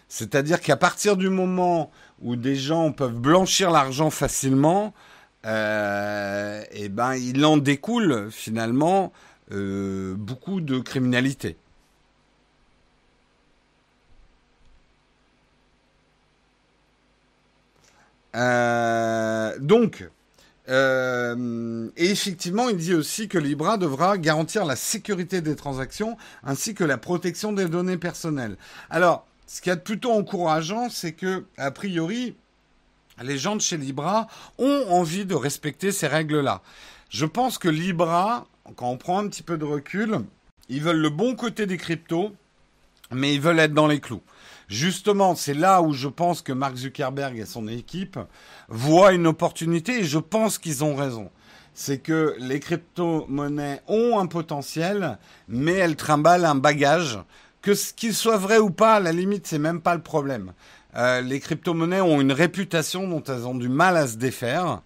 C'est-à-dire 0.08 0.60
qu'à 0.60 0.76
partir 0.76 1.16
du 1.16 1.28
moment 1.28 1.90
où 2.22 2.34
des 2.34 2.56
gens 2.56 2.92
peuvent 2.92 3.18
blanchir 3.18 3.70
l'argent 3.70 4.10
facilement, 4.10 4.92
euh, 5.46 6.62
eh 6.72 6.88
ben 6.88 7.14
il 7.14 7.44
en 7.44 7.56
découle 7.56 8.28
finalement 8.30 9.12
euh, 9.52 10.14
beaucoup 10.16 10.60
de 10.60 10.78
criminalité. 10.78 11.56
Euh, 18.36 19.56
donc, 19.58 20.08
euh, 20.68 21.88
et 21.96 22.10
effectivement, 22.10 22.68
il 22.68 22.76
dit 22.76 22.94
aussi 22.94 23.28
que 23.28 23.38
Libra 23.38 23.76
devra 23.76 24.18
garantir 24.18 24.64
la 24.64 24.76
sécurité 24.76 25.40
des 25.40 25.56
transactions 25.56 26.16
ainsi 26.44 26.74
que 26.74 26.84
la 26.84 26.98
protection 26.98 27.52
des 27.52 27.66
données 27.66 27.96
personnelles. 27.96 28.56
Alors, 28.88 29.26
ce 29.46 29.60
qui 29.60 29.70
est 29.70 29.76
plutôt 29.76 30.12
encourageant, 30.12 30.88
c'est 30.90 31.12
que, 31.12 31.44
a 31.56 31.72
priori, 31.72 32.36
les 33.20 33.36
gens 33.36 33.56
de 33.56 33.60
chez 33.60 33.76
Libra 33.76 34.28
ont 34.58 34.84
envie 34.88 35.24
de 35.24 35.34
respecter 35.34 35.90
ces 35.90 36.06
règles-là. 36.06 36.62
Je 37.08 37.26
pense 37.26 37.58
que 37.58 37.68
Libra 37.68 38.46
quand 38.76 38.90
on 38.90 38.96
prend 38.96 39.18
un 39.18 39.28
petit 39.28 39.42
peu 39.42 39.58
de 39.58 39.64
recul, 39.64 40.20
ils 40.68 40.82
veulent 40.82 41.00
le 41.00 41.10
bon 41.10 41.34
côté 41.34 41.66
des 41.66 41.76
cryptos, 41.76 42.32
mais 43.10 43.34
ils 43.34 43.40
veulent 43.40 43.58
être 43.58 43.74
dans 43.74 43.86
les 43.86 44.00
clous. 44.00 44.22
Justement, 44.68 45.34
c'est 45.34 45.54
là 45.54 45.82
où 45.82 45.92
je 45.92 46.06
pense 46.06 46.42
que 46.42 46.52
Mark 46.52 46.76
Zuckerberg 46.76 47.36
et 47.38 47.44
son 47.44 47.66
équipe 47.66 48.18
voient 48.68 49.12
une 49.12 49.26
opportunité 49.26 49.98
et 49.98 50.04
je 50.04 50.18
pense 50.18 50.58
qu'ils 50.58 50.84
ont 50.84 50.94
raison. 50.94 51.30
C'est 51.74 51.98
que 51.98 52.36
les 52.38 52.60
crypto-monnaies 52.60 53.82
ont 53.88 54.18
un 54.18 54.26
potentiel, 54.26 55.18
mais 55.48 55.72
elles 55.72 55.96
trimballent 55.96 56.44
un 56.44 56.54
bagage. 56.54 57.18
Que 57.62 57.74
ce 57.74 57.92
qu'il 57.92 58.14
soit 58.14 58.36
vrai 58.36 58.58
ou 58.58 58.70
pas, 58.70 58.94
à 58.94 59.00
la 59.00 59.12
limite, 59.12 59.46
c'est 59.46 59.58
même 59.58 59.80
pas 59.80 59.94
le 59.94 60.02
problème. 60.02 60.52
Euh, 60.96 61.20
les 61.20 61.40
crypto-monnaies 61.40 62.00
ont 62.00 62.20
une 62.20 62.32
réputation 62.32 63.08
dont 63.08 63.22
elles 63.24 63.46
ont 63.46 63.54
du 63.54 63.68
mal 63.68 63.96
à 63.96 64.06
se 64.06 64.16
défaire. 64.16 64.82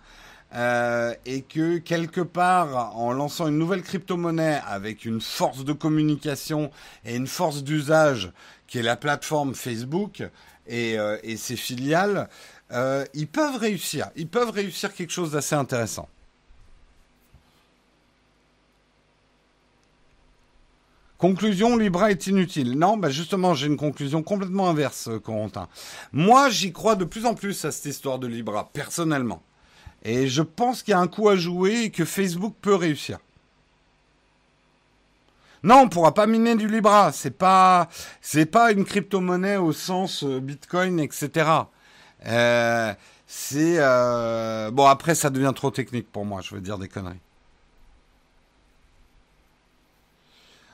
Euh, 0.55 1.15
et 1.27 1.43
que 1.43 1.79
quelque 1.79 2.21
part, 2.21 2.97
en 2.97 3.13
lançant 3.13 3.49
une 3.49 3.59
nouvelle 3.59 3.83
crypto-monnaie 3.83 4.61
avec 4.69 5.05
une 5.05 5.21
force 5.21 5.65
de 5.65 5.73
communication 5.73 6.71
et 7.05 7.17
une 7.17 7.27
force 7.27 7.65
d'usage 7.65 8.31
qui 8.69 8.79
est 8.79 8.83
la 8.83 8.95
plateforme 8.95 9.55
Facebook 9.55 10.23
et, 10.69 10.97
euh, 10.97 11.19
ses 11.37 11.57
filiales, 11.57 12.29
euh, 12.71 13.05
ils 13.15 13.27
peuvent 13.27 13.57
réussir. 13.57 14.11
Ils 14.15 14.29
peuvent 14.29 14.51
réussir 14.51 14.95
quelque 14.95 15.11
chose 15.11 15.33
d'assez 15.33 15.57
intéressant. 15.57 16.09
Conclusion, 21.19 21.77
Libra 21.77 22.11
est 22.13 22.27
inutile. 22.29 22.79
Non, 22.79 22.97
bah 22.97 23.11
justement, 23.11 23.55
j'ai 23.55 23.67
une 23.67 23.77
conclusion 23.77 24.23
complètement 24.23 24.69
inverse, 24.69 25.09
Corentin. 25.25 25.69
Moi, 26.13 26.51
j'y 26.51 26.73
crois 26.73 26.97
de 26.97 27.05
plus 27.05 27.25
en 27.27 27.35
plus 27.35 27.65
à 27.65 27.73
cette 27.73 27.87
histoire 27.87 28.19
de 28.19 28.27
Libra, 28.27 28.71
personnellement. 28.73 29.43
Et 30.05 30.29
je 30.29 30.43
pense 30.43 30.83
qu'il 30.83 30.93
y 30.93 30.95
a 30.95 31.01
un 31.01 31.07
coup 31.07 31.29
à 31.29 31.37
jouer 31.37 31.85
et 31.85 31.91
que 31.91 32.05
Facebook 32.05 32.55
peut 32.61 32.75
réussir. 32.75 33.19
Non, 35.65 35.81
on 35.85 35.89
pourra 35.89 36.13
pas 36.13 36.27
miner 36.27 36.57
du 36.57 36.69
Libra. 36.69 37.11
C'est 37.11 37.31
pas, 37.31 37.89
pas 38.53 38.71
une 38.71 38.85
crypto-monnaie 38.85 39.57
au 39.57 39.73
sens 39.73 40.23
euh, 40.23 40.39
Bitcoin, 40.39 41.01
etc. 41.01 41.51
Euh, 42.27 42.93
c'est 43.27 43.77
euh, 43.79 44.71
bon. 44.71 44.85
Après, 44.85 45.15
ça 45.15 45.31
devient 45.31 45.53
trop 45.57 45.71
technique 45.71 46.13
pour 46.13 46.27
moi. 46.27 46.43
Je 46.43 46.55
veux 46.55 46.61
dire 46.61 46.77
des 46.77 46.89
conneries. 46.89 47.17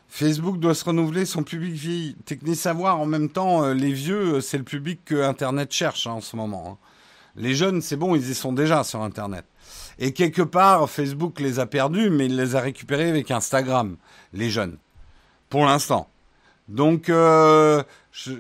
Facebook 0.09 0.59
doit 0.59 0.75
se 0.75 0.85
renouveler, 0.85 1.25
son 1.25 1.45
public 1.45 1.73
vieillit. 1.73 2.17
Technique 2.25 2.57
savoir, 2.57 2.99
en 2.99 3.07
même 3.07 3.29
temps, 3.29 3.69
les 3.69 3.93
vieux, 3.93 4.41
c'est 4.41 4.59
le 4.59 4.65
public 4.65 4.99
que 5.05 5.23
Internet 5.23 5.73
cherche 5.73 6.09
hein, 6.09 6.15
en 6.15 6.21
ce 6.21 6.35
moment. 6.35 6.81
Hein. 6.83 6.90
Les 7.37 7.55
jeunes, 7.55 7.81
c'est 7.81 7.97
bon, 7.97 8.15
ils 8.15 8.31
y 8.31 8.35
sont 8.35 8.53
déjà 8.53 8.85
sur 8.85 9.03
Internet. 9.03 9.45
Et 9.99 10.13
quelque 10.13 10.43
part, 10.43 10.89
Facebook 10.89 11.41
les 11.41 11.59
a 11.59 11.67
perdus, 11.67 12.11
mais 12.11 12.27
il 12.27 12.37
les 12.37 12.57
a 12.57 12.61
récupérés 12.61 13.09
avec 13.09 13.31
Instagram, 13.31 13.97
les 14.33 14.51
jeunes. 14.51 14.79
Pour 15.49 15.65
l'instant. 15.67 16.09
Donc, 16.69 17.09
euh, 17.09 17.83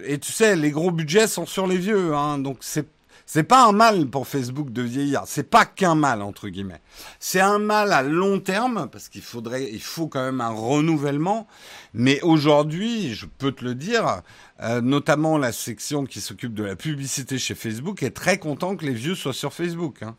et 0.04 0.18
tu 0.18 0.32
sais, 0.32 0.56
les 0.56 0.70
gros 0.70 0.90
budgets 0.90 1.26
sont 1.26 1.46
sur 1.46 1.66
les 1.66 1.76
vieux, 1.76 2.14
hein, 2.14 2.38
donc 2.38 2.58
c'est 2.60 2.86
c'est 3.32 3.44
pas 3.44 3.64
un 3.64 3.70
mal 3.70 4.06
pour 4.06 4.26
Facebook 4.26 4.72
de 4.72 4.82
vieillir. 4.82 5.22
C'est 5.26 5.48
pas 5.48 5.64
qu'un 5.64 5.94
mal 5.94 6.20
entre 6.20 6.48
guillemets. 6.48 6.80
C'est 7.20 7.38
un 7.38 7.60
mal 7.60 7.92
à 7.92 8.02
long 8.02 8.40
terme 8.40 8.88
parce 8.90 9.08
qu'il 9.08 9.22
faudrait, 9.22 9.70
il 9.72 9.80
faut 9.80 10.08
quand 10.08 10.24
même 10.24 10.40
un 10.40 10.48
renouvellement. 10.48 11.46
Mais 11.94 12.20
aujourd'hui, 12.22 13.14
je 13.14 13.26
peux 13.26 13.52
te 13.52 13.64
le 13.64 13.76
dire, 13.76 14.22
euh, 14.64 14.80
notamment 14.80 15.38
la 15.38 15.52
section 15.52 16.06
qui 16.06 16.20
s'occupe 16.20 16.54
de 16.54 16.64
la 16.64 16.74
publicité 16.74 17.38
chez 17.38 17.54
Facebook 17.54 18.02
est 18.02 18.10
très 18.10 18.38
content 18.38 18.74
que 18.74 18.84
les 18.84 18.94
vieux 18.94 19.14
soient 19.14 19.32
sur 19.32 19.52
Facebook. 19.52 20.02
Hein. 20.02 20.16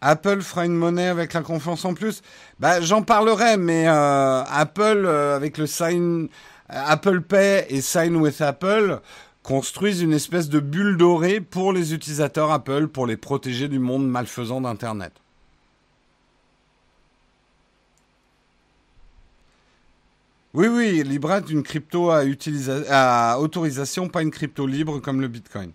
Apple 0.00 0.42
fera 0.42 0.64
une 0.64 0.76
monnaie 0.76 1.08
avec 1.08 1.32
la 1.32 1.42
confiance 1.42 1.84
en 1.84 1.94
plus. 1.94 2.22
Bah, 2.60 2.80
j'en 2.80 3.02
parlerai, 3.02 3.56
mais 3.56 3.88
euh, 3.88 4.42
Apple 4.44 5.04
euh, 5.04 5.36
avec 5.36 5.58
le 5.58 5.66
sign 5.66 6.28
Apple 6.68 7.22
Pay 7.22 7.66
et 7.70 7.80
Sign 7.80 8.16
with 8.16 8.40
Apple 8.40 9.00
construisent 9.42 10.02
une 10.02 10.12
espèce 10.12 10.48
de 10.48 10.60
bulle 10.60 10.96
dorée 10.98 11.40
pour 11.40 11.72
les 11.72 11.94
utilisateurs 11.94 12.50
Apple 12.50 12.88
pour 12.88 13.06
les 13.06 13.16
protéger 13.16 13.68
du 13.68 13.78
monde 13.78 14.06
malfaisant 14.08 14.60
d'Internet. 14.60 15.12
Oui, 20.54 20.66
oui, 20.68 21.02
Libra 21.04 21.38
est 21.38 21.50
une 21.50 21.62
crypto 21.62 22.10
à 22.10 23.38
autorisation, 23.38 24.08
pas 24.08 24.22
une 24.22 24.30
crypto 24.30 24.66
libre 24.66 24.98
comme 24.98 25.20
le 25.20 25.28
Bitcoin. 25.28 25.72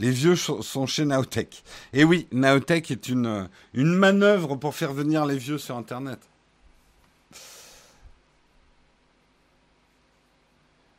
Les 0.00 0.10
vieux 0.10 0.34
sont 0.34 0.86
chez 0.86 1.04
Naotech. 1.04 1.62
Et 1.92 2.04
oui, 2.04 2.26
Naotech 2.32 2.90
est 2.90 3.08
une, 3.10 3.50
une 3.74 3.94
manœuvre 3.94 4.56
pour 4.56 4.74
faire 4.74 4.94
venir 4.94 5.26
les 5.26 5.36
vieux 5.36 5.58
sur 5.58 5.76
Internet. 5.76 6.18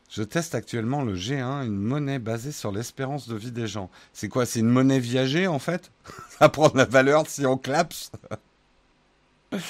Je 0.08 0.22
teste 0.22 0.54
actuellement 0.54 1.02
le 1.02 1.16
G1, 1.16 1.66
une 1.66 1.80
monnaie 1.80 2.20
basée 2.20 2.52
sur 2.52 2.72
l'espérance 2.72 3.28
de 3.28 3.36
vie 3.36 3.52
des 3.52 3.66
gens. 3.66 3.90
C'est 4.14 4.30
quoi 4.30 4.46
C'est 4.46 4.60
une 4.60 4.70
monnaie 4.70 5.00
viagée 5.00 5.48
en 5.48 5.58
fait? 5.58 5.92
Ça 6.40 6.48
prend 6.50 6.70
de 6.70 6.78
la 6.78 6.86
valeur 6.86 7.26
si 7.28 7.44
on 7.48 7.58
clapse 7.58 8.12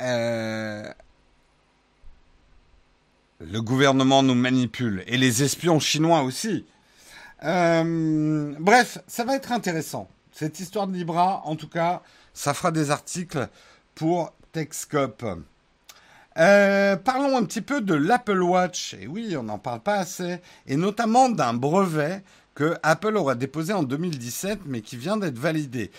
euh... 0.00 0.92
Le 3.40 3.62
gouvernement 3.62 4.22
nous 4.22 4.34
manipule 4.34 5.02
et 5.06 5.16
les 5.16 5.42
espions 5.42 5.80
chinois 5.80 6.22
aussi. 6.22 6.66
Euh, 7.42 8.54
bref, 8.60 8.98
ça 9.06 9.24
va 9.24 9.34
être 9.34 9.50
intéressant. 9.52 10.10
Cette 10.30 10.60
histoire 10.60 10.86
de 10.86 10.92
Libra, 10.92 11.40
en 11.46 11.56
tout 11.56 11.68
cas, 11.68 12.02
ça 12.34 12.52
fera 12.52 12.70
des 12.70 12.90
articles 12.90 13.48
pour 13.94 14.34
Techscope. 14.52 15.24
Euh, 16.36 16.96
parlons 16.96 17.34
un 17.38 17.44
petit 17.44 17.62
peu 17.62 17.80
de 17.80 17.94
l'Apple 17.94 18.42
Watch. 18.42 18.94
Et 19.00 19.06
oui, 19.06 19.34
on 19.38 19.44
n'en 19.44 19.58
parle 19.58 19.80
pas 19.80 19.96
assez. 19.96 20.38
Et 20.66 20.76
notamment 20.76 21.30
d'un 21.30 21.54
brevet 21.54 22.22
que 22.54 22.76
Apple 22.82 23.16
aura 23.16 23.36
déposé 23.36 23.72
en 23.72 23.84
2017, 23.84 24.60
mais 24.66 24.82
qui 24.82 24.98
vient 24.98 25.16
d'être 25.16 25.38
validé. 25.38 25.90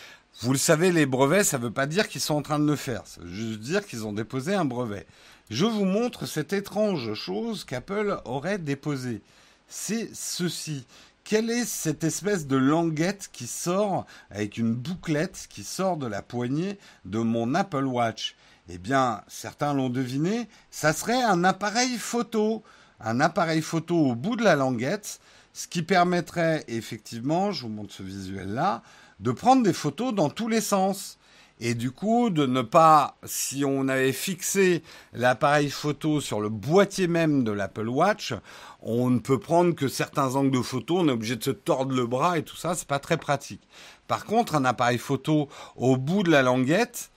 Vous 0.42 0.52
le 0.52 0.60
savez, 0.60 0.92
les 0.92 1.08
brevets, 1.08 1.44
ça 1.44 1.58
ne 1.58 1.64
veut 1.64 1.72
pas 1.72 1.88
dire 1.88 2.08
qu'ils 2.08 2.22
sont 2.22 2.36
en 2.36 2.42
train 2.44 2.60
de 2.60 2.68
le 2.68 2.76
faire. 2.76 3.02
Ça 3.06 3.22
veut 3.22 3.30
juste 3.30 3.60
dire 3.62 3.86
qu'ils 3.86 4.06
ont 4.06 4.14
déposé 4.14 4.54
un 4.54 4.66
brevet. 4.66 5.08
Je 5.52 5.66
vous 5.66 5.84
montre 5.84 6.28
cette 6.28 6.54
étrange 6.54 7.14
chose 7.14 7.66
qu'Apple 7.66 8.22
aurait 8.24 8.58
déposée. 8.58 9.22
C'est 9.68 10.10
ceci. 10.14 10.86
Quelle 11.26 11.50
est 11.50 11.66
cette 11.66 12.06
espèce 12.06 12.48
de 12.48 12.56
languette 12.56 13.30
qui 13.34 13.48
sort 13.48 14.06
avec 14.30 14.58
une 14.58 14.74
bouclette 14.74 15.48
qui 15.50 15.66
sort 15.66 15.98
de 15.98 16.08
la 16.08 16.22
poignée 16.22 16.80
de 17.04 17.20
mon 17.20 17.54
Apple 17.54 17.84
Watch? 17.84 18.38
Eh 18.70 18.78
bien, 18.78 19.24
certains 19.28 19.74
l'ont 19.74 19.90
deviné, 19.90 20.48
ça 20.70 20.94
serait 20.94 21.22
un 21.22 21.44
appareil 21.44 21.98
photo. 21.98 22.64
Un 23.02 23.20
appareil 23.20 23.62
photo 23.62 23.98
au 23.98 24.16
bout 24.16 24.38
de 24.38 24.46
la 24.46 24.56
languette, 24.56 25.20
ce 25.52 25.68
qui 25.68 25.82
permettrait 25.82 26.64
effectivement, 26.70 27.52
je 27.52 27.64
vous 27.64 27.74
montre 27.74 27.94
ce 27.94 28.04
visuel-là, 28.04 28.84
de 29.20 29.32
prendre 29.32 29.64
des 29.64 29.74
photos 29.74 30.16
dans 30.16 30.30
tous 30.30 30.48
les 30.48 30.62
sens. 30.62 31.18
Et 31.64 31.76
du 31.76 31.92
coup, 31.92 32.32
de 32.32 32.48
ne 32.48 32.64
pas, 32.64 33.18
si 33.24 33.64
on 33.64 33.88
avait 33.88 34.14
fixé 34.14 34.82
l'appareil 35.14 35.70
photo 35.70 36.20
sur 36.20 36.42
le 36.42 36.50
boîtier 36.50 37.08
même 37.08 37.44
de 37.44 37.52
l'Apple 37.52 37.88
Watch, 37.88 38.34
on 38.82 39.12
ne 39.12 39.20
peut 39.20 39.38
prendre 39.38 39.76
que 39.76 39.88
certains 39.88 40.36
angles 40.36 40.58
de 40.58 40.64
photo, 40.64 40.98
on 40.98 41.08
est 41.08 41.12
obligé 41.12 41.36
de 41.36 41.44
se 41.44 41.52
tordre 41.52 41.96
le 41.96 42.08
bras 42.08 42.40
et 42.40 42.44
tout 42.44 42.56
ça, 42.56 42.74
c'est 42.74 42.88
pas 42.88 42.98
très 42.98 43.18
pratique. 43.18 43.62
Par 44.08 44.26
contre, 44.26 44.56
un 44.56 44.66
appareil 44.66 44.98
photo 44.98 45.50
au 45.76 45.98
bout 45.98 46.24
de 46.24 46.32
la 46.32 46.42
languette 46.42 47.12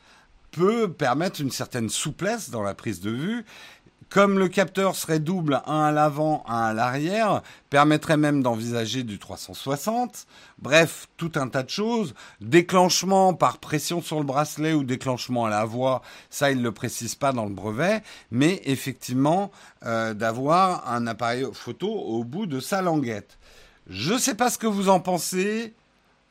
peut 0.50 0.92
permettre 0.92 1.40
une 1.40 1.50
certaine 1.50 1.88
souplesse 1.88 2.50
dans 2.50 2.62
la 2.62 2.74
prise 2.74 3.00
de 3.00 3.10
vue 3.10 3.46
comme 4.08 4.38
le 4.38 4.48
capteur 4.48 4.96
serait 4.96 5.18
double, 5.18 5.60
un 5.66 5.84
à 5.84 5.92
l'avant, 5.92 6.44
un 6.46 6.62
à 6.62 6.72
l'arrière, 6.72 7.42
permettrait 7.70 8.16
même 8.16 8.42
d'envisager 8.42 9.02
du 9.02 9.18
360. 9.18 10.26
Bref, 10.58 11.08
tout 11.16 11.32
un 11.36 11.48
tas 11.48 11.62
de 11.62 11.70
choses. 11.70 12.14
Déclenchement 12.40 13.34
par 13.34 13.58
pression 13.58 14.02
sur 14.02 14.18
le 14.18 14.24
bracelet 14.24 14.72
ou 14.72 14.84
déclenchement 14.84 15.46
à 15.46 15.50
la 15.50 15.64
voix, 15.64 16.02
ça 16.30 16.50
il 16.50 16.58
ne 16.58 16.62
le 16.62 16.72
précise 16.72 17.14
pas 17.14 17.32
dans 17.32 17.46
le 17.46 17.54
brevet, 17.54 18.02
mais 18.30 18.62
effectivement 18.64 19.50
euh, 19.84 20.14
d'avoir 20.14 20.90
un 20.90 21.06
appareil 21.06 21.46
photo 21.52 21.88
au 21.88 22.24
bout 22.24 22.46
de 22.46 22.60
sa 22.60 22.82
languette. 22.82 23.38
Je 23.88 24.14
ne 24.14 24.18
sais 24.18 24.34
pas 24.34 24.50
ce 24.50 24.58
que 24.58 24.66
vous 24.66 24.88
en 24.88 25.00
pensez. 25.00 25.74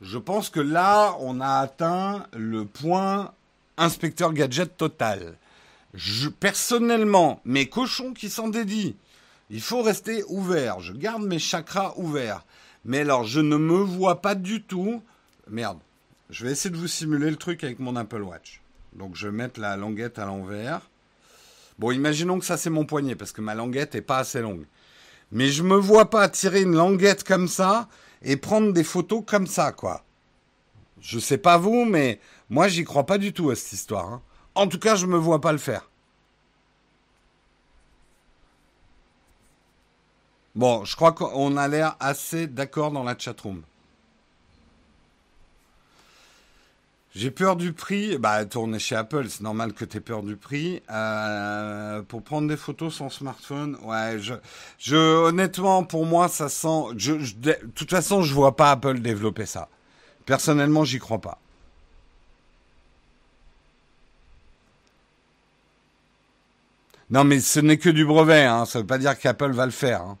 Je 0.00 0.18
pense 0.18 0.50
que 0.50 0.60
là, 0.60 1.16
on 1.20 1.40
a 1.40 1.58
atteint 1.58 2.26
le 2.32 2.64
point 2.64 3.32
inspecteur 3.76 4.32
gadget 4.32 4.76
total 4.76 5.36
personnellement, 6.40 7.40
mes 7.44 7.68
cochons 7.68 8.12
qui 8.12 8.28
s'en 8.30 8.48
dédient, 8.48 8.92
il 9.50 9.60
faut 9.60 9.82
rester 9.82 10.24
ouvert. 10.28 10.80
Je 10.80 10.92
garde 10.92 11.22
mes 11.22 11.38
chakras 11.38 11.94
ouverts. 11.96 12.44
Mais 12.84 13.00
alors, 13.00 13.24
je 13.24 13.40
ne 13.40 13.56
me 13.56 13.78
vois 13.78 14.20
pas 14.20 14.34
du 14.34 14.62
tout. 14.62 15.02
Merde. 15.48 15.78
Je 16.30 16.44
vais 16.44 16.52
essayer 16.52 16.70
de 16.70 16.76
vous 16.76 16.88
simuler 16.88 17.30
le 17.30 17.36
truc 17.36 17.64
avec 17.64 17.78
mon 17.78 17.96
Apple 17.96 18.22
Watch. 18.22 18.62
Donc, 18.94 19.14
je 19.14 19.28
vais 19.28 19.36
mettre 19.36 19.60
la 19.60 19.76
languette 19.76 20.18
à 20.18 20.24
l'envers. 20.24 20.80
Bon, 21.78 21.90
imaginons 21.90 22.38
que 22.38 22.44
ça, 22.44 22.56
c'est 22.56 22.70
mon 22.70 22.86
poignet, 22.86 23.14
parce 23.14 23.32
que 23.32 23.40
ma 23.40 23.54
languette 23.54 23.94
n'est 23.94 24.00
pas 24.00 24.18
assez 24.18 24.40
longue. 24.40 24.66
Mais 25.32 25.48
je 25.48 25.62
me 25.62 25.76
vois 25.76 26.10
pas 26.10 26.28
tirer 26.28 26.62
une 26.62 26.76
languette 26.76 27.24
comme 27.24 27.48
ça 27.48 27.88
et 28.22 28.36
prendre 28.36 28.72
des 28.72 28.84
photos 28.84 29.22
comme 29.26 29.46
ça, 29.46 29.72
quoi. 29.72 30.04
Je 31.00 31.18
sais 31.18 31.38
pas 31.38 31.58
vous, 31.58 31.84
mais 31.84 32.20
moi, 32.48 32.68
j'y 32.68 32.84
crois 32.84 33.04
pas 33.04 33.18
du 33.18 33.32
tout 33.32 33.50
à 33.50 33.56
cette 33.56 33.72
histoire. 33.72 34.12
Hein. 34.12 34.22
En 34.54 34.68
tout 34.68 34.78
cas, 34.78 34.96
je 34.96 35.06
ne 35.06 35.12
me 35.12 35.18
vois 35.18 35.40
pas 35.40 35.52
le 35.52 35.58
faire. 35.58 35.88
Bon, 40.54 40.84
je 40.84 40.94
crois 40.94 41.12
qu'on 41.12 41.56
a 41.56 41.66
l'air 41.66 41.96
assez 41.98 42.46
d'accord 42.46 42.92
dans 42.92 43.02
la 43.02 43.18
chatroom. 43.18 43.62
J'ai 47.14 47.30
peur 47.30 47.56
du 47.56 47.72
prix. 47.72 48.18
Bah, 48.18 48.44
tourner 48.44 48.78
chez 48.78 48.96
Apple, 48.96 49.28
c'est 49.28 49.40
normal 49.42 49.72
que 49.72 49.84
tu 49.84 49.96
aies 49.96 50.00
peur 50.00 50.22
du 50.22 50.36
prix. 50.36 50.82
Euh, 50.90 52.02
pour 52.02 52.22
prendre 52.22 52.48
des 52.48 52.56
photos 52.56 52.94
sans 52.94 53.08
smartphone, 53.08 53.76
ouais, 53.82 54.18
je, 54.20 54.34
je, 54.78 54.96
honnêtement, 54.96 55.84
pour 55.84 56.06
moi, 56.06 56.28
ça 56.28 56.48
sent. 56.48 56.94
de 56.94 57.54
toute 57.74 57.90
façon, 57.90 58.22
je 58.22 58.34
vois 58.34 58.56
pas 58.56 58.72
Apple 58.72 59.00
développer 59.00 59.46
ça. 59.46 59.68
Personnellement, 60.26 60.84
j'y 60.84 60.98
crois 60.98 61.20
pas. 61.20 61.38
Non, 67.14 67.22
mais 67.22 67.38
ce 67.38 67.60
n'est 67.60 67.78
que 67.78 67.90
du 67.90 68.04
brevet, 68.04 68.42
hein. 68.42 68.64
ça 68.64 68.80
ne 68.80 68.82
veut 68.82 68.88
pas 68.88 68.98
dire 68.98 69.16
qu'Apple 69.16 69.52
va 69.52 69.66
le 69.66 69.70
faire. 69.70 70.02
Hein. 70.02 70.18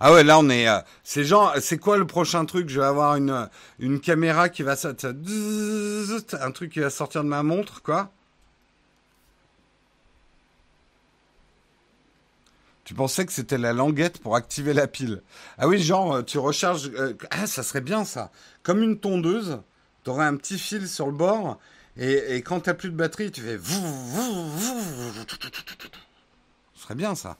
Ah 0.00 0.12
ouais, 0.12 0.24
là 0.24 0.40
on 0.40 0.50
est. 0.50 0.66
Euh, 0.66 0.80
c'est 1.04 1.78
quoi 1.78 1.96
le 1.96 2.04
prochain 2.04 2.44
truc? 2.46 2.68
Je 2.68 2.80
vais 2.80 2.86
avoir 2.86 3.14
une 3.14 4.00
caméra 4.00 4.48
qui 4.48 4.64
va 4.64 4.74
un 4.74 6.50
truc 6.50 6.72
qui 6.72 6.80
va 6.80 6.90
sortir 6.90 7.22
de 7.22 7.28
ma 7.28 7.44
montre, 7.44 7.80
quoi. 7.80 8.10
Tu 12.82 12.94
pensais 12.94 13.24
que 13.24 13.32
c'était 13.32 13.56
la 13.56 13.72
languette 13.72 14.18
pour 14.18 14.34
activer 14.34 14.74
la 14.74 14.88
pile. 14.88 15.22
Ah 15.58 15.68
oui, 15.68 15.80
genre, 15.80 16.16
euh, 16.16 16.22
tu 16.22 16.38
recharges. 16.38 16.90
Euh, 16.96 17.14
ah, 17.30 17.46
ça 17.46 17.62
serait 17.62 17.80
bien 17.82 18.04
ça. 18.04 18.32
Comme 18.64 18.82
une 18.82 18.98
tondeuse, 18.98 19.60
tu 20.02 20.10
aurais 20.10 20.26
un 20.26 20.34
petit 20.34 20.58
fil 20.58 20.88
sur 20.88 21.06
le 21.06 21.12
bord 21.12 21.60
et, 21.98 22.36
quand 22.36 22.60
tu 22.60 22.70
n'as 22.70 22.74
plus 22.74 22.90
de 22.90 22.96
batterie, 22.96 23.30
tu 23.30 23.42
fais. 23.42 23.58
Ce 26.74 26.82
serait 26.82 26.94
bien 26.94 27.14
ça. 27.14 27.36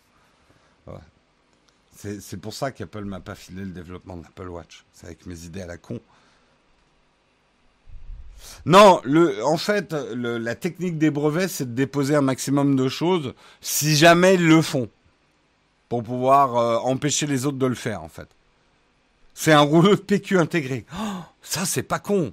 C'est 1.97 2.37
pour 2.37 2.53
ça 2.53 2.73
qu'Apple 2.73 3.05
m'a 3.05 3.21
pas 3.21 3.37
filé 3.37 3.63
le 3.63 3.71
développement 3.71 4.17
de 4.17 4.25
l'Apple 4.25 4.49
Watch. 4.49 4.85
C'est 4.93 5.07
avec 5.07 5.25
mes 5.27 5.45
idées 5.45 5.63
à 5.63 5.67
la 5.67 5.77
con. 5.77 6.01
Non, 8.67 9.01
le, 9.05 9.45
en 9.45 9.57
fait, 9.57 9.93
la 9.93 10.57
technique 10.57 10.99
des 10.99 11.13
brevets, 11.13 11.47
c'est 11.47 11.67
de 11.67 11.75
déposer 11.75 12.17
un 12.17 12.23
maximum 12.23 12.75
de 12.75 12.89
choses, 12.89 13.35
si 13.61 13.95
jamais 13.95 14.35
ils 14.35 14.49
le 14.49 14.61
font, 14.63 14.89
pour 15.89 16.03
pouvoir 16.03 16.57
euh, 16.57 16.79
empêcher 16.79 17.27
les 17.27 17.47
autres 17.47 17.59
de 17.59 17.67
le 17.67 17.77
faire, 17.77 18.03
en 18.03 18.09
fait. 18.09 18.29
C'est 19.33 19.53
un 19.53 19.61
rouleau 19.61 19.95
de 19.95 20.01
PQ 20.01 20.41
intégré. 20.41 20.85
Oh, 20.93 21.21
ça, 21.41 21.65
c'est 21.65 21.85
pas 21.85 22.01
con 22.01 22.33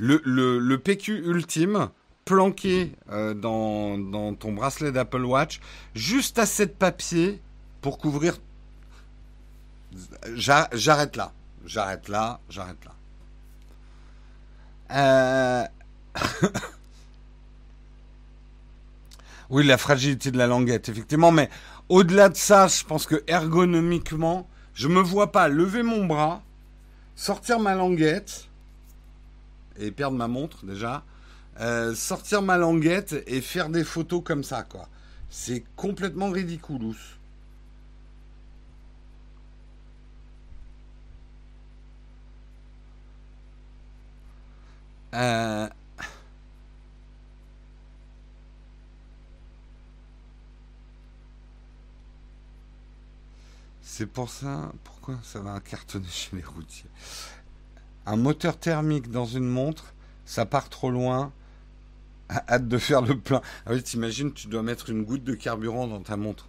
le, 0.00 0.76
PQ 0.76 1.22
ultime 1.26 1.90
planqué 2.24 2.92
euh, 3.10 3.34
dans, 3.34 4.34
ton 4.34 4.52
bracelet 4.52 4.92
d'Apple 4.92 5.24
Watch, 5.24 5.60
juste 5.94 6.38
assez 6.38 6.66
de 6.66 6.72
papier 6.72 7.40
pour 7.80 7.98
couvrir. 7.98 8.38
J'arrête 10.34 11.16
là. 11.16 11.32
J'arrête 11.64 12.08
là. 12.08 12.40
J'arrête 12.48 12.78
là. 12.84 12.94
Euh, 14.92 15.64
oui, 19.50 19.66
la 19.66 19.78
fragilité 19.78 20.30
de 20.30 20.38
la 20.38 20.46
languette, 20.46 20.88
effectivement. 20.88 21.32
Mais 21.32 21.50
au-delà 21.88 22.28
de 22.28 22.36
ça, 22.36 22.68
je 22.68 22.84
pense 22.84 23.06
que 23.06 23.22
ergonomiquement, 23.26 24.48
je 24.74 24.88
me 24.88 25.00
vois 25.00 25.32
pas 25.32 25.48
lever 25.48 25.82
mon 25.82 26.06
bras, 26.06 26.42
sortir 27.16 27.58
ma 27.58 27.74
languette 27.74 28.49
et 29.78 29.90
perdre 29.90 30.16
ma 30.16 30.28
montre 30.28 30.64
déjà. 30.64 31.04
Euh, 31.60 31.94
sortir 31.94 32.42
ma 32.42 32.56
languette 32.56 33.22
et 33.26 33.40
faire 33.40 33.68
des 33.68 33.84
photos 33.84 34.22
comme 34.24 34.44
ça, 34.44 34.62
quoi. 34.62 34.88
C'est 35.30 35.64
complètement 35.76 36.30
ridicule. 36.30 36.94
Euh... 45.14 45.68
C'est 53.82 54.06
pour 54.06 54.30
ça, 54.30 54.72
pourquoi 54.84 55.18
ça 55.22 55.40
va 55.40 55.60
cartonner 55.60 56.08
chez 56.08 56.34
les 56.36 56.42
routiers? 56.42 56.88
Un 58.06 58.16
moteur 58.16 58.56
thermique 58.58 59.10
dans 59.10 59.26
une 59.26 59.48
montre, 59.48 59.94
ça 60.24 60.46
part 60.46 60.68
trop 60.68 60.90
loin. 60.90 61.32
Hâte 62.48 62.68
de 62.68 62.78
faire 62.78 63.02
le 63.02 63.18
plein. 63.18 63.40
Ah 63.66 63.72
oui, 63.72 63.82
t'imagines, 63.82 64.32
tu 64.32 64.48
dois 64.48 64.62
mettre 64.62 64.90
une 64.90 65.04
goutte 65.04 65.24
de 65.24 65.34
carburant 65.34 65.86
dans 65.86 66.00
ta 66.00 66.16
montre. 66.16 66.46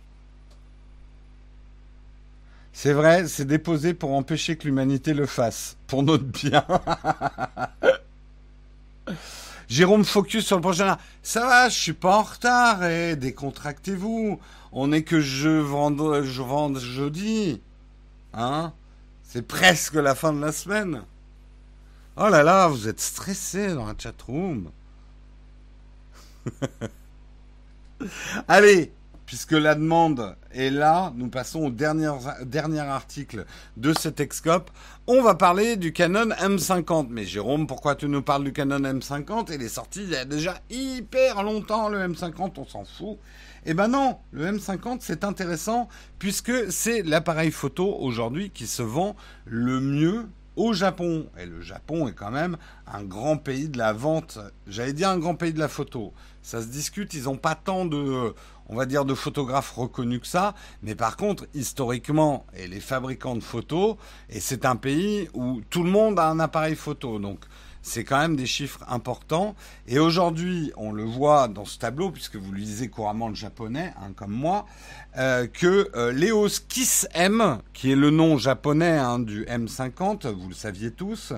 C'est 2.74 2.94
vrai, 2.94 3.28
c'est 3.28 3.46
déposé 3.46 3.94
pour 3.94 4.14
empêcher 4.14 4.56
que 4.56 4.66
l'humanité 4.66 5.14
le 5.14 5.26
fasse, 5.26 5.78
pour 5.88 6.04
notre 6.04 6.24
bien. 6.24 6.66
Jérôme 9.68 10.06
Focus 10.06 10.46
sur 10.46 10.58
le 10.58 10.62
prochain. 10.62 10.98
Ça 11.24 11.46
va, 11.46 11.70
je 11.70 11.78
suis 11.78 11.94
pas 11.94 12.18
en 12.18 12.24
retard 12.24 12.84
et 12.86 13.16
décontractez-vous. 13.16 14.40
On 14.72 14.92
est 14.92 15.04
que 15.04 15.20
je 15.20 15.50
vends, 15.50 15.94
je 16.22 16.80
jeudi. 16.80 17.62
Hein 18.34 18.74
C'est 19.24 19.48
presque 19.48 19.96
la 19.96 20.16
fin 20.16 20.34
de 20.34 20.42
la 20.42 20.52
semaine. 20.52 21.04
Oh 22.24 22.30
là 22.30 22.44
là, 22.44 22.68
vous 22.68 22.88
êtes 22.88 23.00
stressé 23.00 23.74
dans 23.74 23.88
la 23.88 23.96
chatroom. 23.98 24.70
Allez, 28.48 28.92
puisque 29.26 29.54
la 29.54 29.74
demande 29.74 30.36
est 30.52 30.70
là, 30.70 31.12
nous 31.16 31.30
passons 31.30 31.62
au 31.62 31.70
dernier, 31.72 32.06
article 32.80 33.48
de 33.76 33.92
cet 33.98 34.20
Excope. 34.20 34.70
On 35.08 35.24
va 35.24 35.34
parler 35.34 35.78
du 35.78 35.94
Canon 35.94 36.30
M50. 36.30 37.08
Mais 37.10 37.26
Jérôme, 37.26 37.66
pourquoi 37.66 37.96
tu 37.96 38.08
nous 38.08 38.22
parles 38.22 38.44
du 38.44 38.54
Canon 38.54 38.82
M50 38.82 39.52
Il 39.56 39.64
est 39.64 39.68
sorti 39.68 40.04
il 40.04 40.12
y 40.12 40.16
a 40.16 40.24
déjà 40.24 40.62
hyper 40.70 41.42
longtemps, 41.42 41.90
le 41.90 42.08
M50, 42.08 42.52
on 42.58 42.68
s'en 42.68 42.86
fout. 42.86 43.18
Eh 43.66 43.74
ben 43.74 43.88
non, 43.88 44.20
le 44.32 44.46
M50 44.46 44.98
c'est 45.00 45.24
intéressant 45.24 45.90
puisque 46.20 46.72
c'est 46.72 47.02
l'appareil 47.02 47.50
photo 47.50 47.98
aujourd'hui 48.00 48.52
qui 48.52 48.68
se 48.68 48.84
vend 48.84 49.16
le 49.46 49.80
mieux 49.80 50.28
au 50.56 50.74
Japon. 50.74 51.28
Et 51.38 51.46
le 51.46 51.62
Japon 51.62 52.08
est 52.08 52.14
quand 52.14 52.32
même 52.32 52.58
un 52.88 53.04
grand 53.04 53.38
pays 53.38 53.70
de 53.70 53.78
la 53.78 53.94
vente. 53.94 54.40
J'allais 54.68 54.94
dire 54.94 55.10
un 55.10 55.18
grand 55.18 55.36
pays 55.36 55.54
de 55.54 55.60
la 55.60 55.68
photo. 55.68 56.14
Ça 56.42 56.62
se 56.62 56.68
discute, 56.68 57.14
ils 57.14 57.24
n'ont 57.24 57.38
pas 57.38 57.56
tant 57.56 57.86
de, 57.86 58.34
on 58.68 58.76
va 58.76 58.86
dire, 58.86 59.06
de 59.06 59.14
photographes 59.14 59.72
reconnus 59.72 60.22
que 60.22 60.28
ça. 60.28 60.56
Mais 60.82 60.96
par 60.96 61.18
contre, 61.18 61.46
historiquement, 61.54 62.46
et 62.56 62.68
les 62.68 62.80
fabricants 62.80 63.36
de 63.36 63.44
photos, 63.44 63.96
et 64.30 64.40
c'est 64.40 64.66
un 64.66 64.76
pays 64.76 65.30
où 65.34 65.62
tout 65.70 65.84
le 65.84 65.92
monde 65.92 66.20
a 66.20 66.28
un 66.30 66.40
appareil 66.40 66.76
photo. 66.76 67.20
Donc, 67.20 67.46
c'est 67.82 68.04
quand 68.04 68.20
même 68.20 68.36
des 68.36 68.46
chiffres 68.46 68.84
importants. 68.88 69.56
Et 69.88 70.00
aujourd'hui, 70.00 70.72
on 70.78 70.92
le 70.92 71.04
voit 71.04 71.48
dans 71.48 71.66
ce 71.66 71.80
tableau, 71.80 72.12
puisque 72.12 72.36
vous 72.36 72.54
lisez 72.54 72.90
couramment 72.90 73.30
le 73.30 73.36
japonais, 73.36 73.94
hein, 73.98 74.12
comme 74.16 74.32
moi, 74.32 74.66
euh, 75.18 75.48
que 75.48 75.90
euh, 75.96 76.12
l'EOS 76.12 76.62
Kiss 76.68 77.08
M, 77.14 77.60
qui 77.74 77.92
est 77.92 77.96
le 77.96 78.12
nom 78.12 78.38
japonais 78.38 78.98
hein, 78.98 79.20
du 79.20 79.46
M50, 79.46 80.28
vous 80.28 80.50
le 80.50 80.56
saviez 80.56 80.92
tous, 80.92 81.34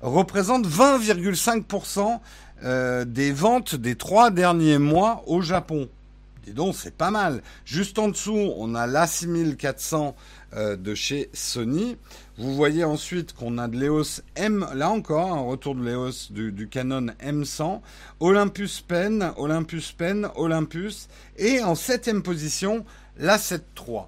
représente 0.00 0.66
20,5% 0.66 2.20
euh, 2.64 3.04
des 3.04 3.30
ventes 3.30 3.76
des 3.76 3.94
trois 3.94 4.30
derniers 4.30 4.78
mois 4.78 5.22
au 5.26 5.42
Japon. 5.42 5.88
Dis 6.44 6.52
donc, 6.52 6.74
c'est 6.74 6.96
pas 6.96 7.10
mal. 7.10 7.42
Juste 7.64 7.98
en 7.98 8.08
dessous, 8.08 8.52
on 8.56 8.74
a 8.74 8.86
l'A6400 8.86 10.14
euh, 10.54 10.76
de 10.76 10.94
chez 10.94 11.30
Sony. 11.32 11.96
Vous 12.38 12.54
voyez 12.54 12.84
ensuite 12.84 13.32
qu'on 13.32 13.58
a 13.58 13.66
de 13.66 13.76
l'EOS 13.76 14.22
M, 14.36 14.64
là 14.72 14.90
encore, 14.90 15.32
un 15.32 15.40
retour 15.40 15.74
de 15.74 15.82
l'EOS 15.82 16.30
du, 16.30 16.68
Canon 16.68 17.06
M100, 17.20 17.80
Olympus 18.20 18.80
Pen, 18.80 19.32
Olympus 19.38 19.90
Pen, 19.90 20.28
Olympus, 20.36 21.08
et 21.36 21.60
en 21.64 21.74
septième 21.74 22.22
position, 22.22 22.84
la 23.18 23.38
7 23.38 23.64
III. 23.76 24.02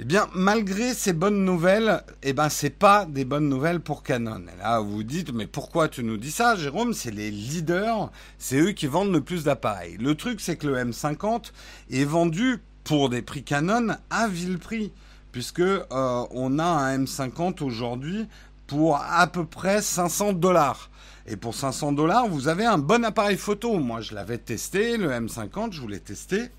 Eh 0.00 0.04
bien, 0.04 0.28
malgré 0.34 0.92
ces 0.92 1.14
bonnes 1.14 1.46
nouvelles, 1.46 2.02
eh 2.22 2.34
ben, 2.34 2.50
c'est 2.50 2.68
pas 2.68 3.06
des 3.06 3.24
bonnes 3.24 3.48
nouvelles 3.48 3.80
pour 3.80 4.02
Canon. 4.02 4.42
Et 4.42 4.58
là, 4.58 4.80
vous 4.80 4.96
vous 4.96 5.02
dites, 5.02 5.32
mais 5.32 5.46
pourquoi 5.46 5.88
tu 5.88 6.04
nous 6.04 6.18
dis 6.18 6.30
ça, 6.30 6.56
Jérôme? 6.56 6.92
C'est 6.92 7.10
les 7.10 7.30
leaders, 7.30 8.10
c'est 8.36 8.58
eux 8.58 8.72
qui 8.72 8.86
vendent 8.86 9.12
le 9.12 9.22
plus 9.22 9.44
d'appareils. 9.44 9.96
Le 9.96 10.14
truc, 10.14 10.42
c'est 10.42 10.56
que 10.56 10.66
le 10.66 10.76
M50 10.76 11.52
est 11.90 12.04
vendu 12.04 12.58
pour 12.84 13.08
des 13.08 13.22
prix 13.22 13.44
Canon 13.44 13.96
à 14.10 14.28
vil 14.28 14.58
prix, 14.58 14.92
puisque 15.34 15.58
euh, 15.58 15.82
on 15.90 16.60
a 16.60 16.64
un 16.64 16.96
M50 16.96 17.64
aujourd'hui 17.64 18.28
pour 18.68 18.98
à 19.02 19.26
peu 19.26 19.44
près 19.44 19.82
500 19.82 20.34
dollars. 20.34 20.90
Et 21.26 21.36
pour 21.36 21.56
500 21.56 21.90
dollars, 21.90 22.28
vous 22.28 22.46
avez 22.46 22.64
un 22.64 22.78
bon 22.78 23.04
appareil 23.04 23.36
photo. 23.36 23.80
Moi, 23.80 24.00
je 24.00 24.14
l'avais 24.14 24.38
testé, 24.38 24.96
le 24.96 25.10
M50, 25.10 25.72
je 25.72 25.80
voulais 25.80 25.98
tester. 25.98 26.52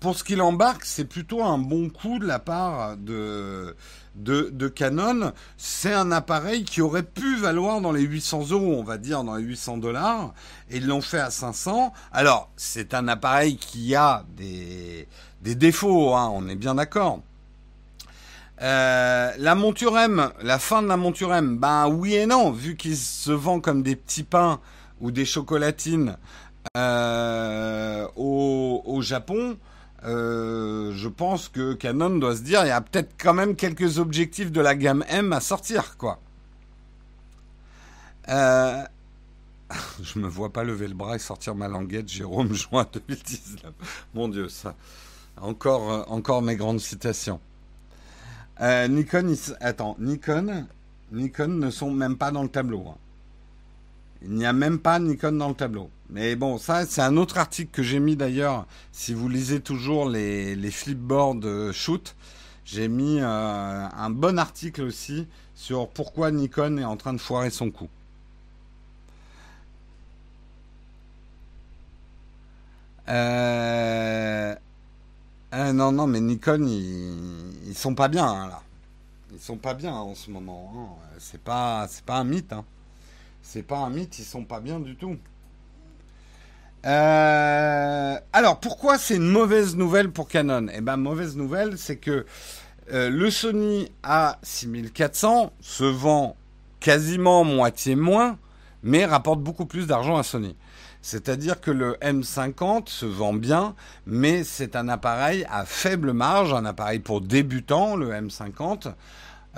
Pour 0.00 0.18
ce 0.18 0.24
qu'il 0.24 0.42
embarque, 0.42 0.84
c'est 0.84 1.04
plutôt 1.04 1.44
un 1.44 1.56
bon 1.58 1.88
coup 1.88 2.18
de 2.18 2.26
la 2.26 2.40
part 2.40 2.96
de, 2.96 3.76
Canon. 4.74 5.32
C'est 5.56 5.92
un 5.92 6.10
appareil 6.10 6.64
qui 6.64 6.80
aurait 6.80 7.04
pu 7.04 7.36
valoir 7.36 7.80
dans 7.80 7.92
les 7.92 8.02
800 8.02 8.50
euros, 8.50 8.74
on 8.76 8.82
va 8.82 8.98
dire 8.98 9.22
dans 9.22 9.36
les 9.36 9.44
800 9.44 9.76
dollars, 9.76 10.34
et 10.68 10.78
ils 10.78 10.86
l'ont 10.88 11.00
fait 11.00 11.20
à 11.20 11.30
500. 11.30 11.92
Alors, 12.10 12.50
c'est 12.56 12.92
un 12.92 13.06
appareil 13.06 13.56
qui 13.56 13.94
a 13.94 14.24
des, 14.36 15.06
des 15.42 15.54
défauts, 15.54 16.12
hein, 16.16 16.28
on 16.34 16.48
est 16.48 16.56
bien 16.56 16.74
d'accord. 16.74 17.22
Euh, 18.62 19.32
la 19.36 19.54
monture 19.54 19.98
M, 19.98 20.30
la 20.42 20.58
fin 20.58 20.82
de 20.82 20.88
la 20.88 20.96
monture 20.96 21.34
M, 21.34 21.58
ben 21.58 21.88
oui 21.88 22.14
et 22.14 22.26
non, 22.26 22.50
vu 22.50 22.76
qu'il 22.76 22.96
se 22.96 23.30
vend 23.30 23.60
comme 23.60 23.82
des 23.82 23.96
petits 23.96 24.22
pains 24.22 24.60
ou 25.00 25.10
des 25.10 25.26
chocolatines 25.26 26.16
euh, 26.76 28.08
au, 28.16 29.02
Japon, 29.02 29.58
euh, 30.04 30.92
je 30.94 31.08
pense 31.08 31.48
que 31.48 31.74
Canon 31.74 32.16
doit 32.16 32.36
se 32.36 32.42
dire, 32.42 32.64
il 32.64 32.68
y 32.68 32.70
a 32.70 32.80
peut-être 32.80 33.14
quand 33.18 33.34
même 33.34 33.56
quelques 33.56 33.98
objectifs 33.98 34.50
de 34.50 34.60
la 34.62 34.74
gamme 34.74 35.04
M 35.08 35.32
à 35.32 35.40
sortir, 35.40 35.96
quoi. 35.98 36.18
Euh... 38.28 38.82
Je 40.02 40.20
me 40.20 40.28
vois 40.28 40.52
pas 40.52 40.62
lever 40.62 40.86
le 40.86 40.94
bras 40.94 41.16
et 41.16 41.18
sortir 41.18 41.54
ma 41.56 41.66
languette, 41.68 42.08
Jérôme, 42.08 42.54
juin 42.54 42.86
2019. 42.92 43.72
Mon 44.14 44.28
Dieu, 44.28 44.48
ça. 44.48 44.74
Encore, 45.40 46.10
encore 46.10 46.40
mes 46.40 46.56
grandes 46.56 46.80
citations. 46.80 47.40
Euh, 48.60 48.88
Nikon, 48.88 49.34
attends, 49.60 49.96
Nikon, 49.98 50.66
Nikon 51.12 51.48
ne 51.48 51.70
sont 51.70 51.90
même 51.90 52.16
pas 52.16 52.30
dans 52.30 52.42
le 52.42 52.48
tableau. 52.48 52.84
Hein. 52.88 52.96
Il 54.22 54.32
n'y 54.32 54.46
a 54.46 54.52
même 54.52 54.78
pas 54.78 54.98
Nikon 54.98 55.32
dans 55.32 55.48
le 55.48 55.54
tableau. 55.54 55.90
Mais 56.08 56.36
bon, 56.36 56.58
ça, 56.58 56.86
c'est 56.86 57.02
un 57.02 57.16
autre 57.16 57.38
article 57.38 57.70
que 57.70 57.82
j'ai 57.82 58.00
mis 58.00 58.16
d'ailleurs. 58.16 58.66
Si 58.92 59.12
vous 59.12 59.28
lisez 59.28 59.60
toujours 59.60 60.08
les, 60.08 60.70
flipboards 60.70 61.40
euh, 61.44 61.72
shoot, 61.72 62.14
j'ai 62.64 62.88
mis 62.88 63.20
euh, 63.20 63.26
un 63.26 64.10
bon 64.10 64.38
article 64.38 64.82
aussi 64.82 65.26
sur 65.54 65.88
pourquoi 65.88 66.30
Nikon 66.30 66.78
est 66.78 66.84
en 66.84 66.96
train 66.96 67.12
de 67.12 67.18
foirer 67.18 67.50
son 67.50 67.70
coup. 67.70 67.88
Non, 75.52 75.92
non, 75.92 76.06
mais 76.06 76.20
Nikon, 76.20 76.66
ils, 76.66 77.68
ils 77.68 77.76
sont 77.76 77.94
pas 77.94 78.08
bien 78.08 78.26
hein, 78.26 78.48
là. 78.48 78.62
Ils 79.32 79.40
sont 79.40 79.56
pas 79.56 79.74
bien 79.74 79.92
en 79.92 80.14
ce 80.14 80.30
moment. 80.30 80.72
Hein. 80.74 81.14
C'est 81.18 81.40
pas, 81.40 81.86
c'est 81.88 82.04
pas 82.04 82.16
un 82.16 82.24
mythe. 82.24 82.52
Hein. 82.52 82.64
C'est 83.42 83.62
pas 83.62 83.78
un 83.78 83.90
mythe. 83.90 84.18
Ils 84.18 84.24
sont 84.24 84.44
pas 84.44 84.60
bien 84.60 84.80
du 84.80 84.96
tout. 84.96 85.16
Euh, 86.86 88.18
alors, 88.32 88.60
pourquoi 88.60 88.96
c'est 88.96 89.16
une 89.16 89.28
mauvaise 89.28 89.76
nouvelle 89.76 90.10
pour 90.10 90.28
Canon? 90.28 90.68
Eh 90.72 90.80
ben, 90.80 90.96
mauvaise 90.96 91.36
nouvelle, 91.36 91.78
c'est 91.78 91.96
que 91.96 92.24
euh, 92.92 93.10
le 93.10 93.30
Sony 93.30 93.90
A6400 94.04 95.50
se 95.60 95.84
vend 95.84 96.36
quasiment 96.78 97.42
moitié 97.42 97.96
moins, 97.96 98.38
mais 98.84 99.04
rapporte 99.04 99.40
beaucoup 99.40 99.66
plus 99.66 99.88
d'argent 99.88 100.16
à 100.16 100.22
Sony. 100.22 100.54
C'est-à-dire 101.02 101.60
que 101.60 101.70
le 101.70 101.94
M50 102.02 102.88
se 102.88 103.06
vend 103.06 103.34
bien, 103.34 103.74
mais 104.06 104.44
c'est 104.44 104.76
un 104.76 104.88
appareil 104.88 105.46
à 105.50 105.64
faible 105.64 106.12
marge, 106.12 106.52
un 106.52 106.64
appareil 106.64 106.98
pour 106.98 107.20
débutants, 107.20 107.96
le 107.96 108.10
M50. 108.10 108.92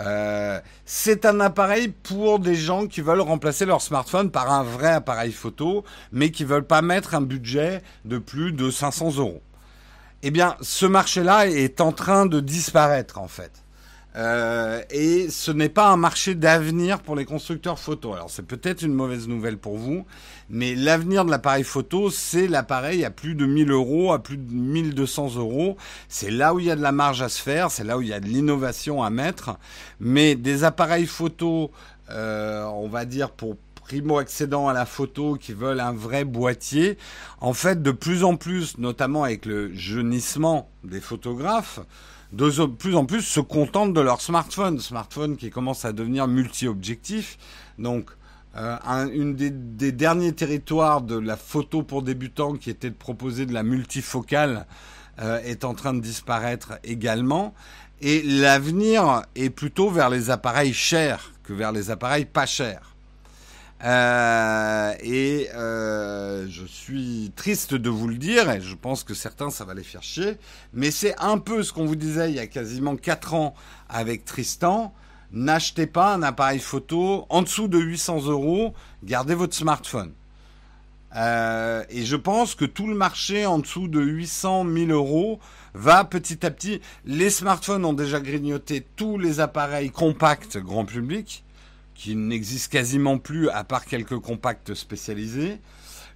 Euh, 0.01 0.61
c'est 0.85 1.25
un 1.25 1.41
appareil 1.41 1.89
pour 1.89 2.39
des 2.39 2.55
gens 2.55 2.87
qui 2.87 3.01
veulent 3.01 3.21
remplacer 3.21 3.67
leur 3.67 3.83
smartphone 3.83 4.31
par 4.31 4.53
un 4.53 4.63
vrai 4.63 4.91
appareil 4.93 5.33
photo, 5.33 5.85
mais 6.13 6.31
qui 6.31 6.45
veulent 6.45 6.67
pas 6.67 6.83
mettre 6.83 7.15
un 7.15 7.21
budget 7.21 7.83
de 8.05 8.19
plus 8.19 8.53
de 8.53 8.71
500 8.71 9.17
euros. 9.17 9.43
Eh 10.23 10.31
bien, 10.31 10.57
ce 10.61 10.87
marché-là 10.87 11.49
est 11.49 11.81
en 11.81 11.93
train 11.93 12.27
de 12.27 12.41
disparaître 12.41 13.19
en 13.19 13.29
fait. 13.29 13.53
Euh, 14.19 14.83
et 14.91 15.31
ce 15.31 15.53
n'est 15.53 15.69
pas 15.69 15.89
un 15.89 15.97
marché 15.97 16.35
d'avenir 16.35 17.01
pour 17.01 17.15
les 17.15 17.25
constructeurs 17.25 17.79
photo. 17.79 18.15
Alors 18.15 18.31
c'est 18.31 18.43
peut-être 18.43 18.83
une 18.83 18.93
mauvaise 18.93 19.29
nouvelle 19.29 19.59
pour 19.59 19.77
vous, 19.77 20.07
mais 20.51 20.75
l'avenir 20.75 21.25
de 21.25 21.31
l'appareil 21.31 21.63
photo, 21.63 22.11
c'est 22.11 22.49
l'appareil 22.49 23.05
à 23.05 23.13
plus 23.13 23.37
de 23.37 23.47
1000 23.47 23.71
euros, 23.71 24.13
à 24.13 24.21
plus 24.21 24.37
de 24.37 24.53
1200 24.53 25.37
euros. 25.37 25.77
C'est 26.09 26.33
là 26.33 26.53
où 26.53 26.59
il 26.59 26.67
y 26.67 26.71
a 26.71 26.77
de 26.77 26.83
la 26.83 26.91
marge 26.91 27.23
à 27.23 27.29
se 27.29 27.41
faire, 27.41 27.71
c'est 27.71 27.85
là 27.85 27.97
où 27.97 28.03
il 28.03 28.09
y 28.09 28.13
a 28.13 28.19
de 28.19 28.27
l'innovation 28.27 29.05
à 29.05 29.11
mettre. 29.11 29.57
Mais 30.01 30.35
des 30.35 30.65
appareils 30.65 31.07
photo, 31.07 31.71
euh, 32.11 32.65
on 32.65 32.89
va 32.89 33.05
dire 33.05 33.31
pour 33.31 33.57
primo-accédants 33.85 34.69
à 34.69 34.75
la 34.75 34.85
photo 34.85 35.37
qui 35.37 35.53
veulent 35.53 35.81
un 35.81 35.93
vrai 35.93 36.25
boîtier, 36.25 36.99
en 37.41 37.55
fait, 37.55 37.83
de 37.83 37.91
plus 37.91 38.25
en 38.25 38.37
plus, 38.37 38.79
notamment 38.79 39.23
avec 39.23 39.47
le 39.47 39.73
jeunissement 39.73 40.69
des 40.85 41.01
photographes, 41.01 41.81
de 42.33 42.67
plus 42.67 42.95
en 42.95 43.07
plus 43.07 43.23
se 43.23 43.41
contentent 43.41 43.95
de 43.95 44.01
leur 44.01 44.21
smartphone, 44.21 44.79
smartphone 44.81 45.37
qui 45.37 45.51
commence 45.51 45.85
à 45.85 45.93
devenir 45.93 46.29
multi-objectif. 46.29 47.39
Donc, 47.79 48.11
euh, 48.57 48.77
un 48.85 49.09
une 49.09 49.35
des, 49.35 49.93
derniers 49.93 50.33
territoires 50.33 51.01
de 51.01 51.19
la 51.19 51.37
photo 51.37 51.83
pour 51.83 52.03
débutants 52.03 52.55
qui 52.55 52.71
était 52.71 52.91
de 52.91 52.95
proposer 52.95 53.47
de 53.47 53.53
la 53.53 53.63
multifocale 53.63 54.67
euh, 55.21 55.41
est 55.41 55.65
en 55.65 55.75
train 55.75 55.95
de 55.95 56.01
disparaître 56.01 56.79
également. 56.85 57.55
Et 58.01 58.23
l'avenir 58.23 59.23
est 59.35 59.51
plutôt 59.51 59.91
vers 59.91 60.09
les 60.11 60.31
appareils 60.31 60.73
chers 60.73 61.33
que 61.43 61.53
vers 61.53 61.73
les 61.73 61.91
appareils 61.91 62.27
pas 62.27 62.47
chers. 62.47 62.95
Euh, 63.85 64.93
et 65.01 65.49
euh, 65.55 66.47
je 66.49 66.67
suis 66.67 67.33
triste 67.37 67.75
de 67.75 67.89
vous 67.89 68.09
le 68.09 68.17
dire, 68.17 68.51
et 68.51 68.61
je 68.61 68.75
pense 68.75 69.05
que 69.05 69.15
certains, 69.15 69.51
ça 69.51 69.65
va 69.65 69.75
les 69.75 69.85
faire 69.85 70.03
chier, 70.03 70.37
mais 70.73 70.91
c'est 70.91 71.15
un 71.19 71.39
peu 71.39 71.63
ce 71.63 71.73
qu'on 71.73 71.87
vous 71.87 71.97
disait 71.97 72.31
il 72.31 72.37
y 72.37 72.41
a 72.41 72.47
quasiment 72.47 72.97
4 72.97 73.35
ans 73.35 73.55
avec 73.89 74.25
Tristan. 74.25 74.93
N'achetez 75.31 75.87
pas 75.87 76.15
un 76.15 76.23
appareil 76.23 76.59
photo 76.59 77.27
en 77.29 77.43
dessous 77.43 77.69
de 77.69 77.79
800 77.79 78.27
euros, 78.27 78.75
gardez 79.05 79.35
votre 79.35 79.55
smartphone. 79.55 80.13
Euh, 81.17 81.85
et 81.89 82.05
je 82.05 82.17
pense 82.17 82.55
que 82.55 82.65
tout 82.65 82.87
le 82.87 82.95
marché 82.95 83.47
en 83.47 83.59
dessous 83.59 83.89
de 83.89 84.01
800 84.01 84.67
000 84.71 84.91
euros 84.91 85.39
va 85.75 86.05
petit 86.05 86.45
à 86.45 86.51
petit. 86.51 86.81
Les 87.05 87.31
smartphones 87.31 87.85
ont 87.85 87.93
déjà 87.93 88.21
grignoté 88.21 88.87
tous 88.97 89.19
les 89.19 89.41
appareils 89.41 89.91
compacts 89.91 90.59
grand 90.59 90.85
public, 90.85 91.45
qui 91.99 92.15
n'existent 92.15 92.71
quasiment 92.71 93.19
plus 93.19 93.51
à 93.51 93.65
part 93.65 93.85
quelques 93.85 94.19
compacts 94.21 94.73
spécialisés. 94.73 95.59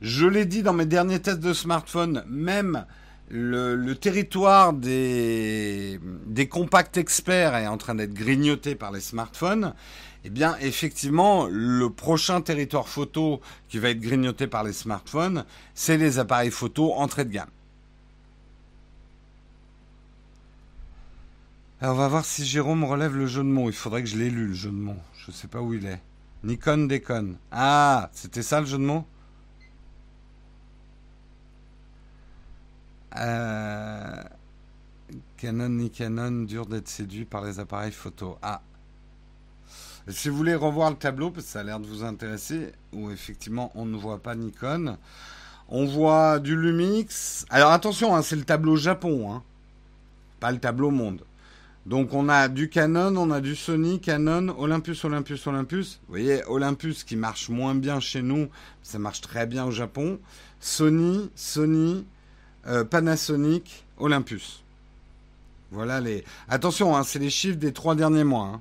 Je 0.01 0.27
l'ai 0.27 0.47
dit 0.47 0.63
dans 0.63 0.73
mes 0.73 0.87
derniers 0.87 1.21
tests 1.21 1.41
de 1.41 1.53
smartphones, 1.53 2.25
même 2.29 2.87
le, 3.29 3.93
territoire 3.95 4.73
des, 4.73 5.99
des 6.27 6.47
compacts 6.47 6.97
experts 6.97 7.57
est 7.57 7.67
en 7.67 7.79
train 7.79 7.97
d'être 7.97 8.15
grignoté 8.15 8.77
par 8.77 8.93
les 8.93 9.01
smartphones. 9.01 9.75
Eh 10.25 10.31
bien, 10.31 10.57
effectivement, 10.61 11.49
le 11.51 11.91
prochain 11.91 12.41
territoire 12.43 12.89
photo 12.89 13.41
qui 13.69 13.79
va 13.79 13.91
être 13.91 14.01
grignoté 14.01 14.47
par 14.47 14.63
les 14.63 14.73
smartphones, 14.73 15.45
c'est 15.75 15.97
les 15.97 16.21
appareils 16.21 16.53
photo 16.53 16.95
entrée 16.95 17.25
de 17.25 17.33
gamme. 17.33 17.51
Alors, 21.83 21.97
on 21.97 21.99
va 21.99 22.07
voir 22.07 22.25
si 22.25 22.45
Jérôme 22.47 22.85
relève 22.85 23.17
le 23.17 23.27
jeu 23.27 23.43
de 23.43 23.49
mots. 23.49 23.69
Il 23.69 23.75
faudrait 23.75 24.05
que 24.05 24.09
je 24.09 24.17
l'ai 24.17 24.31
lu, 24.31 24.47
le 24.47 24.55
jeu 24.55 24.71
de 24.71 24.77
mots. 24.77 25.03
Je 25.19 25.33
ne 25.33 25.35
sais 25.35 25.49
pas 25.49 25.61
où 25.61 25.75
il 25.75 25.85
est. 25.85 26.01
Nikon 26.45 26.87
déconne. 26.87 27.39
Ah, 27.51 28.09
c'était 28.13 28.45
ça 28.45 28.61
le 28.61 28.67
jeu 28.67 28.79
de 28.79 28.85
mots? 28.85 29.05
Euh... 33.17 34.23
Canon 35.37 35.71
ni 35.71 35.91
Canon, 35.91 36.45
dur 36.45 36.67
d'être 36.67 36.87
séduit 36.87 37.25
par 37.25 37.45
les 37.45 37.59
appareils 37.59 37.91
photo. 37.91 38.39
Ah. 38.43 38.63
Si 40.07 40.29
vous 40.29 40.37
voulez 40.37 40.55
revoir 40.55 40.89
le 40.89 40.97
tableau, 40.97 41.33
parce 41.33 41.47
que 41.47 41.51
ça 41.51 41.61
a 41.61 41.63
l'air 41.65 41.81
de 41.81 41.89
vous 41.89 42.05
intéresser, 42.05 42.71
où 42.93 43.11
effectivement 43.11 43.73
on 43.75 43.87
ne 43.87 43.97
voit 43.97 44.23
pas 44.23 44.37
Nikon. 44.37 44.99
On 45.69 45.87
voit 45.87 46.39
du 46.39 46.55
Lumix. 46.55 47.45
Alors 47.51 47.73
attention, 47.73 48.15
hein, 48.15 48.23
c'est 48.23 48.37
le 48.37 48.45
tableau 48.45 48.77
Japon, 48.77 49.33
hein. 49.33 49.43
pas 50.39 50.53
le 50.53 50.61
tableau 50.61 50.93
monde. 50.93 51.25
Donc 51.85 52.15
on 52.15 52.29
a 52.29 52.49
du 52.49 52.69
Canon, 52.69 53.17
on 53.17 53.31
a 53.33 53.41
du 53.41 53.57
Sony, 53.57 54.01
Canon, 54.01 54.55
Olympus, 54.57 55.05
Olympus, 55.05 55.47
Olympus. 55.47 56.01
Vous 56.07 56.15
voyez, 56.15 56.45
Olympus 56.47 57.03
qui 57.03 57.17
marche 57.17 57.49
moins 57.49 57.75
bien 57.75 57.99
chez 57.99 58.23
nous, 58.23 58.49
ça 58.83 58.99
marche 58.99 59.21
très 59.21 59.47
bien 59.47 59.65
au 59.65 59.73
Japon. 59.73 60.21
Sony, 60.61 61.31
Sony, 61.35 62.07
euh, 62.69 62.85
Panasonic, 62.85 63.85
Olympus. 63.99 64.63
Voilà 65.73 66.01
les. 66.01 66.25
Attention, 66.49 66.97
hein, 66.97 67.03
c'est 67.03 67.19
les 67.19 67.31
chiffres 67.31 67.59
des 67.59 67.73
trois 67.73 67.97
derniers 67.97 68.25
mois. 68.25 68.47
Hein. 68.55 68.61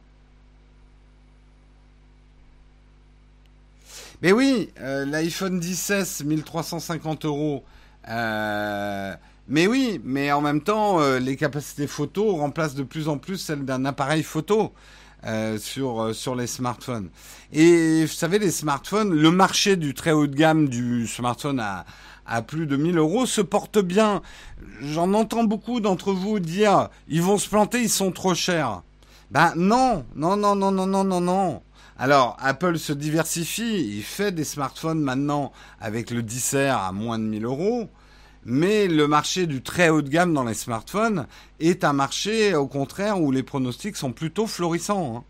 Mais 4.23 4.31
oui, 4.31 4.69
euh, 4.79 5.05
l'iPhone 5.05 5.61
16, 5.61 6.23
1350 6.23 7.25
euros. 7.25 7.63
Euh, 8.07 9.15
mais 9.51 9.67
oui, 9.67 9.99
mais 10.05 10.31
en 10.31 10.39
même 10.39 10.61
temps, 10.61 11.01
euh, 11.01 11.19
les 11.19 11.35
capacités 11.35 11.85
photo 11.85 12.37
remplacent 12.37 12.73
de 12.73 12.83
plus 12.83 13.09
en 13.09 13.17
plus 13.17 13.37
celles 13.37 13.65
d'un 13.65 13.83
appareil 13.83 14.23
photo 14.23 14.71
euh, 15.25 15.57
sur, 15.57 16.01
euh, 16.01 16.13
sur 16.13 16.35
les 16.35 16.47
smartphones. 16.47 17.09
Et 17.51 18.05
vous 18.05 18.13
savez, 18.13 18.39
les 18.39 18.49
smartphones, 18.49 19.13
le 19.13 19.29
marché 19.29 19.75
du 19.75 19.93
très 19.93 20.13
haut 20.13 20.25
de 20.25 20.35
gamme 20.35 20.69
du 20.69 21.05
smartphone 21.05 21.59
à, 21.59 21.85
à 22.25 22.41
plus 22.41 22.65
de 22.65 22.77
1000 22.77 22.97
euros 22.97 23.25
se 23.25 23.41
porte 23.41 23.77
bien. 23.77 24.21
J'en 24.79 25.13
entends 25.13 25.43
beaucoup 25.43 25.81
d'entre 25.81 26.13
vous 26.13 26.39
dire, 26.39 26.87
ils 27.09 27.21
vont 27.21 27.37
se 27.37 27.49
planter, 27.49 27.81
ils 27.81 27.89
sont 27.89 28.13
trop 28.13 28.33
chers. 28.33 28.83
Ben 29.31 29.51
non, 29.57 30.05
non, 30.15 30.37
non, 30.37 30.55
non, 30.55 30.71
non, 30.71 30.87
non, 30.87 31.03
non, 31.03 31.19
non. 31.19 31.61
Alors, 31.99 32.37
Apple 32.39 32.79
se 32.79 32.93
diversifie, 32.93 33.97
il 33.97 34.03
fait 34.03 34.31
des 34.31 34.45
smartphones 34.45 35.01
maintenant 35.01 35.51
avec 35.81 36.09
le 36.09 36.23
10 36.23 36.55
à 36.55 36.93
moins 36.93 37.19
de 37.19 37.25
1000 37.25 37.43
euros. 37.43 37.89
Mais 38.45 38.87
le 38.87 39.07
marché 39.07 39.45
du 39.45 39.61
très 39.61 39.89
haut 39.89 40.01
de 40.01 40.09
gamme 40.09 40.33
dans 40.33 40.43
les 40.43 40.55
smartphones 40.55 41.27
est 41.59 41.83
un 41.83 41.93
marché, 41.93 42.55
au 42.55 42.67
contraire, 42.67 43.21
où 43.21 43.31
les 43.31 43.43
pronostics 43.43 43.95
sont 43.95 44.13
plutôt 44.13 44.47
florissants. 44.47 45.17
Hein. 45.17 45.23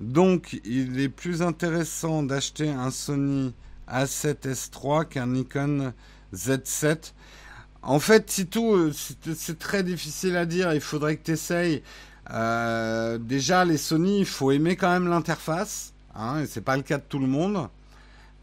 Donc, 0.00 0.60
il 0.64 1.00
est 1.00 1.08
plus 1.08 1.42
intéressant 1.42 2.22
d'acheter 2.22 2.68
un 2.70 2.90
Sony 2.90 3.54
A7S3 3.88 5.06
qu'un 5.06 5.26
Nikon 5.26 5.92
Z7. 6.34 7.12
En 7.86 8.00
fait, 8.00 8.28
si 8.28 8.46
tout, 8.46 8.74
euh, 8.74 8.92
c'est 9.36 9.60
très 9.60 9.84
difficile 9.84 10.36
à 10.36 10.44
dire. 10.44 10.74
Il 10.74 10.80
faudrait 10.80 11.16
que 11.16 11.22
tu 11.22 11.30
essayes. 11.30 11.82
Euh, 12.32 13.16
déjà, 13.16 13.64
les 13.64 13.76
Sony, 13.76 14.20
il 14.20 14.26
faut 14.26 14.50
aimer 14.50 14.74
quand 14.74 14.90
même 14.90 15.06
l'interface. 15.06 15.94
Hein, 16.16 16.40
et 16.40 16.46
c'est 16.46 16.62
pas 16.62 16.76
le 16.76 16.82
cas 16.82 16.98
de 16.98 17.04
tout 17.08 17.20
le 17.20 17.28
monde. 17.28 17.68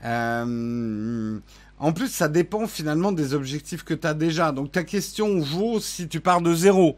Euh, 0.05 1.39
en 1.77 1.91
plus, 1.91 2.07
ça 2.07 2.29
dépend 2.29 2.67
finalement 2.67 3.11
des 3.11 3.33
objectifs 3.33 3.83
que 3.83 3.93
tu 3.93 4.07
as 4.07 4.13
déjà. 4.13 4.53
Donc 4.53 4.71
ta 4.71 4.83
question 4.83 5.39
vaut 5.39 5.81
si 5.81 6.07
tu 6.07 6.21
pars 6.21 6.41
de 6.41 6.53
zéro. 6.55 6.97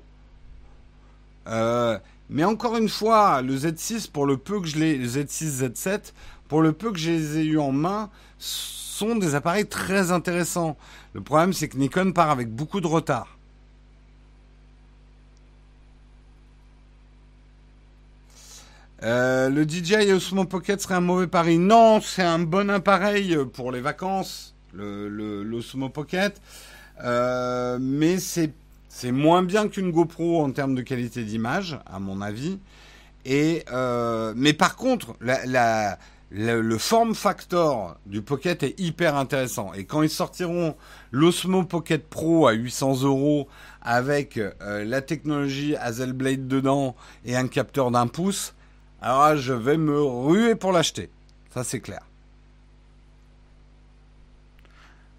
mais 2.30 2.44
encore 2.44 2.78
une 2.78 2.90
fois, 2.90 3.42
le 3.42 3.58
Z6, 3.58 4.12
pour 4.12 4.28
le 4.28 4.38
peu 4.38 4.62
que 4.62 4.68
je 4.68 4.78
l'ai, 4.78 4.98
le 4.98 5.08
Z6, 5.08 5.64
Z7, 5.64 6.14
pour 6.48 6.62
le 6.62 6.74
peu 6.74 6.92
que 6.92 7.00
je 7.00 7.10
les 7.10 7.38
ai 7.40 7.44
eu 7.44 7.58
en 7.58 7.72
main, 7.72 8.12
sont 8.96 9.16
des 9.16 9.36
appareils 9.36 9.68
très 9.68 10.12
intéressants. 10.12 10.78
Le 11.14 11.22
problème, 11.22 11.52
c'est 11.52 11.68
que 11.68 11.78
Nikon 11.78 12.14
part 12.14 12.30
avec 12.30 12.50
beaucoup 12.50 12.80
de 12.80 12.88
retard. 12.88 13.38
Euh, 19.04 19.50
le 19.50 19.68
DJI 19.68 20.14
Osmo 20.14 20.46
Pocket 20.46 20.82
serait 20.82 20.96
un 20.96 21.02
mauvais 21.02 21.28
pari. 21.28 21.58
Non, 21.58 22.00
c'est 22.02 22.24
un 22.24 22.40
bon 22.40 22.70
appareil 22.70 23.38
pour 23.54 23.72
les 23.74 23.82
vacances, 23.82 24.56
l'Osmo 24.74 25.90
Pocket. 25.90 26.42
Euh, 27.04 27.78
mais 27.82 28.18
c'est 28.18 29.12
moins 29.12 29.44
bien 29.44 29.68
qu'une 29.68 29.92
GoPro 29.92 30.42
en 30.42 30.52
termes 30.52 30.74
de 30.74 30.82
qualité 30.82 31.24
d'image, 31.24 31.78
à 31.86 32.00
mon 32.00 32.22
avis. 32.22 32.60
Et 33.26 33.66
euh, 33.72 34.34
mais 34.38 34.54
par 34.54 34.78
contre, 34.78 35.16
la, 35.20 35.98
le, 36.32 36.78
form 36.78 37.16
factor 37.16 37.98
du 38.06 38.22
Pocket 38.22 38.64
est 38.64 38.80
hyper 38.80 39.16
intéressant. 39.16 39.74
Et 39.74 39.86
quand 39.86 40.02
ils 40.02 40.10
sortiront 40.10 40.76
l'Osmo 41.12 41.64
Pocket 41.64 42.08
Pro 42.08 42.48
à 42.48 42.54
800 42.54 43.04
euros 43.04 43.48
avec 43.82 44.38
euh, 44.38 44.84
la 44.86 45.02
technologie 45.02 45.76
Hazelblade 45.76 46.48
dedans 46.48 46.96
et 47.26 47.36
un 47.36 47.48
capteur 47.48 47.92
d'un 47.92 48.08
pouce, 48.08 48.54
alors 49.02 49.36
je 49.38 49.54
vais 49.54 49.78
me 49.78 50.02
ruer 50.02 50.56
pour 50.56 50.72
l'acheter. 50.72 51.10
Ça, 51.54 51.64
c'est 51.64 51.80
clair. 51.80 52.02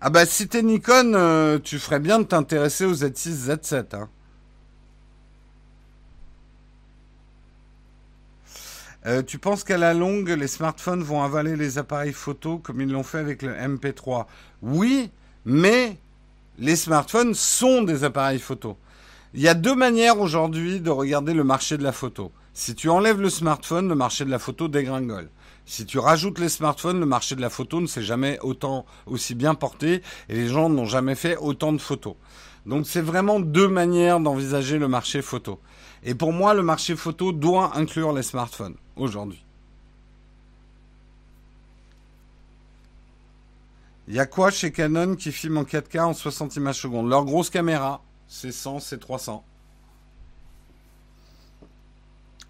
Ah 0.01 0.11
bah 0.11 0.27
si 0.27 0.47
t'es 0.47 0.63
Nikon, 0.63 1.15
euh, 1.15 1.59
tu 1.59 1.79
ferais 1.79 2.01
bien 2.01 2.19
de 2.19 2.25
t'intéresser 2.25 2.85
aux 2.85 2.93
Z6, 2.93 3.49
Z7. 3.49 3.97
Hein. 3.97 4.09
Euh, 9.07 9.23
tu 9.23 9.39
penses 9.39 9.63
qu'à 9.63 9.79
la 9.79 9.95
longue, 9.95 10.31
les 10.31 10.49
smartphones 10.49 11.05
vont 11.05 11.23
avaler 11.23 11.55
les 11.55 11.79
appareils 11.79 12.13
photo 12.13 12.59
comme 12.59 12.81
ils 12.81 12.91
l'ont 12.91 13.05
fait 13.05 13.19
avec 13.19 13.43
le 13.43 13.53
MP3 13.53 14.27
Oui, 14.63 15.11
mais 15.45 15.97
les 16.59 16.75
smartphones 16.75 17.33
sont 17.35 17.83
des 17.83 18.03
appareils 18.03 18.41
photo. 18.41 18.77
Il 19.33 19.41
y 19.41 19.49
a 19.49 19.55
deux 19.55 19.77
manières 19.77 20.19
aujourd'hui 20.19 20.81
de 20.81 20.91
regarder 20.91 21.35
le 21.35 21.45
marché 21.45 21.79
de 21.79 21.85
la 21.85 21.93
photo. 21.93 22.33
Si 22.53 22.75
tu 22.75 22.89
enlèves 22.89 23.21
le 23.21 23.31
smartphone, 23.31 23.89
le 23.89 23.95
marché 23.95 24.25
de 24.25 24.31
la 24.31 24.41
photo 24.41 24.67
dégringole. 24.67 25.31
Si 25.67 25.87
tu 25.87 26.01
rajoutes 26.01 26.41
les 26.41 26.49
smartphones, 26.49 26.99
le 26.99 27.07
marché 27.07 27.37
de 27.37 27.41
la 27.41 27.51
photo 27.51 27.81
ne 27.81 27.87
s'est 27.87 28.03
jamais 28.03 28.41
autant 28.43 28.87
aussi 29.07 29.37
bien 29.37 29.55
porté 29.55 30.03
et 30.29 30.35
les 30.35 30.49
gens 30.49 30.69
n'ont 30.69 30.85
jamais 30.85 31.15
fait 31.15 31.37
autant 31.37 31.73
de 31.73 31.79
photos. 31.79 32.15
Donc 32.65 32.87
c'est 32.89 33.03
vraiment 33.03 33.39
deux 33.39 33.69
manières 33.69 34.19
d'envisager 34.19 34.79
le 34.79 34.89
marché 34.89 35.23
photo. 35.23 35.61
Et 36.03 36.17
pour 36.17 36.33
moi, 36.33 36.55
le 36.55 36.63
marché 36.63 36.97
photo 36.97 37.31
doit 37.31 37.77
inclure 37.77 38.13
les 38.13 38.25
smartphones 38.25 38.75
aujourd'hui. 38.97 39.43
Il 44.09 44.15
y 44.15 44.21
a 44.21 44.27
quoi 44.27 44.51
chez 44.51 44.71
Canon 44.71 45.17
qui 45.17 45.33
filme 45.33 45.59
en 45.59 45.65
4K 45.65 46.01
en 46.01 46.15
60 46.15 46.57
images 46.57 46.81
secondes? 46.81 47.09
Leur 47.09 47.25
grosse 47.25 47.51
caméra, 47.51 48.03
c'est 48.29 48.53
100, 48.53 48.81
c'est 48.81 48.99
300. 48.99 49.45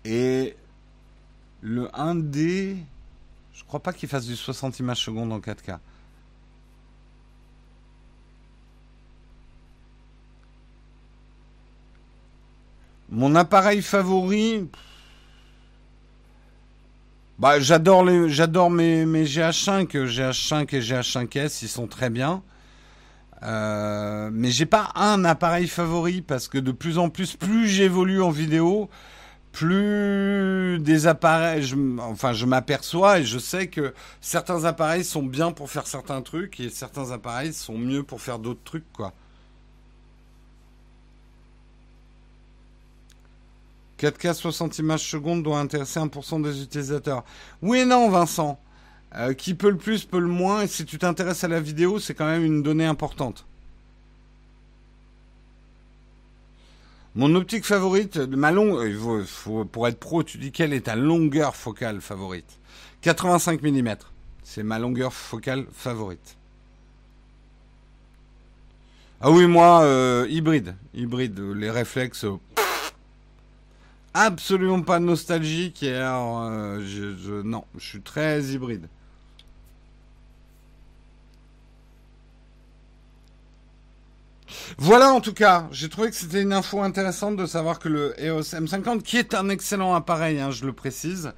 Et 0.05 0.55
le 1.63 1.87
1D, 1.89 2.77
je 3.55 3.65
crois 3.65 3.81
pas 3.81 3.93
qu'il 3.93 4.09
fasse 4.09 4.27
du 4.27 4.37
60 4.37 4.79
images 4.81 5.03
secondes 5.03 5.33
en 5.33 5.41
4K. 5.41 5.79
Mon 13.09 13.35
appareil 13.35 13.83
favori, 13.83 14.69
bah, 17.39 17.61
j'adore 17.61 18.05
mes, 18.05 19.05
mes 19.05 19.25
GH5, 19.25 19.89
GH5 19.89 20.75
et 20.75 20.81
GH5S, 20.81 21.59
ils 21.63 21.69
sont 21.69 21.87
très 21.87 22.09
bien. 22.09 22.43
Euh, 23.43 24.31
mais 24.33 24.51
j'ai 24.51 24.65
pas 24.65 24.91
un 24.95 25.25
appareil 25.25 25.69
favori 25.69 26.23
parce 26.23 26.49
que 26.49 26.57
de 26.59 26.73
plus 26.73 26.99
en 26.99 27.11
plus, 27.11 27.37
plus 27.37 27.69
j'évolue 27.69 28.23
en 28.23 28.31
vidéo, 28.31 28.89
plus 29.53 30.79
des 30.81 31.07
appareils, 31.07 31.75
enfin, 31.99 32.33
je 32.33 32.47
m'aperçois 32.47 33.21
et 33.21 33.25
je 33.25 33.39
sais 33.39 33.69
que 33.69 33.93
certains 34.21 34.65
appareils 34.65 35.05
sont 35.05 35.23
bien 35.23 35.53
pour 35.53 35.71
faire 35.71 35.87
certains 35.87 36.23
trucs 36.23 36.59
et 36.61 36.71
certains 36.71 37.11
appareils 37.11 37.53
sont 37.53 37.77
mieux 37.79 38.03
pour 38.03 38.21
faire 38.23 38.39
d'autres 38.39 38.65
trucs, 38.65 38.91
quoi. 38.93 39.13
4K 44.01 44.35
60 44.35 44.79
images 44.79 45.09
secondes 45.09 45.43
doit 45.43 45.59
intéresser 45.59 46.01
1% 46.01 46.43
des 46.43 46.63
utilisateurs. 46.63 47.25
Oui 47.63 47.79
et 47.79 47.85
non, 47.85 48.09
Vincent. 48.11 48.59
Euh, 49.15 49.33
qui 49.33 49.55
peut 49.55 49.71
le 49.71 49.79
plus, 49.79 50.05
peut 50.05 50.19
le 50.19 50.27
moins. 50.27 50.63
Et 50.63 50.67
si 50.67 50.85
tu 50.85 50.99
t'intéresses 50.99 51.45
à 51.45 51.49
la 51.49 51.61
vidéo, 51.61 51.99
c'est 51.99 52.15
quand 52.15 52.27
même 52.27 52.45
une 52.45 52.63
donnée 52.63 52.85
importante. 52.85 53.47
Mon 57.15 57.35
optique 57.35 57.65
favorite, 57.65 58.19
ma 58.19 58.51
longue, 58.51 58.79
euh, 58.79 59.65
pour 59.73 59.89
être 59.89 59.99
pro, 59.99 60.23
tu 60.23 60.37
dis 60.37 60.53
quelle 60.53 60.75
est 60.75 60.83
ta 60.83 60.97
longueur 60.97 61.57
focale 61.57 62.03
favorite? 62.03 62.59
85 63.01 63.63
mm. 63.63 63.95
C'est 64.43 64.63
ma 64.63 64.79
longueur 64.79 65.15
focale 65.15 65.65
favorite. 65.73 66.37
Ah 69.23 69.31
oui, 69.31 69.47
moi, 69.47 69.81
euh, 69.81 70.27
hybride. 70.29 70.75
Hybride, 70.93 71.41
les 71.41 71.71
réflexes 71.71 72.27
absolument 74.17 74.83
pas 74.83 74.99
nostalgique 74.99 75.83
et 75.83 75.95
alors, 75.95 76.51
je, 76.81 77.43
non, 77.43 77.65
je 77.77 77.85
suis 77.85 78.01
très 78.01 78.43
hybride. 78.45 78.89
Voilà 84.79 85.13
en 85.13 85.21
tout 85.21 85.33
cas, 85.33 85.69
j'ai 85.73 85.89
trouvé 85.89 86.11
que 86.11 86.17
c'était 86.17 86.43
une 86.43 86.53
info 86.53 86.81
intéressante 86.83 87.37
de 87.37 87.47
savoir 87.47 87.79
que 87.79 87.89
le 87.89 88.15
EOS 88.23 88.55
M50, 88.55 89.03
qui 89.03 89.17
est 89.17 89.35
un 89.35 89.49
excellent 89.49 89.95
appareil, 89.95 90.41
hein, 90.41 90.51
je 90.51 90.65
le 90.65 90.73
précise, 90.73 91.33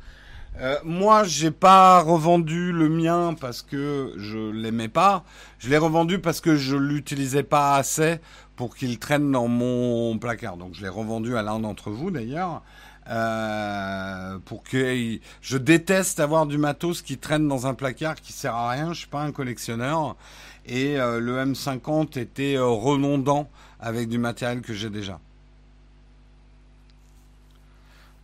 euh, 0.61 0.77
moi 0.85 1.25
j'ai 1.25 1.51
pas 1.51 2.01
revendu 2.01 2.73
le 2.73 2.89
mien 2.89 3.35
parce 3.41 3.63
que 3.63 4.13
je 4.17 4.51
l'aimais 4.51 4.89
pas, 4.89 5.25
je 5.59 5.69
l'ai 5.69 5.79
revendu 5.79 6.19
parce 6.19 6.41
que 6.41 6.57
je 6.57 6.77
l'utilisais 6.77 7.43
pas 7.43 7.77
assez 7.77 8.19
pour 8.57 8.75
qu'il 8.75 8.99
traîne 8.99 9.31
dans 9.31 9.47
mon 9.47 10.19
placard. 10.19 10.57
Donc 10.57 10.75
je 10.75 10.83
l'ai 10.83 10.89
revendu 10.89 11.37
à 11.37 11.43
l'un 11.43 11.61
d'entre 11.61 11.91
vous 11.91 12.11
d'ailleurs. 12.11 12.63
Euh, 13.11 14.39
pour 14.45 14.63
que 14.63 15.19
je 15.41 15.57
déteste 15.57 16.21
avoir 16.21 16.45
du 16.45 16.59
matos 16.59 17.01
qui 17.01 17.17
traîne 17.17 17.49
dans 17.49 17.67
un 17.67 17.73
placard 17.73 18.17
qui 18.17 18.35
sert 18.35 18.55
à 18.55 18.71
rien. 18.71 18.93
Je 18.93 18.99
suis 18.99 19.09
pas 19.09 19.23
un 19.23 19.33
collectionneur 19.33 20.17
et 20.67 21.01
euh, 21.01 21.19
le 21.19 21.39
M50 21.39 22.19
était 22.19 22.57
euh, 22.57 22.67
redondant 22.67 23.49
avec 23.81 24.09
du 24.09 24.19
matériel 24.19 24.61
que 24.61 24.75
j'ai 24.75 24.91
déjà. 24.91 25.21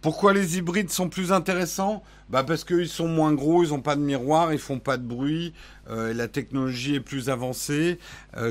Pourquoi 0.05 0.35
les 0.35 0.59
hybrides 0.59 0.91
sont 0.91 1.09
plus 1.09 1.33
intéressants? 1.33 2.03
Bah 2.29 2.45
Parce 2.45 2.63
qu'ils 2.63 2.91
sont 2.91 3.09
moins 3.09 3.33
gros, 3.33 3.65
ils 3.65 3.71
n'ont 3.71 3.81
pas 3.81 3.97
de 3.97 4.03
miroir, 4.03 4.53
ils 4.53 4.59
font 4.59 4.79
pas 4.79 4.99
de 4.99 5.03
bruit, 5.03 5.55
euh, 5.89 6.13
la 6.13 6.29
technologie 6.29 6.97
est 6.97 7.01
plus 7.01 7.31
avancée, 7.31 7.99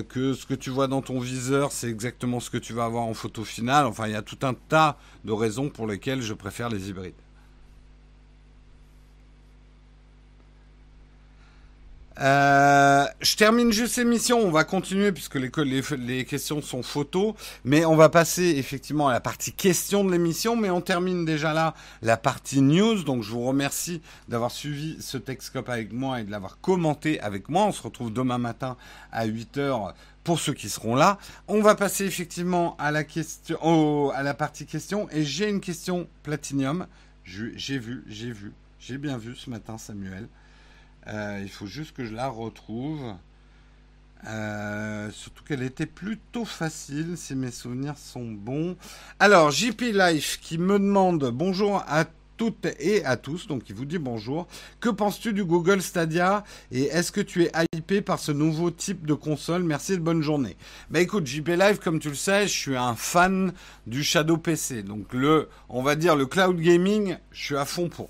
que 0.10 0.34
ce 0.34 0.48
que 0.48 0.56
tu 0.56 0.72
vois 0.72 0.88
dans 0.88 1.04
ton 1.04 1.20
viseur, 1.20 1.72
c'est 1.72 1.90
exactement 1.90 2.40
ce 2.40 2.50
que 2.50 2.58
tu 2.58 2.74
vas 2.74 2.86
avoir 2.86 3.04
en 3.04 3.14
photo 3.14 3.44
finale. 3.44 3.86
Enfin, 3.86 4.08
il 4.08 4.14
y 4.14 4.16
a 4.16 4.24
tout 4.24 4.40
un 4.42 4.56
tas 4.56 4.98
de 5.26 5.32
raisons 5.32 5.70
pour 5.70 5.86
lesquelles 5.86 6.24
je 6.24 6.34
préfère 6.34 6.70
les 6.70 6.90
hybrides. 6.90 7.14
Euh, 12.20 13.06
je 13.22 13.36
termine 13.36 13.72
juste 13.72 13.98
l'émission. 13.98 14.40
On 14.40 14.52
va 14.52 14.64
continuer 14.64 15.12
puisque 15.12 15.36
les, 15.36 16.26
questions 16.26 16.62
sont 16.62 16.84
photos, 16.84 17.34
mais 17.64 17.86
on 17.86 17.96
va 17.96 18.10
passer 18.10 18.56
effectivement 18.58 19.08
à 19.08 19.14
la 19.14 19.20
partie 19.20 19.52
questions 19.52 20.04
de 20.04 20.12
l'émission. 20.12 20.56
Mais 20.56 20.70
on 20.70 20.82
termine 20.82 21.26
déjà 21.26 21.54
là 21.54 21.74
la 22.02 22.18
partie 22.18 22.62
news. 22.62 23.04
Donc 23.04 23.24
je 23.24 23.32
vous 23.32 23.46
remercie 23.46 24.02
d'avoir 24.28 24.52
suivi 24.52 24.98
ce 25.02 25.18
Texcope 25.18 25.70
avec 25.70 25.92
moi 25.92 26.22
et 26.22 26.24
de 26.24 26.32
l'avoir 26.32 26.60
commenté 26.60 27.20
avec 27.20 27.50
moi. 27.50 27.66
On 27.66 27.72
se 27.72 27.82
retrouve 27.82 28.14
demain 28.14 28.38
matin 28.38 28.78
à 29.12 29.26
8 29.26 29.58
h 29.58 29.94
pour 30.24 30.40
ceux 30.40 30.54
qui 30.54 30.70
seront 30.70 30.96
là. 30.96 31.18
On 31.48 31.62
va 31.62 31.76
passer 31.76 32.06
effectivement 32.06 32.76
à 32.80 32.92
la 32.92 33.04
question, 33.04 34.12
à 34.12 34.24
la 34.24 34.34
partie 34.34 34.66
questions. 34.66 35.10
Et 35.12 35.24
j'ai 35.24 35.50
une 35.50 35.62
question 35.62 36.08
Platinium. 36.24 36.88
J'ai 37.26 37.78
vu, 37.78 38.04
j'ai 38.08 38.32
vu, 38.32 38.52
j'ai 38.80 38.98
bien 38.98 39.18
vu 39.18 39.36
ce 39.36 39.50
matin, 39.50 39.78
Samuel. 39.78 40.28
Euh, 41.08 41.40
il 41.42 41.50
faut 41.50 41.68
juste 41.68 41.96
que 41.96 42.06
je 42.06 42.14
la 42.14 42.28
retrouve. 42.28 43.16
Euh, 44.28 45.12
surtout 45.12 45.44
qu'elle 45.44 45.64
était 45.64 45.86
plutôt 45.86 46.46
facile, 46.46 47.18
si 47.18 47.36
mes 47.36 47.52
souvenirs 47.52 47.98
sont 47.98 48.32
bons. 48.32 48.78
Alors, 49.20 49.52
JP 49.52 49.82
Life 49.94 50.40
qui 50.42 50.58
me 50.58 50.80
demande 50.80 51.30
bonjour 51.32 51.84
à 51.88 52.06
toutes 52.38 52.68
et 52.80 53.04
à 53.06 53.18
tous, 53.18 53.48
donc 53.48 53.70
il 53.70 53.76
vous 53.76 53.86
dit 53.86 53.98
bonjour. 53.98 54.48
Que 54.80 54.90
penses-tu 54.90 55.34
du 55.34 55.44
Google 55.44 55.82
Stadia 55.82 56.44
et 56.72 56.84
est-ce 56.84 57.12
que 57.12 57.22
tu 57.22 57.44
es 57.44 57.52
hypé 57.76 58.02
par 58.02 58.20
ce 58.20 58.32
nouveau 58.32 58.72
type 58.72 59.06
de 59.06 59.14
console? 59.14 59.64
Merci 59.64 59.94
et 59.94 59.98
bonne 59.98 60.22
journée. 60.22 60.56
Bah 60.90 61.00
écoute, 61.00 61.28
JP 61.28 61.50
Live, 61.50 61.80
comme 61.80 62.00
tu 62.00 62.10
le 62.10 62.16
sais, 62.16 62.48
je 62.48 62.54
suis 62.58 62.76
un 62.78 62.96
fan 62.96 63.54
du 63.88 64.04
Shadow 64.04 64.38
PC. 64.38 64.84
Donc 64.84 65.14
le, 65.14 65.50
on 65.70 65.84
va 65.84 65.96
dire 65.96 66.16
le 66.16 66.26
cloud 66.26 66.60
gaming, 66.60 67.18
je 67.32 67.44
suis 67.44 67.58
à 67.58 67.66
fond 67.66 67.90
pour. 67.90 68.10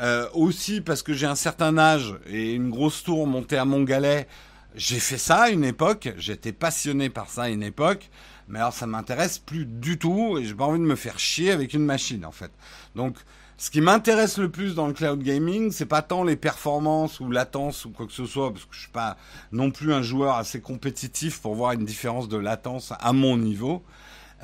Euh, 0.00 0.26
aussi 0.32 0.80
parce 0.80 1.02
que 1.02 1.12
j'ai 1.12 1.26
un 1.26 1.34
certain 1.34 1.76
âge 1.76 2.14
et 2.26 2.54
une 2.54 2.70
grosse 2.70 3.02
tour 3.02 3.26
montée 3.26 3.58
à 3.58 3.64
mon 3.64 3.82
galet. 3.82 4.26
J'ai 4.74 4.98
fait 4.98 5.18
ça 5.18 5.42
à 5.42 5.50
une 5.50 5.64
époque, 5.64 6.14
j'étais 6.16 6.52
passionné 6.52 7.10
par 7.10 7.28
ça 7.28 7.42
à 7.42 7.48
une 7.50 7.62
époque, 7.62 8.10
mais 8.48 8.58
alors 8.58 8.72
ça 8.72 8.86
m'intéresse 8.86 9.38
plus 9.38 9.66
du 9.66 9.98
tout 9.98 10.38
et 10.38 10.44
j'ai 10.44 10.54
pas 10.54 10.64
envie 10.64 10.78
de 10.78 10.84
me 10.84 10.96
faire 10.96 11.18
chier 11.18 11.50
avec 11.50 11.74
une 11.74 11.84
machine 11.84 12.24
en 12.24 12.32
fait. 12.32 12.50
Donc 12.96 13.16
ce 13.58 13.70
qui 13.70 13.82
m'intéresse 13.82 14.38
le 14.38 14.50
plus 14.50 14.74
dans 14.74 14.86
le 14.86 14.94
cloud 14.94 15.22
gaming, 15.22 15.70
c'est 15.70 15.86
pas 15.86 16.02
tant 16.02 16.24
les 16.24 16.36
performances 16.36 17.20
ou 17.20 17.30
latence 17.30 17.84
ou 17.84 17.90
quoi 17.90 18.06
que 18.06 18.12
ce 18.12 18.24
soit, 18.24 18.50
parce 18.50 18.64
que 18.64 18.74
je 18.74 18.80
suis 18.80 18.90
pas 18.90 19.18
non 19.52 19.70
plus 19.70 19.92
un 19.92 20.02
joueur 20.02 20.36
assez 20.36 20.60
compétitif 20.60 21.40
pour 21.40 21.54
voir 21.54 21.72
une 21.72 21.84
différence 21.84 22.28
de 22.28 22.38
latence 22.38 22.92
à 22.98 23.12
mon 23.12 23.36
niveau. 23.36 23.84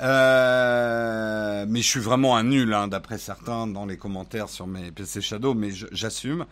Euh, 0.01 1.65
mais 1.67 1.81
je 1.81 1.87
suis 1.87 1.99
vraiment 1.99 2.37
un 2.37 2.43
nul, 2.43 2.73
hein, 2.73 2.87
d'après 2.87 3.17
certains 3.17 3.67
dans 3.67 3.85
les 3.85 3.97
commentaires 3.97 4.47
sur 4.47 4.65
mes 4.65 4.91
PC 4.91 5.19
Shadow, 5.19 5.53
mais 5.53 5.71
j'assume. 5.91 6.45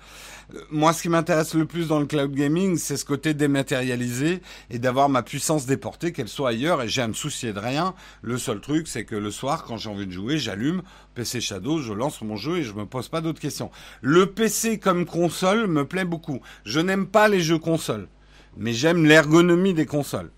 Euh, 0.54 0.60
moi, 0.70 0.92
ce 0.92 1.02
qui 1.02 1.10
m'intéresse 1.10 1.54
le 1.54 1.66
plus 1.66 1.88
dans 1.88 2.00
le 2.00 2.06
cloud 2.06 2.34
gaming, 2.34 2.78
c'est 2.78 2.98
ce 2.98 3.06
côté 3.06 3.34
dématérialisé 3.34 4.42
et 4.70 4.80
d'avoir 4.80 5.08
ma 5.08 5.24
puissance 5.24 5.66
déportée, 5.66 6.12
qu'elle 6.12 6.28
soit 6.28 6.50
ailleurs, 6.50 6.82
et 6.82 6.90
j'ai 6.90 7.02
à 7.02 7.08
me 7.08 7.14
soucier 7.14 7.54
de 7.54 7.60
rien. 7.60 7.94
Le 8.22 8.38
seul 8.38 8.60
truc, 8.60 8.88
c'est 8.88 9.06
que 9.06 9.16
le 9.16 9.32
soir, 9.32 9.64
quand 9.64 9.78
j'ai 9.78 9.90
envie 9.90 10.08
de 10.08 10.12
jouer, 10.12 10.38
j'allume 10.38 10.82
PC 11.16 11.40
Shadow, 11.40 11.80
je 11.80 11.94
lance 11.94 12.22
mon 12.22 12.36
jeu 12.36 12.58
et 12.58 12.64
je 12.64 12.74
me 12.74 12.86
pose 12.86 13.08
pas 13.08 13.22
d'autres 13.22 13.40
questions. 13.40 13.72
Le 14.02 14.26
PC 14.26 14.78
comme 14.78 15.06
console 15.06 15.68
me 15.68 15.86
plaît 15.86 16.06
beaucoup. 16.06 16.42
Je 16.66 16.82
n'aime 16.82 17.08
pas 17.08 17.30
les 17.30 17.40
jeux 17.40 17.60
consoles, 17.60 18.10
mais 18.58 18.74
j'aime 18.74 19.06
l'ergonomie 19.06 19.74
des 19.74 19.86
consoles. 19.86 20.32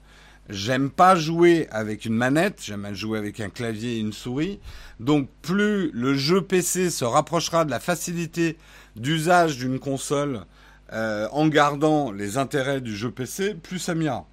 J'aime 0.49 0.89
pas 0.89 1.15
jouer 1.15 1.67
avec 1.69 2.05
une 2.05 2.15
manette, 2.15 2.59
j'aime 2.63 2.91
jouer 2.95 3.19
avec 3.19 3.39
un 3.39 3.49
clavier 3.49 3.97
et 3.97 3.99
une 3.99 4.13
souris. 4.13 4.59
Donc 4.99 5.29
plus 5.43 5.91
le 5.91 6.15
jeu 6.15 6.41
PC 6.41 6.89
se 6.89 7.05
rapprochera 7.05 7.65
de 7.65 7.69
la 7.69 7.79
facilité 7.79 8.57
d'usage 8.95 9.57
d'une 9.57 9.79
console 9.79 10.45
euh, 10.91 11.27
en 11.31 11.47
gardant 11.47 12.11
les 12.11 12.37
intérêts 12.37 12.81
du 12.81 12.95
jeu 12.95 13.11
PC, 13.11 13.53
plus 13.53 13.77
ça 13.77 13.93
m'ira. 13.93 14.25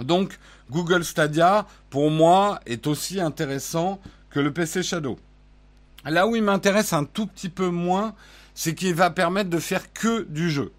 Donc 0.00 0.38
Google 0.70 1.04
Stadia, 1.04 1.66
pour 1.88 2.10
moi, 2.10 2.58
est 2.66 2.88
aussi 2.88 3.20
intéressant 3.20 4.00
que 4.30 4.40
le 4.40 4.52
PC 4.52 4.82
Shadow. 4.82 5.20
Là 6.04 6.26
où 6.26 6.34
il 6.34 6.42
m'intéresse 6.42 6.92
un 6.92 7.04
tout 7.04 7.28
petit 7.28 7.48
peu 7.48 7.68
moins, 7.68 8.14
c'est 8.54 8.74
qu'il 8.74 8.94
va 8.94 9.10
permettre 9.10 9.50
de 9.50 9.58
faire 9.58 9.92
que 9.92 10.22
du 10.22 10.50
jeu. 10.50 10.72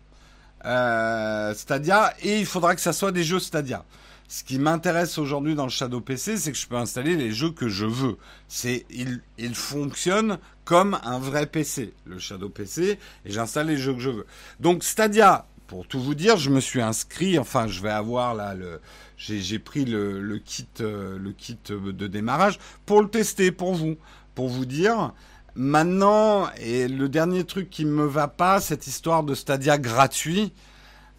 Euh, 0.66 1.53
Stadia, 1.53 2.14
et 2.22 2.39
il 2.39 2.45
faudra 2.45 2.76
que 2.76 2.82
ça 2.82 2.91
soit 2.91 3.14
des 3.14 3.24
jeux 3.24 3.39
Stadia. 3.39 3.86
Ce 4.32 4.43
qui 4.43 4.59
m'intéresse 4.59 5.17
aujourd'hui 5.17 5.55
dans 5.55 5.63
le 5.63 5.71
Shadow 5.71 6.01
PC, 6.01 6.38
c'est 6.38 6.51
que 6.51 6.57
je 6.57 6.67
peux 6.67 6.75
installer 6.75 7.15
les 7.15 7.32
jeux 7.32 7.49
que 7.49 7.67
je 7.67 7.88
veux. 7.88 8.15
C'est, 8.47 8.86
il, 8.91 9.21
il 9.39 9.55
fonctionne 9.55 10.38
comme 10.65 10.99
un 11.01 11.17
vrai 11.17 11.47
PC, 11.47 11.95
le 12.05 12.19
Shadow 12.19 12.47
PC, 12.47 12.99
et 13.25 13.32
j'installe 13.32 13.65
les 13.65 13.77
jeux 13.77 13.95
que 13.95 13.99
je 13.99 14.11
veux. 14.11 14.27
Donc 14.59 14.84
Stadia, 14.84 15.47
pour 15.65 15.88
tout 15.88 15.99
vous 15.99 16.13
dire, 16.13 16.38
je 16.38 16.51
me 16.51 16.59
suis 16.59 16.80
inscrit, 16.80 17.39
enfin 17.39 17.65
je 17.65 17.82
vais 17.82 17.89
avoir 17.89 18.36
là 18.36 18.53
le, 18.53 18.80
j'ai 19.17 19.57
pris 19.57 19.84
le, 19.84 20.21
le 20.21 20.38
kit, 20.38 20.67
euh, 20.80 21.17
le 21.17 21.32
kit 21.32 21.57
de 21.67 22.07
démarrage 22.07 22.59
pour 22.86 23.01
le 23.01 23.09
tester 23.09 23.51
pour 23.51 23.73
vous, 23.73 23.97
pour 24.36 24.47
vous 24.47 24.65
dire. 24.65 25.11
Maintenant, 25.55 26.51
et 26.61 26.88
le 26.88 27.09
dernier 27.09 27.45
truc 27.45 27.71
qui 27.71 27.84
me 27.84 28.05
va 28.05 28.27
pas, 28.27 28.61
cette 28.61 28.86
histoire 28.86 29.23
de 29.23 29.34
Stadia 29.34 29.80
gratuit. 29.80 30.53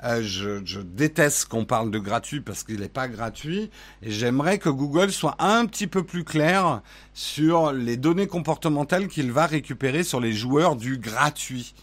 Euh, 0.03 0.23
je, 0.23 0.81
déteste 0.81 1.47
qu'on 1.47 1.65
parle 1.65 1.91
de 1.91 1.99
gratuit 1.99 2.41
parce 2.41 2.65
qu'il 2.65 2.81
n'est 2.81 2.89
pas 2.89 3.09
gratuit. 3.09 3.71
Et 4.03 4.11
j'aimerais 4.11 4.59
que 4.59 4.69
Google 4.69 5.11
soit 5.11 5.37
un 5.39 5.67
petit 5.67 5.87
peu 5.87 6.03
plus 6.05 6.25
clair 6.25 6.81
sur 7.13 7.73
les 7.73 7.97
données 7.97 8.27
comportementales 8.27 9.09
qu'il 9.09 9.31
va 9.31 9.47
récupérer 9.47 10.03
sur 10.03 10.21
les 10.21 10.33
joueurs 10.33 10.77
du 10.77 10.99
gratuit. 10.99 11.75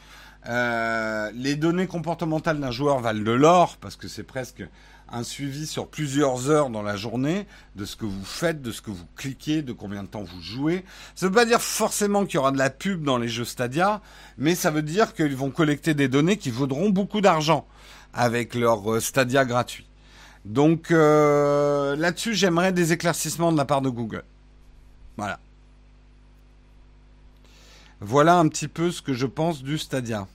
Euh, 0.47 1.29
les 1.35 1.55
données 1.55 1.87
comportementales 1.87 2.59
d'un 2.59 2.71
joueur 2.71 2.99
valent 2.99 3.23
de 3.23 3.31
l'or 3.31 3.77
parce 3.81 3.95
que 3.97 4.07
c'est 4.07 4.23
presque 4.23 4.63
un 5.09 5.23
suivi 5.23 5.67
sur 5.67 5.87
plusieurs 5.87 6.49
heures 6.49 6.69
dans 6.69 6.81
la 6.81 6.95
journée 6.95 7.47
de 7.75 7.85
ce 7.85 7.95
que 7.95 8.05
vous 8.05 8.25
faites, 8.25 8.61
de 8.61 8.71
ce 8.71 8.81
que 8.81 8.91
vous 8.91 9.05
cliquez, 9.15 9.61
de 9.61 9.71
combien 9.73 10.03
de 10.03 10.07
temps 10.07 10.23
vous 10.23 10.41
jouez. 10.41 10.83
Ça 11.15 11.25
ne 11.25 11.29
veut 11.29 11.35
pas 11.35 11.45
dire 11.45 11.61
forcément 11.61 12.25
qu'il 12.25 12.35
y 12.35 12.37
aura 12.37 12.51
de 12.51 12.57
la 12.57 12.69
pub 12.69 13.03
dans 13.03 13.17
les 13.17 13.29
jeux 13.29 13.45
Stadia, 13.45 14.01
mais 14.37 14.55
ça 14.55 14.71
veut 14.71 14.81
dire 14.81 15.13
qu'ils 15.13 15.35
vont 15.35 15.49
collecter 15.49 15.93
des 15.93 16.07
données 16.07 16.37
qui 16.37 16.49
vaudront 16.49 16.89
beaucoup 16.89 17.21
d'argent 17.21 17.67
avec 18.17 18.55
leur 18.55 18.91
euh, 18.91 18.99
Stadia 18.99 19.45
gratuit. 19.45 19.85
Donc 20.43 20.91
euh, 20.91 21.95
là-dessus, 21.95 22.33
j'aimerais 22.33 22.73
des 22.73 22.91
éclaircissements 22.91 23.51
de 23.51 23.57
la 23.57 23.65
part 23.65 23.81
de 23.81 23.89
Google. 23.89 24.23
Voilà. 25.17 25.39
Voilà 28.01 28.37
un 28.37 28.47
petit 28.47 28.67
peu 28.67 28.91
ce 28.91 29.01
que 29.01 29.13
je 29.13 29.27
pense 29.27 29.63
du 29.63 29.77
Stadia. 29.77 30.27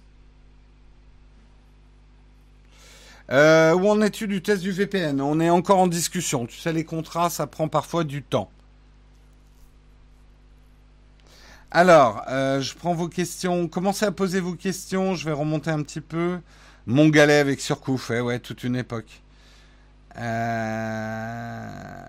Euh, 3.30 3.72
où 3.74 3.89
en 3.89 4.01
es-tu 4.01 4.28
du 4.28 4.43
test 4.43 4.62
du 4.62 4.70
VPN 4.70 5.20
On 5.20 5.41
est 5.41 5.51
encore 5.51 5.78
en 5.78 5.87
discussion. 5.87 6.47
Tu 6.47 6.59
sais, 6.59 6.72
les 6.72 6.85
contrats, 6.85 7.30
ça 7.30 7.47
prend 7.47 7.68
parfois 7.68 8.05
du 8.05 8.22
temps. 8.22 8.51
Alors, 11.70 12.22
je 12.28 12.74
prends 12.74 12.93
vos 12.93 13.09
questions. 13.09 13.66
Commencez 13.68 14.05
à 14.05 14.12
poser 14.12 14.41
vos 14.41 14.55
questions. 14.55 15.14
Je 15.14 15.24
vais 15.24 15.33
remonter 15.33 15.70
un 15.70 15.83
petit 15.83 16.03
peu. 16.03 16.39
Mon 16.87 17.09
galet 17.09 17.39
avec 17.39 17.61
Surcouf, 17.61 18.11
eh 18.11 18.20
ouais, 18.20 18.39
toute 18.39 18.64
une 18.64 18.76
époque. 18.76 19.22
Euh... 20.18 22.03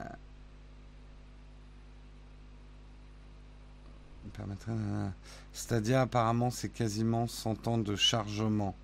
Stadia, 5.54 6.02
apparemment, 6.02 6.50
c'est 6.50 6.70
quasiment 6.70 7.28
100 7.28 7.68
ans 7.68 7.78
de 7.78 7.96
chargement. 7.96 8.76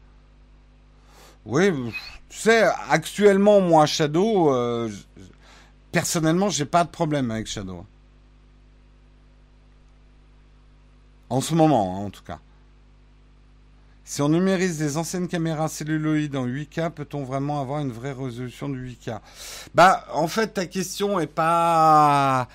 Oui, 1.46 1.72
tu 2.30 2.38
sais, 2.38 2.64
actuellement, 2.90 3.62
moi, 3.62 3.86
Shadow, 3.86 4.54
euh, 4.54 4.90
personnellement, 5.92 6.50
j'ai 6.50 6.66
pas 6.66 6.84
de 6.84 6.90
problème 6.90 7.32
avec 7.32 7.48
Shadow. 7.48 7.86
En 11.30 11.42
ce 11.42 11.56
moment, 11.56 11.98
hein, 11.98 12.06
en 12.06 12.10
tout 12.10 12.24
cas. 12.24 12.40
Si 14.10 14.24
on 14.24 14.30
numérise 14.30 14.80
des 14.80 14.98
anciennes 14.98 15.28
caméras 15.28 15.68
celluloïdes 15.68 16.36
en 16.36 16.48
8K, 16.48 16.90
peut-on 16.90 17.24
vraiment 17.24 17.62
avoir 17.62 17.80
une 17.80 17.92
vraie 17.92 18.12
résolution 18.12 18.68
de 18.68 18.76
8K 18.76 19.20
Bah, 19.76 20.08
en 20.12 20.28
fait, 20.28 20.48
ta 20.48 20.66
question 20.66 21.20
est 21.20 21.28
pas 21.28 22.48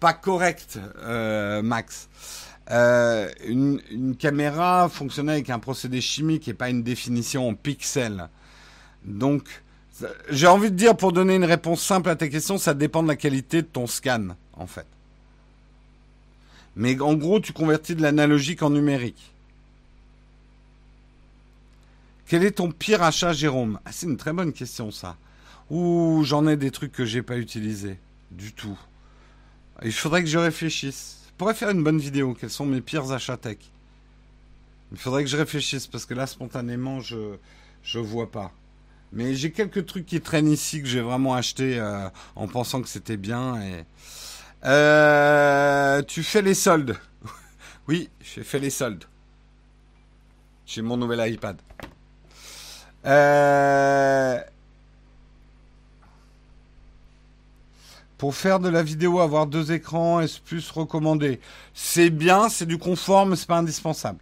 pas 0.00 0.14
correcte, 0.14 0.78
euh, 1.02 1.60
Max. 1.60 2.08
Euh, 2.70 3.28
une, 3.46 4.16
caméra 4.18 4.88
fonctionnait 4.88 5.32
avec 5.32 5.50
un 5.50 5.58
procédé 5.58 6.00
chimique 6.00 6.48
et 6.48 6.54
pas 6.54 6.70
une 6.70 6.82
définition 6.82 7.50
en 7.50 7.54
pixels. 7.54 8.30
Donc, 9.04 9.62
j'ai 10.30 10.46
envie 10.46 10.70
de 10.70 10.76
dire, 10.76 10.96
pour 10.96 11.12
donner 11.12 11.34
une 11.34 11.44
réponse 11.44 11.82
simple 11.82 12.08
à 12.08 12.16
ta 12.16 12.28
question, 12.28 12.56
ça 12.56 12.72
dépend 12.72 13.02
de 13.02 13.08
la 13.08 13.16
qualité 13.16 13.60
de 13.60 13.66
ton 13.66 13.86
scan, 13.86 14.28
en 14.54 14.66
fait. 14.66 14.86
Mais 16.76 16.98
en 16.98 17.12
gros, 17.12 17.40
tu 17.40 17.52
convertis 17.52 17.94
de 17.94 18.00
l'analogique 18.00 18.62
en 18.62 18.70
numérique. 18.70 19.33
Quel 22.26 22.44
est 22.44 22.52
ton 22.52 22.70
pire 22.70 23.02
achat, 23.02 23.32
Jérôme 23.32 23.78
ah, 23.84 23.92
C'est 23.92 24.06
une 24.06 24.16
très 24.16 24.32
bonne 24.32 24.52
question, 24.52 24.90
ça. 24.90 25.16
Ou 25.70 26.22
j'en 26.24 26.46
ai 26.46 26.56
des 26.56 26.70
trucs 26.70 26.92
que 26.92 27.04
j'ai 27.04 27.22
pas 27.22 27.36
utilisés. 27.36 27.98
Du 28.30 28.52
tout. 28.52 28.78
Il 29.82 29.92
faudrait 29.92 30.22
que 30.22 30.28
je 30.28 30.38
réfléchisse. 30.38 31.18
Je 31.28 31.32
pourrais 31.36 31.54
faire 31.54 31.70
une 31.70 31.82
bonne 31.82 31.98
vidéo. 31.98 32.34
Quels 32.34 32.50
sont 32.50 32.66
mes 32.66 32.80
pires 32.80 33.12
achats 33.12 33.36
tech 33.36 33.58
Il 34.92 34.98
faudrait 34.98 35.24
que 35.24 35.30
je 35.30 35.36
réfléchisse 35.36 35.86
parce 35.86 36.06
que 36.06 36.14
là, 36.14 36.26
spontanément, 36.26 37.00
je 37.00 37.36
je 37.82 37.98
vois 37.98 38.30
pas. 38.30 38.52
Mais 39.12 39.34
j'ai 39.34 39.52
quelques 39.52 39.86
trucs 39.86 40.06
qui 40.06 40.20
traînent 40.20 40.50
ici 40.50 40.82
que 40.82 40.88
j'ai 40.88 41.00
vraiment 41.00 41.34
acheté 41.34 41.78
euh, 41.78 42.08
en 42.34 42.48
pensant 42.48 42.82
que 42.82 42.88
c'était 42.88 43.16
bien. 43.16 43.60
Euh, 44.64 46.02
tu 46.02 46.22
fais 46.22 46.42
les 46.42 46.54
soldes. 46.54 46.96
oui, 47.88 48.08
j'ai 48.20 48.42
fait 48.42 48.58
les 48.58 48.70
soldes. 48.70 49.04
J'ai 50.66 50.82
mon 50.82 50.96
nouvel 50.96 51.32
iPad. 51.32 51.56
Euh... 53.06 54.40
Pour 58.16 58.34
faire 58.34 58.60
de 58.60 58.68
la 58.68 58.82
vidéo, 58.82 59.20
avoir 59.20 59.46
deux 59.46 59.72
écrans, 59.72 60.20
est-ce 60.20 60.40
plus 60.40 60.70
recommandé? 60.70 61.40
C'est 61.74 62.10
bien, 62.10 62.48
c'est 62.48 62.64
du 62.64 62.78
confort, 62.78 63.26
mais 63.26 63.36
c'est 63.36 63.48
pas 63.48 63.58
indispensable. 63.58 64.18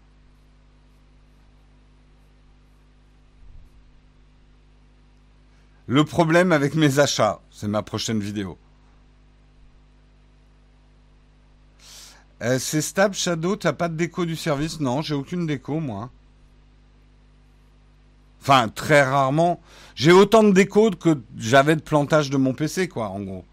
Le 5.87 6.05
problème 6.05 6.53
avec 6.53 6.75
mes 6.75 6.99
achats, 6.99 7.41
c'est 7.51 7.69
ma 7.69 7.83
prochaine 7.83 8.19
vidéo. 8.19 8.57
Euh, 12.41 12.59
c'est 12.59 12.81
stable 12.81 13.15
Shadow, 13.15 13.57
t'as 13.57 13.73
pas 13.73 13.89
de 13.89 13.95
déco 13.95 14.25
du 14.25 14.35
service? 14.35 14.81
Non, 14.81 15.03
j'ai 15.03 15.15
aucune 15.15 15.47
déco 15.47 15.79
moi. 15.79 16.11
Enfin, 18.43 18.69
très 18.69 19.03
rarement. 19.05 19.61
J'ai 19.95 20.11
autant 20.11 20.43
de 20.43 20.51
déco 20.51 20.91
que 20.91 21.17
j'avais 21.39 21.77
de 21.77 21.81
plantage 21.81 22.29
de 22.29 22.37
mon 22.37 22.55
PC, 22.55 22.89
quoi, 22.89 23.09
en 23.11 23.21
gros. 23.21 23.45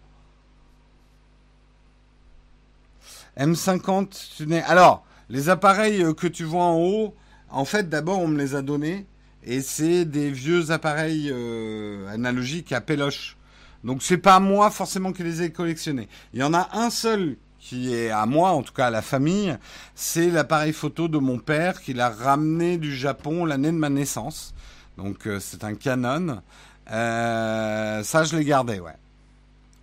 M50, 3.38 4.34
tu 4.36 4.48
n'es. 4.48 4.64
Alors, 4.64 5.06
les 5.28 5.48
appareils 5.48 6.02
euh, 6.02 6.12
que 6.12 6.26
tu 6.26 6.42
vois 6.42 6.64
en 6.64 6.76
haut, 6.76 7.14
en 7.50 7.64
fait, 7.64 7.88
d'abord, 7.88 8.18
on 8.18 8.26
me 8.26 8.36
les 8.36 8.56
a 8.56 8.62
donnés. 8.62 9.06
Et 9.44 9.60
c'est 9.60 10.04
des 10.04 10.32
vieux 10.32 10.72
appareils 10.72 11.30
euh, 11.32 12.08
analogiques 12.08 12.72
à 12.72 12.80
péloche. 12.80 13.36
Donc, 13.84 14.02
c'est 14.02 14.18
pas 14.18 14.40
moi 14.40 14.72
forcément 14.72 15.12
qui 15.12 15.22
les 15.22 15.42
ai 15.42 15.52
collectionnés. 15.52 16.08
Il 16.34 16.40
y 16.40 16.42
en 16.42 16.52
a 16.52 16.68
un 16.72 16.90
seul 16.90 17.36
qui 17.60 17.94
est 17.94 18.10
à 18.10 18.26
moi, 18.26 18.50
en 18.50 18.62
tout 18.62 18.72
cas 18.72 18.88
à 18.88 18.90
la 18.90 19.02
famille. 19.02 19.56
C'est 19.94 20.30
l'appareil 20.30 20.72
photo 20.72 21.06
de 21.06 21.18
mon 21.18 21.38
père 21.38 21.80
qu'il 21.80 22.00
a 22.00 22.10
ramené 22.10 22.76
du 22.76 22.92
Japon 22.92 23.44
l'année 23.44 23.70
de 23.70 23.76
ma 23.76 23.88
naissance. 23.88 24.52
Donc, 24.96 25.26
euh, 25.26 25.40
c'est 25.40 25.64
un 25.64 25.74
Canon. 25.74 26.42
ça, 26.86 28.24
je 28.24 28.36
l'ai 28.36 28.44
gardé, 28.44 28.80
ouais. 28.80 28.96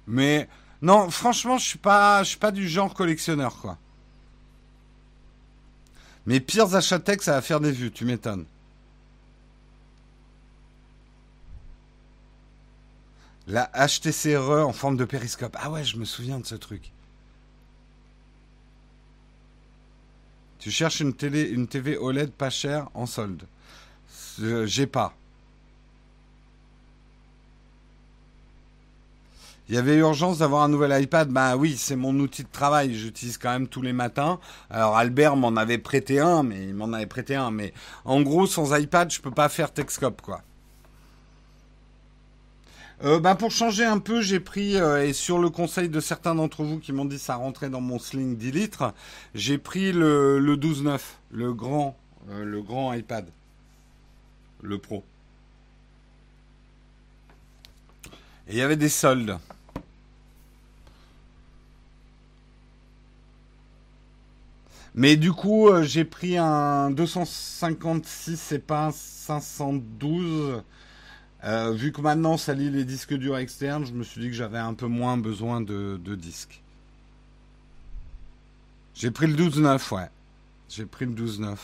Mais 0.08 0.48
non, 0.82 1.10
franchement, 1.10 1.58
je 1.58 1.66
suis 1.66 1.80
pas, 1.80 2.24
suis 2.24 2.38
pas 2.38 2.52
du 2.52 2.68
genre 2.68 2.94
collectionneur, 2.94 3.58
quoi. 3.58 3.78
Mes 6.26 6.40
pires 6.40 6.76
achats 6.76 7.00
tech, 7.00 7.22
ça 7.22 7.34
va 7.34 7.42
faire 7.42 7.60
des 7.60 7.72
vues, 7.72 7.92
tu 7.92 8.06
m'étonnes. 8.06 8.46
La 13.48 13.72
HTC 13.74 14.36
RE 14.36 14.66
en 14.66 14.74
forme 14.74 14.98
de 14.98 15.06
périscope. 15.06 15.56
Ah 15.58 15.72
ouais, 15.72 15.86
je 15.86 15.96
me 15.96 16.04
souviens 16.04 16.40
de 16.40 16.46
ce 16.46 16.56
truc. 16.56 16.92
Tu 20.60 20.70
cherches 20.70 21.00
une 21.00 21.14
télé, 21.14 21.44
une 21.44 21.68
TV 21.68 21.98
OLED 21.98 22.32
pas 22.32 22.50
chère 22.50 22.90
en 22.94 23.06
solde. 23.06 23.44
J'ai 24.66 24.88
pas. 24.88 25.14
Il 29.70 29.76
y 29.76 29.78
avait 29.78 29.98
urgence 29.98 30.38
d'avoir 30.38 30.64
un 30.64 30.70
nouvel 30.70 31.02
iPad. 31.02 31.30
Ben 31.30 31.58
oui, 31.58 31.76
c'est 31.78 31.98
mon 31.98 32.18
outil 32.20 32.44
de 32.44 32.50
travail. 32.50 32.94
J'utilise 32.96 33.38
quand 33.38 33.52
même 33.52 33.68
tous 33.68 33.82
les 33.82 33.92
matins. 33.92 34.40
Alors 34.70 34.96
Albert 34.96 35.36
m'en 35.36 35.56
avait 35.58 35.78
prêté 35.78 36.20
un, 36.20 36.44
mais 36.44 36.64
il 36.64 36.74
m'en 36.74 36.94
avait 36.94 37.06
prêté 37.06 37.36
un. 37.36 37.52
Mais 37.52 37.74
en 38.06 38.22
gros, 38.22 38.48
sans 38.48 38.78
iPad, 38.78 39.12
je 39.12 39.20
peux 39.20 39.32
pas 39.32 39.50
faire 39.50 39.74
Texcope, 39.74 40.22
quoi. 40.22 40.42
Euh, 43.04 43.20
ben 43.20 43.36
pour 43.36 43.52
changer 43.52 43.86
un 43.86 44.00
peu, 44.00 44.22
j'ai 44.22 44.40
pris, 44.40 44.76
euh, 44.76 45.06
et 45.06 45.14
sur 45.14 45.38
le 45.38 45.52
conseil 45.52 45.88
de 45.88 46.00
certains 46.00 46.34
d'entre 46.34 46.64
vous 46.64 46.80
qui 46.80 46.92
m'ont 46.94 47.06
dit 47.06 47.20
ça 47.20 47.36
rentrait 47.36 47.70
dans 47.70 47.82
mon 47.82 48.00
sling 48.00 48.36
10 48.36 48.52
litres, 48.52 48.92
j'ai 49.36 49.60
pris 49.60 49.92
le, 49.92 50.40
le 50.40 50.58
12.9, 50.58 51.00
le 51.30 51.54
grand, 51.54 51.96
euh, 52.32 52.44
le 52.44 52.60
grand 52.64 52.92
iPad, 52.94 53.30
le 54.62 54.78
Pro. 54.78 55.04
Et 58.48 58.54
il 58.54 58.58
y 58.58 58.62
avait 58.62 58.78
des 58.78 58.90
soldes. 58.90 59.38
Mais 64.98 65.16
du 65.16 65.32
coup, 65.32 65.70
euh, 65.70 65.84
j'ai 65.84 66.06
pris 66.06 66.38
un 66.38 66.90
256 66.90 68.54
et 68.54 68.60
pas 68.60 68.88
un 68.88 68.92
512. 68.92 70.64
Euh, 71.44 71.72
vu 71.72 71.92
que 71.92 72.02
maintenant 72.02 72.36
ça 72.36 72.56
lit 72.56 72.72
les 72.72 72.84
disques 72.84 73.14
durs 73.14 73.38
externes, 73.38 73.86
je 73.86 73.94
me 73.94 74.04
suis 74.04 74.22
dit 74.22 74.28
que 74.28 74.34
j'avais 74.34 74.58
un 74.58 74.74
peu 74.74 74.88
moins 74.88 75.18
besoin 75.18 75.62
de, 75.62 76.00
disques. 76.16 76.64
J'ai 78.96 79.12
pris 79.12 79.28
le 79.28 79.36
12.9, 79.36 79.94
ouais. 79.94 80.10
J'ai 80.68 80.86
pris 80.86 81.06
le 81.06 81.12
12.9. 81.12 81.56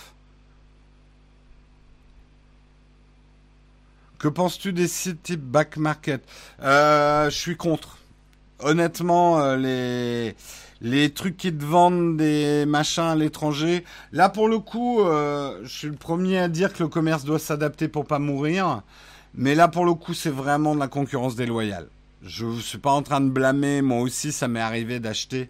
Que 4.23 4.29
penses-tu 4.29 4.71
des 4.71 4.87
sites 4.87 5.21
type 5.21 5.41
back 5.41 5.75
market? 5.75 6.23
Euh, 6.61 7.29
Je 7.29 7.35
suis 7.35 7.57
contre. 7.57 7.97
Honnêtement, 8.59 9.53
les 9.55 10.33
les 10.79 11.09
trucs 11.09 11.35
qui 11.35 11.53
te 11.53 11.61
vendent 11.61 12.15
des 12.15 12.65
machins 12.65 13.03
à 13.03 13.15
l'étranger. 13.17 13.83
Là, 14.13 14.29
pour 14.29 14.47
le 14.47 14.59
coup, 14.59 15.01
euh, 15.01 15.59
je 15.63 15.77
suis 15.77 15.87
le 15.89 15.95
premier 15.95 16.37
à 16.37 16.47
dire 16.47 16.71
que 16.71 16.83
le 16.83 16.87
commerce 16.87 17.25
doit 17.25 17.37
s'adapter 17.37 17.89
pour 17.89 18.05
pas 18.05 18.17
mourir. 18.17 18.83
Mais 19.35 19.55
là, 19.55 19.67
pour 19.67 19.83
le 19.83 19.93
coup, 19.93 20.13
c'est 20.13 20.29
vraiment 20.29 20.73
de 20.73 20.79
la 20.79 20.87
concurrence 20.87 21.35
déloyale. 21.35 21.89
Je 22.23 22.45
ne 22.45 22.61
suis 22.61 22.77
pas 22.77 22.91
en 22.91 23.01
train 23.01 23.19
de 23.19 23.29
blâmer. 23.29 23.81
Moi 23.81 23.99
aussi, 23.99 24.31
ça 24.31 24.47
m'est 24.47 24.61
arrivé 24.61 25.01
d'acheter 25.01 25.49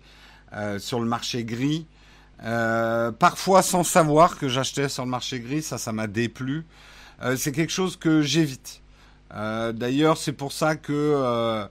euh, 0.54 0.80
sur 0.80 1.00
le 1.00 1.06
marché 1.06 1.44
gris. 1.44 1.86
Euh, 2.44 3.12
parfois 3.12 3.62
sans 3.62 3.84
savoir 3.84 4.40
que 4.40 4.48
j'achetais 4.48 4.90
sur 4.90 5.06
le 5.06 5.12
marché 5.12 5.40
gris, 5.42 5.62
ça, 5.62 5.78
ça 5.78 5.92
m'a 5.92 6.08
déplu. 6.08 6.66
Euh, 7.24 7.36
c'est 7.38 7.52
quelque 7.52 7.72
chose 7.72 7.96
que 7.98 8.22
j'évite. 8.22 8.82
D'ailleurs, 9.32 10.18
c'est 10.18 10.34
pour 10.34 10.52
ça 10.52 10.76
que 10.76 11.68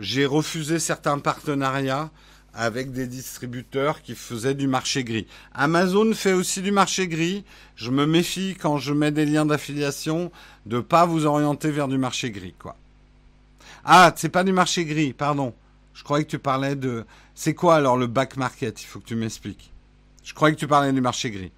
j'ai 0.00 0.26
refusé 0.26 0.80
certains 0.80 1.20
partenariats 1.20 2.10
avec 2.54 2.92
des 2.92 3.06
distributeurs 3.06 4.02
qui 4.02 4.14
faisaient 4.14 4.54
du 4.54 4.66
marché 4.66 5.04
gris. 5.04 5.26
Amazon 5.54 6.12
fait 6.14 6.32
aussi 6.32 6.62
du 6.62 6.70
marché 6.70 7.08
gris. 7.08 7.44
Je 7.76 7.90
me 7.90 8.06
méfie 8.06 8.56
quand 8.60 8.78
je 8.78 8.92
mets 8.92 9.10
des 9.10 9.26
liens 9.26 9.46
d'affiliation 9.46 10.30
de 10.66 10.80
pas 10.80 11.04
vous 11.04 11.26
orienter 11.26 11.70
vers 11.70 11.88
du 11.88 11.98
marché 11.98 12.30
gris, 12.30 12.54
quoi. 12.58 12.76
Ah, 13.84 14.12
c'est 14.16 14.28
pas 14.28 14.44
du 14.44 14.52
marché 14.52 14.84
gris, 14.84 15.12
pardon. 15.12 15.52
Je 15.94 16.02
croyais 16.04 16.24
que 16.24 16.30
tu 16.30 16.38
parlais 16.38 16.76
de. 16.76 17.04
C'est 17.34 17.54
quoi 17.54 17.76
alors 17.76 17.96
le 17.96 18.06
back 18.06 18.36
market? 18.36 18.82
Il 18.82 18.86
faut 18.86 19.00
que 19.00 19.06
tu 19.06 19.16
m'expliques. 19.16 19.72
Je 20.22 20.32
croyais 20.32 20.54
que 20.54 20.60
tu 20.60 20.66
parlais 20.66 20.92
du 20.92 21.00
marché 21.00 21.30
gris. 21.30 21.52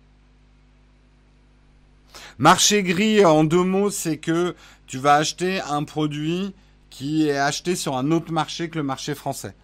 Marché 2.38 2.82
gris, 2.82 3.24
en 3.24 3.44
deux 3.44 3.64
mots, 3.64 3.90
c'est 3.90 4.18
que 4.18 4.54
tu 4.86 4.98
vas 4.98 5.14
acheter 5.14 5.60
un 5.60 5.84
produit 5.84 6.54
qui 6.90 7.28
est 7.28 7.36
acheté 7.36 7.76
sur 7.76 7.96
un 7.96 8.10
autre 8.10 8.32
marché 8.32 8.70
que 8.70 8.78
le 8.78 8.84
marché 8.84 9.14
français. 9.14 9.54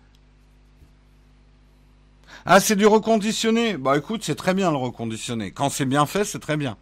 Ah, 2.45 2.61
c'est 2.61 2.77
du 2.77 2.87
reconditionné. 2.87 3.77
Bah 3.77 3.97
écoute, 3.97 4.25
c'est 4.25 4.35
très 4.35 4.53
bien 4.53 4.71
le 4.71 4.77
reconditionné. 4.77 5.53
Quand 5.53 5.71
c'est 5.71 5.85
bien 5.85 6.07
fait, 6.07 6.25
c'est 6.25 6.41
très 6.41 6.57
bien. 6.57 6.77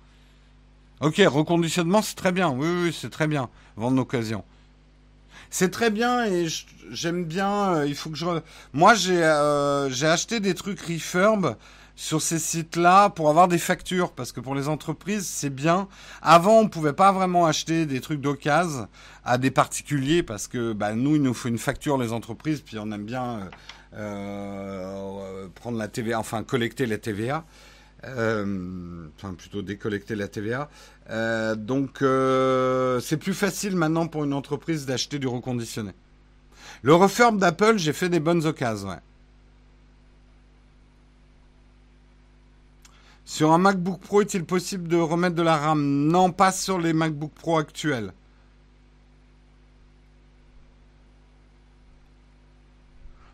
Ok, 1.00 1.16
reconditionnement, 1.26 2.02
c'est 2.02 2.14
très 2.14 2.32
bien. 2.32 2.50
Oui, 2.50 2.68
oui, 2.68 2.96
c'est 2.98 3.10
très 3.10 3.26
bien. 3.26 3.48
Vendre 3.76 3.96
d'occasion. 3.96 4.44
C'est 5.50 5.70
très 5.70 5.90
bien 5.90 6.24
et 6.24 6.46
j'aime 6.90 7.24
bien. 7.24 7.74
Euh, 7.74 7.86
il 7.86 7.94
faut 7.94 8.10
que 8.10 8.16
je. 8.16 8.26
Moi, 8.72 8.94
j'ai 8.94 9.22
euh, 9.22 9.90
j'ai 9.90 10.06
acheté 10.06 10.40
des 10.40 10.54
trucs 10.54 10.80
refurb 10.80 11.56
sur 12.00 12.22
ces 12.22 12.38
sites-là 12.38 13.10
pour 13.10 13.28
avoir 13.28 13.46
des 13.46 13.58
factures 13.58 14.12
parce 14.12 14.32
que 14.32 14.40
pour 14.40 14.54
les 14.54 14.68
entreprises 14.68 15.26
c'est 15.26 15.50
bien. 15.54 15.86
Avant 16.22 16.60
on 16.60 16.66
pouvait 16.66 16.94
pas 16.94 17.12
vraiment 17.12 17.44
acheter 17.44 17.84
des 17.84 18.00
trucs 18.00 18.22
d'occasion 18.22 18.88
à 19.22 19.36
des 19.36 19.50
particuliers 19.50 20.22
parce 20.22 20.48
que 20.48 20.72
bah, 20.72 20.94
nous 20.94 21.16
il 21.16 21.22
nous 21.22 21.34
faut 21.34 21.48
une 21.48 21.58
facture 21.58 21.98
les 21.98 22.14
entreprises 22.14 22.62
puis 22.62 22.78
on 22.78 22.90
aime 22.90 23.04
bien 23.04 23.50
euh, 23.94 23.98
euh 23.98 25.48
prendre 25.54 25.76
la 25.76 25.88
TVA, 25.88 26.18
enfin 26.18 26.42
collecter 26.42 26.86
la 26.86 26.96
TVA. 26.96 27.44
Euh, 28.04 29.06
enfin 29.16 29.34
plutôt 29.34 29.60
décollecter 29.60 30.16
la 30.16 30.26
TVA. 30.26 30.70
Donc 31.56 31.98
c'est 33.02 33.18
plus 33.18 33.34
facile 33.34 33.76
maintenant 33.76 34.06
pour 34.06 34.24
une 34.24 34.32
entreprise 34.32 34.86
d'acheter 34.86 35.18
du 35.18 35.26
reconditionné. 35.26 35.92
Le 36.80 36.94
refurb 36.94 37.38
d'Apple, 37.38 37.76
j'ai 37.76 37.92
fait 37.92 38.08
des 38.08 38.20
bonnes 38.20 38.46
occasions. 38.46 38.88
Ouais. 38.88 39.00
Sur 43.30 43.52
un 43.52 43.58
MacBook 43.58 44.00
Pro, 44.00 44.22
est-il 44.22 44.44
possible 44.44 44.88
de 44.88 44.96
remettre 44.96 45.36
de 45.36 45.42
la 45.42 45.56
RAM? 45.56 45.80
Non, 46.08 46.32
pas 46.32 46.50
sur 46.50 46.80
les 46.80 46.92
MacBook 46.92 47.30
Pro 47.30 47.58
actuels. 47.58 48.12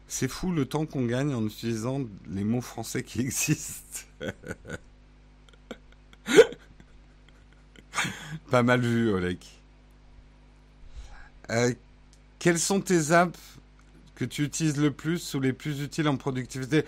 C'est 0.06 0.28
fou 0.28 0.52
le 0.52 0.66
temps 0.66 0.84
qu'on 0.84 1.06
gagne 1.06 1.32
en 1.32 1.46
utilisant 1.46 2.02
les 2.28 2.44
mots 2.44 2.60
français 2.60 3.02
qui 3.02 3.20
existent. 3.20 4.00
Pas 8.50 8.62
mal 8.62 8.82
vu, 8.82 9.08
Oleg. 9.10 9.38
Euh, 11.48 11.72
quelles 12.38 12.58
sont 12.58 12.82
tes 12.82 13.12
apps 13.12 13.40
que 14.14 14.26
tu 14.26 14.44
utilises 14.44 14.76
le 14.76 14.90
plus 14.90 15.32
ou 15.32 15.40
les 15.40 15.54
plus 15.54 15.80
utiles 15.80 16.08
en 16.08 16.18
productivité? 16.18 16.84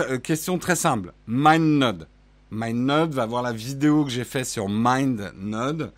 Euh, 0.00 0.18
Question 0.18 0.58
très 0.58 0.74
simple. 0.74 1.12
MindNode. 1.28 2.08
MindNode 2.50 3.12
va 3.12 3.26
voir 3.26 3.42
la 3.42 3.52
vidéo 3.52 4.04
que 4.04 4.10
j'ai 4.10 4.24
faite 4.24 4.46
sur 4.46 4.68
MindNode. 4.68 5.92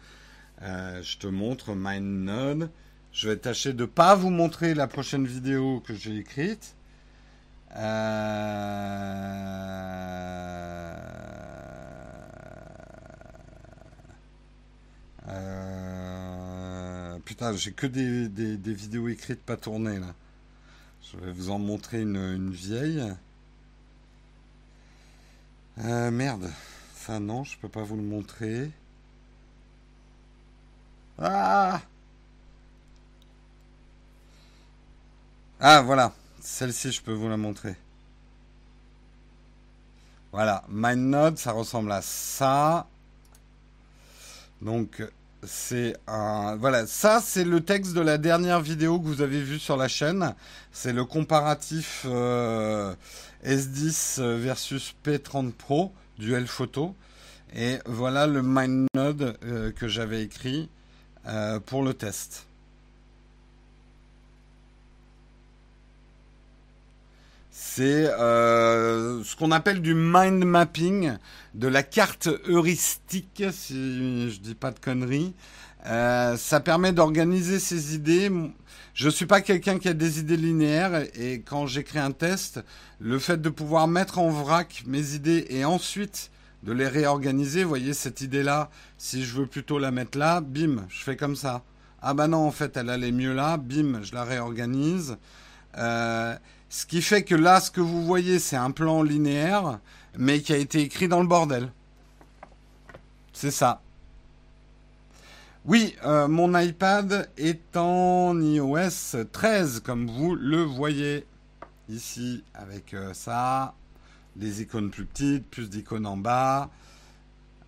Euh, 0.62 1.02
je 1.02 1.18
te 1.18 1.26
montre 1.26 1.74
MindNode. 1.74 2.70
Je 3.12 3.28
vais 3.28 3.36
tâcher 3.36 3.72
de 3.72 3.82
ne 3.82 3.86
pas 3.86 4.14
vous 4.14 4.30
montrer 4.30 4.74
la 4.74 4.86
prochaine 4.86 5.26
vidéo 5.26 5.82
que 5.86 5.94
j'ai 5.94 6.16
écrite. 6.16 6.74
Euh, 7.76 7.90
putain, 17.24 17.56
j'ai 17.56 17.72
que 17.72 17.86
des, 17.86 18.74
vidéos 18.74 19.08
écrites 19.08 19.42
pas 19.42 19.56
tournées 19.56 19.98
là. 19.98 20.14
Je 21.02 21.16
vais 21.18 21.32
vous 21.32 21.50
en 21.50 21.58
montrer 21.58 22.02
une, 22.02 22.50
vieille. 22.50 23.02
Euh, 25.80 26.10
merde. 26.10 26.50
Ça 26.94 27.18
non, 27.18 27.44
je 27.44 27.56
peux 27.58 27.68
pas 27.68 27.82
vous 27.82 27.96
le 27.96 28.02
montrer. 28.02 28.70
Ah 31.18 31.80
Ah 35.58 35.82
voilà. 35.82 36.12
Celle-ci, 36.40 36.92
je 36.92 37.02
peux 37.02 37.12
vous 37.12 37.28
la 37.28 37.36
montrer. 37.36 37.76
Voilà. 40.32 40.64
MindNode, 40.68 41.38
ça 41.38 41.52
ressemble 41.52 41.92
à 41.92 42.02
ça. 42.02 42.86
Donc, 44.60 45.02
c'est 45.42 45.96
un 46.06 46.56
voilà 46.56 46.86
ça 46.86 47.20
c'est 47.24 47.44
le 47.44 47.60
texte 47.62 47.94
de 47.94 48.00
la 48.00 48.18
dernière 48.18 48.60
vidéo 48.60 48.98
que 49.00 49.06
vous 49.06 49.22
avez 49.22 49.40
vue 49.40 49.58
sur 49.58 49.76
la 49.76 49.88
chaîne. 49.88 50.34
C'est 50.72 50.92
le 50.92 51.04
comparatif 51.04 52.04
euh, 52.08 52.94
S10 53.44 54.20
versus 54.36 54.94
P30 55.04 55.52
Pro 55.52 55.92
duel 56.18 56.46
photo. 56.46 56.94
Et 57.54 57.78
voilà 57.86 58.26
le 58.26 58.42
MindNode 58.42 59.36
euh, 59.44 59.72
que 59.72 59.88
j'avais 59.88 60.22
écrit 60.22 60.68
euh, 61.26 61.58
pour 61.58 61.82
le 61.82 61.94
test 61.94 62.46
c'est 67.72 68.04
ce 68.04 69.36
qu'on 69.36 69.52
appelle 69.52 69.80
du 69.80 69.94
mind 69.94 70.44
mapping 70.44 71.12
de 71.54 71.68
la 71.68 71.82
carte 71.84 72.28
heuristique, 72.48 73.44
si 73.52 74.30
je 74.30 74.40
dis 74.40 74.56
pas 74.56 74.72
de 74.72 74.80
conneries. 74.80 75.34
Euh, 75.86 76.36
ça 76.36 76.58
permet 76.58 76.92
d'organiser 76.92 77.60
ses 77.60 77.94
idées. 77.94 78.30
Je 78.92 79.08
suis 79.08 79.26
pas 79.26 79.40
quelqu'un 79.40 79.78
qui 79.78 79.88
a 79.88 79.94
des 79.94 80.18
idées 80.18 80.36
linéaires 80.36 81.06
et 81.14 81.42
quand 81.42 81.66
j'écris 81.66 82.00
un 82.00 82.10
test, 82.10 82.60
le 82.98 83.18
fait 83.20 83.40
de 83.40 83.48
pouvoir 83.48 83.86
mettre 83.86 84.18
en 84.18 84.30
vrac 84.30 84.82
mes 84.86 85.14
idées 85.14 85.46
et 85.48 85.64
ensuite 85.64 86.32
de 86.64 86.72
les 86.72 86.88
réorganiser, 86.88 87.62
vous 87.62 87.68
voyez 87.68 87.94
cette 87.94 88.20
idée-là, 88.20 88.68
si 88.98 89.24
je 89.24 89.36
veux 89.36 89.46
plutôt 89.46 89.78
la 89.78 89.92
mettre 89.92 90.18
là, 90.18 90.40
bim, 90.40 90.86
je 90.88 91.02
fais 91.02 91.16
comme 91.16 91.36
ça. 91.36 91.62
Ah 92.02 92.14
bah 92.14 92.26
non, 92.26 92.46
en 92.46 92.50
fait, 92.50 92.76
elle 92.76 92.90
allait 92.90 93.12
mieux 93.12 93.32
là, 93.32 93.56
bim, 93.56 94.02
je 94.02 94.12
la 94.12 94.24
réorganise. 94.24 95.16
Euh, 95.78 96.34
ce 96.70 96.86
qui 96.86 97.02
fait 97.02 97.24
que 97.24 97.34
là, 97.34 97.60
ce 97.60 97.70
que 97.70 97.82
vous 97.82 98.04
voyez, 98.06 98.38
c'est 98.38 98.56
un 98.56 98.70
plan 98.70 99.02
linéaire 99.02 99.80
mais 100.16 100.40
qui 100.40 100.52
a 100.52 100.56
été 100.56 100.80
écrit 100.80 101.08
dans 101.08 101.20
le 101.20 101.26
bordel. 101.26 101.72
C'est 103.32 103.50
ça. 103.50 103.80
Oui, 105.64 105.94
euh, 106.04 106.26
mon 106.26 106.58
iPad 106.58 107.30
est 107.36 107.76
en 107.76 108.40
iOS 108.40 109.24
13, 109.30 109.80
comme 109.80 110.10
vous 110.10 110.34
le 110.34 110.62
voyez 110.62 111.26
ici, 111.88 112.42
avec 112.54 112.94
euh, 112.94 113.12
ça, 113.12 113.74
des 114.36 114.62
icônes 114.62 114.90
plus 114.90 115.04
petites, 115.04 115.46
plus 115.46 115.68
d'icônes 115.68 116.06
en 116.06 116.16
bas. 116.16 116.70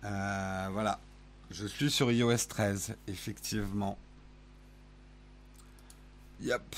Euh, 0.03 0.67
voilà, 0.71 0.99
je 1.51 1.67
suis 1.67 1.91
sur 1.91 2.11
iOS 2.11 2.47
13, 2.49 2.95
effectivement. 3.07 3.97
Yep. 6.41 6.75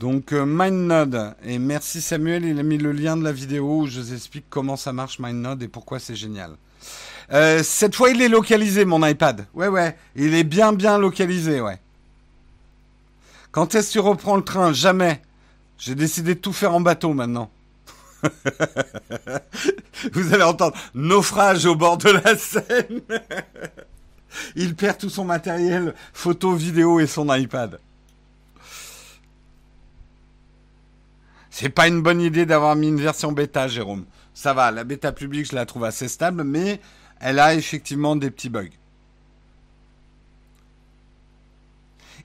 Donc 0.00 0.32
euh, 0.32 0.46
MindNode, 0.46 1.34
et 1.44 1.58
merci 1.58 2.00
Samuel, 2.00 2.46
il 2.46 2.58
a 2.58 2.62
mis 2.62 2.78
le 2.78 2.90
lien 2.90 3.18
de 3.18 3.22
la 3.22 3.32
vidéo 3.32 3.80
où 3.80 3.86
je 3.86 4.00
vous 4.00 4.14
explique 4.14 4.46
comment 4.48 4.78
ça 4.78 4.94
marche 4.94 5.18
MindNode 5.18 5.62
et 5.62 5.68
pourquoi 5.68 5.98
c'est 5.98 6.16
génial. 6.16 6.52
Euh, 7.34 7.62
cette 7.62 7.94
fois, 7.94 8.08
il 8.08 8.22
est 8.22 8.30
localisé, 8.30 8.86
mon 8.86 9.06
iPad. 9.06 9.46
Ouais, 9.52 9.68
ouais, 9.68 9.94
il 10.16 10.34
est 10.34 10.44
bien, 10.44 10.72
bien 10.72 10.96
localisé, 10.96 11.60
ouais. 11.60 11.78
Quand 13.50 13.74
est-ce 13.74 13.88
que 13.88 13.92
tu 13.92 13.98
reprends 13.98 14.36
le 14.36 14.42
train? 14.42 14.72
Jamais. 14.72 15.20
J'ai 15.76 15.94
décidé 15.94 16.34
de 16.34 16.40
tout 16.40 16.54
faire 16.54 16.74
en 16.74 16.80
bateau 16.80 17.12
maintenant. 17.12 17.50
Vous 20.14 20.32
allez 20.32 20.44
entendre 20.44 20.78
naufrage 20.94 21.66
au 21.66 21.74
bord 21.74 21.98
de 21.98 22.08
la 22.08 22.38
Seine. 22.38 23.02
il 24.56 24.74
perd 24.74 24.96
tout 24.96 25.10
son 25.10 25.26
matériel, 25.26 25.94
photo, 26.14 26.54
vidéo 26.54 27.00
et 27.00 27.06
son 27.06 27.30
iPad. 27.34 27.78
C'est 31.50 31.68
pas 31.68 31.88
une 31.88 32.00
bonne 32.00 32.20
idée 32.20 32.46
d'avoir 32.46 32.76
mis 32.76 32.88
une 32.88 33.00
version 33.00 33.32
bêta, 33.32 33.68
Jérôme. 33.68 34.06
ça 34.34 34.54
va. 34.54 34.70
La 34.70 34.84
bêta 34.84 35.12
publique, 35.12 35.50
je 35.50 35.56
la 35.56 35.66
trouve 35.66 35.84
assez 35.84 36.08
stable, 36.08 36.44
mais 36.44 36.80
elle 37.20 37.38
a 37.38 37.54
effectivement 37.54 38.16
des 38.16 38.30
petits 38.30 38.48
bugs. 38.48 38.70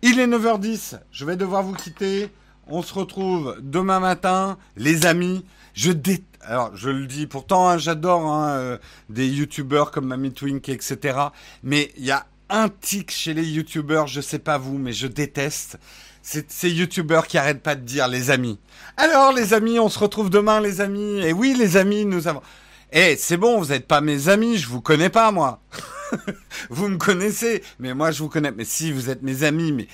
Il 0.01 0.19
est 0.19 0.27
9h10, 0.27 0.99
je 1.11 1.25
vais 1.25 1.35
devoir 1.35 1.63
vous 1.63 1.73
quitter. 1.73 2.29
On 2.67 2.81
se 2.81 2.93
retrouve 2.93 3.57
demain 3.61 3.99
matin, 3.99 4.57
les 4.75 5.05
amis. 5.05 5.45
Je 5.73 5.91
dé... 5.91 6.23
Alors, 6.41 6.75
je 6.75 6.89
le 6.89 7.07
dis, 7.07 7.25
pourtant, 7.25 7.67
hein, 7.67 7.77
j'adore 7.77 8.27
hein, 8.27 8.49
euh, 8.49 8.77
des 9.09 9.27
youtubeurs 9.27 9.91
comme 9.91 10.05
Mamie 10.05 10.31
Twink, 10.31 10.69
etc. 10.69 11.17
Mais 11.63 11.91
il 11.97 12.05
y 12.05 12.11
a 12.11 12.27
un 12.49 12.69
tic 12.69 13.11
chez 13.11 13.33
les 13.33 13.43
youtubeurs, 13.43 14.07
je 14.07 14.21
sais 14.21 14.39
pas 14.39 14.57
vous, 14.57 14.77
mais 14.77 14.93
je 14.93 15.07
déteste. 15.07 15.79
Ces 16.25 16.71
youtubeurs 16.71 17.27
qui 17.27 17.37
arrêtent 17.37 17.61
pas 17.61 17.75
de 17.75 17.81
dire 17.81 18.07
les 18.07 18.31
amis. 18.31 18.59
Alors, 18.97 19.31
les 19.31 19.53
amis, 19.53 19.79
on 19.79 19.89
se 19.89 19.99
retrouve 19.99 20.31
demain, 20.31 20.59
les 20.59 20.81
amis. 20.81 21.21
Et 21.21 21.33
oui, 21.33 21.55
les 21.55 21.77
amis, 21.77 22.03
nous 22.03 22.27
avons... 22.27 22.41
Eh, 22.91 23.15
c'est 23.15 23.37
bon, 23.37 23.59
vous 23.59 23.67
n'êtes 23.67 23.87
pas 23.87 24.01
mes 24.01 24.27
amis, 24.27 24.57
je 24.57 24.67
vous 24.67 24.81
connais 24.81 25.09
pas, 25.09 25.31
moi. 25.31 25.61
vous 26.71 26.87
me 26.87 26.97
connaissez, 26.97 27.61
mais 27.77 27.93
moi, 27.93 28.09
je 28.09 28.23
vous 28.23 28.29
connais. 28.29 28.51
Mais 28.51 28.65
si, 28.65 28.91
vous 28.91 29.11
êtes 29.11 29.21
mes 29.21 29.43
amis, 29.43 29.71
mais, 29.71 29.87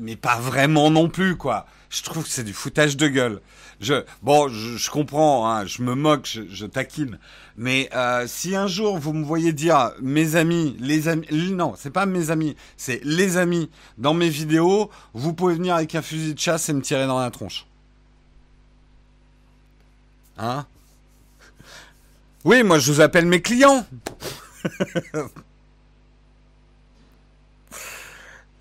mais 0.00 0.16
pas 0.16 0.40
vraiment 0.40 0.90
non 0.90 1.08
plus, 1.08 1.36
quoi 1.36 1.66
je 1.90 2.02
trouve 2.02 2.22
que 2.22 2.30
c'est 2.30 2.44
du 2.44 2.54
foutage 2.54 2.96
de 2.96 3.08
gueule. 3.08 3.40
Je, 3.80 4.04
bon, 4.22 4.48
je, 4.48 4.90
comprends, 4.90 5.50
hein, 5.50 5.66
je 5.66 5.82
me 5.82 5.94
moque, 5.94 6.38
je, 6.48 6.66
taquine. 6.66 7.18
Mais 7.56 7.90
euh, 7.94 8.26
si 8.28 8.54
un 8.54 8.68
jour 8.68 8.98
vous 8.98 9.12
me 9.12 9.24
voyez 9.24 9.52
dire 9.52 9.92
mes 10.00 10.36
amis, 10.36 10.76
les 10.78 11.08
amis, 11.08 11.26
non, 11.52 11.74
c'est 11.76 11.90
pas 11.90 12.06
mes 12.06 12.30
amis, 12.30 12.56
c'est 12.76 13.00
les 13.02 13.36
amis 13.36 13.70
dans 13.98 14.14
mes 14.14 14.28
vidéos, 14.28 14.90
vous 15.14 15.32
pouvez 15.32 15.54
venir 15.54 15.74
avec 15.74 15.94
un 15.94 16.02
fusil 16.02 16.34
de 16.34 16.38
chasse 16.38 16.68
et 16.68 16.72
me 16.72 16.80
tirer 16.80 17.06
dans 17.06 17.18
la 17.18 17.30
tronche. 17.30 17.66
Hein? 20.38 20.66
Oui, 22.44 22.62
moi 22.62 22.78
je 22.78 22.92
vous 22.92 23.00
appelle 23.00 23.26
mes 23.26 23.42
clients. 23.42 23.84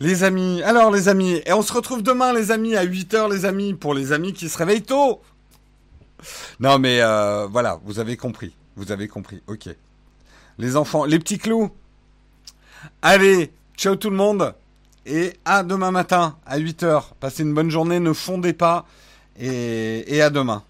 Les 0.02 0.24
amis, 0.24 0.62
alors 0.64 0.92
les 0.92 1.10
amis, 1.10 1.42
et 1.46 1.52
on 1.52 1.62
se 1.62 1.74
retrouve 1.74 2.02
demain 2.02 2.32
les 2.32 2.52
amis 2.52 2.76
à 2.78 2.86
8h 2.86 3.30
les 3.30 3.44
amis, 3.44 3.74
pour 3.74 3.94
les 3.94 4.14
amis 4.14 4.32
qui 4.32 4.48
se 4.48 4.58
réveillent 4.58 4.82
tôt. 4.82 5.22
Non 6.60 6.80
mais 6.80 7.02
euh, 7.02 7.48
voilà, 7.48 7.80
vous 7.84 8.00
avez 8.00 8.16
compris, 8.16 8.56
vous 8.78 8.94
avez 8.94 9.10
compris, 9.10 9.42
ok. 9.48 9.68
Les 10.58 10.78
enfants, 10.78 11.04
les 11.04 11.20
petits 11.20 11.38
clous. 11.38 11.70
Allez, 13.02 13.52
ciao 13.76 13.98
tout 13.98 14.10
le 14.10 14.16
monde, 14.16 14.54
et 15.06 15.34
à 15.44 15.64
demain 15.64 15.92
matin 15.92 16.38
à 16.46 16.60
8h. 16.60 17.04
Passez 17.20 17.44
une 17.44 17.54
bonne 17.54 17.70
journée, 17.70 18.00
ne 18.00 18.14
fondez 18.14 18.54
pas, 18.54 18.86
et, 19.38 20.16
et 20.16 20.22
à 20.22 20.30
demain. 20.30 20.64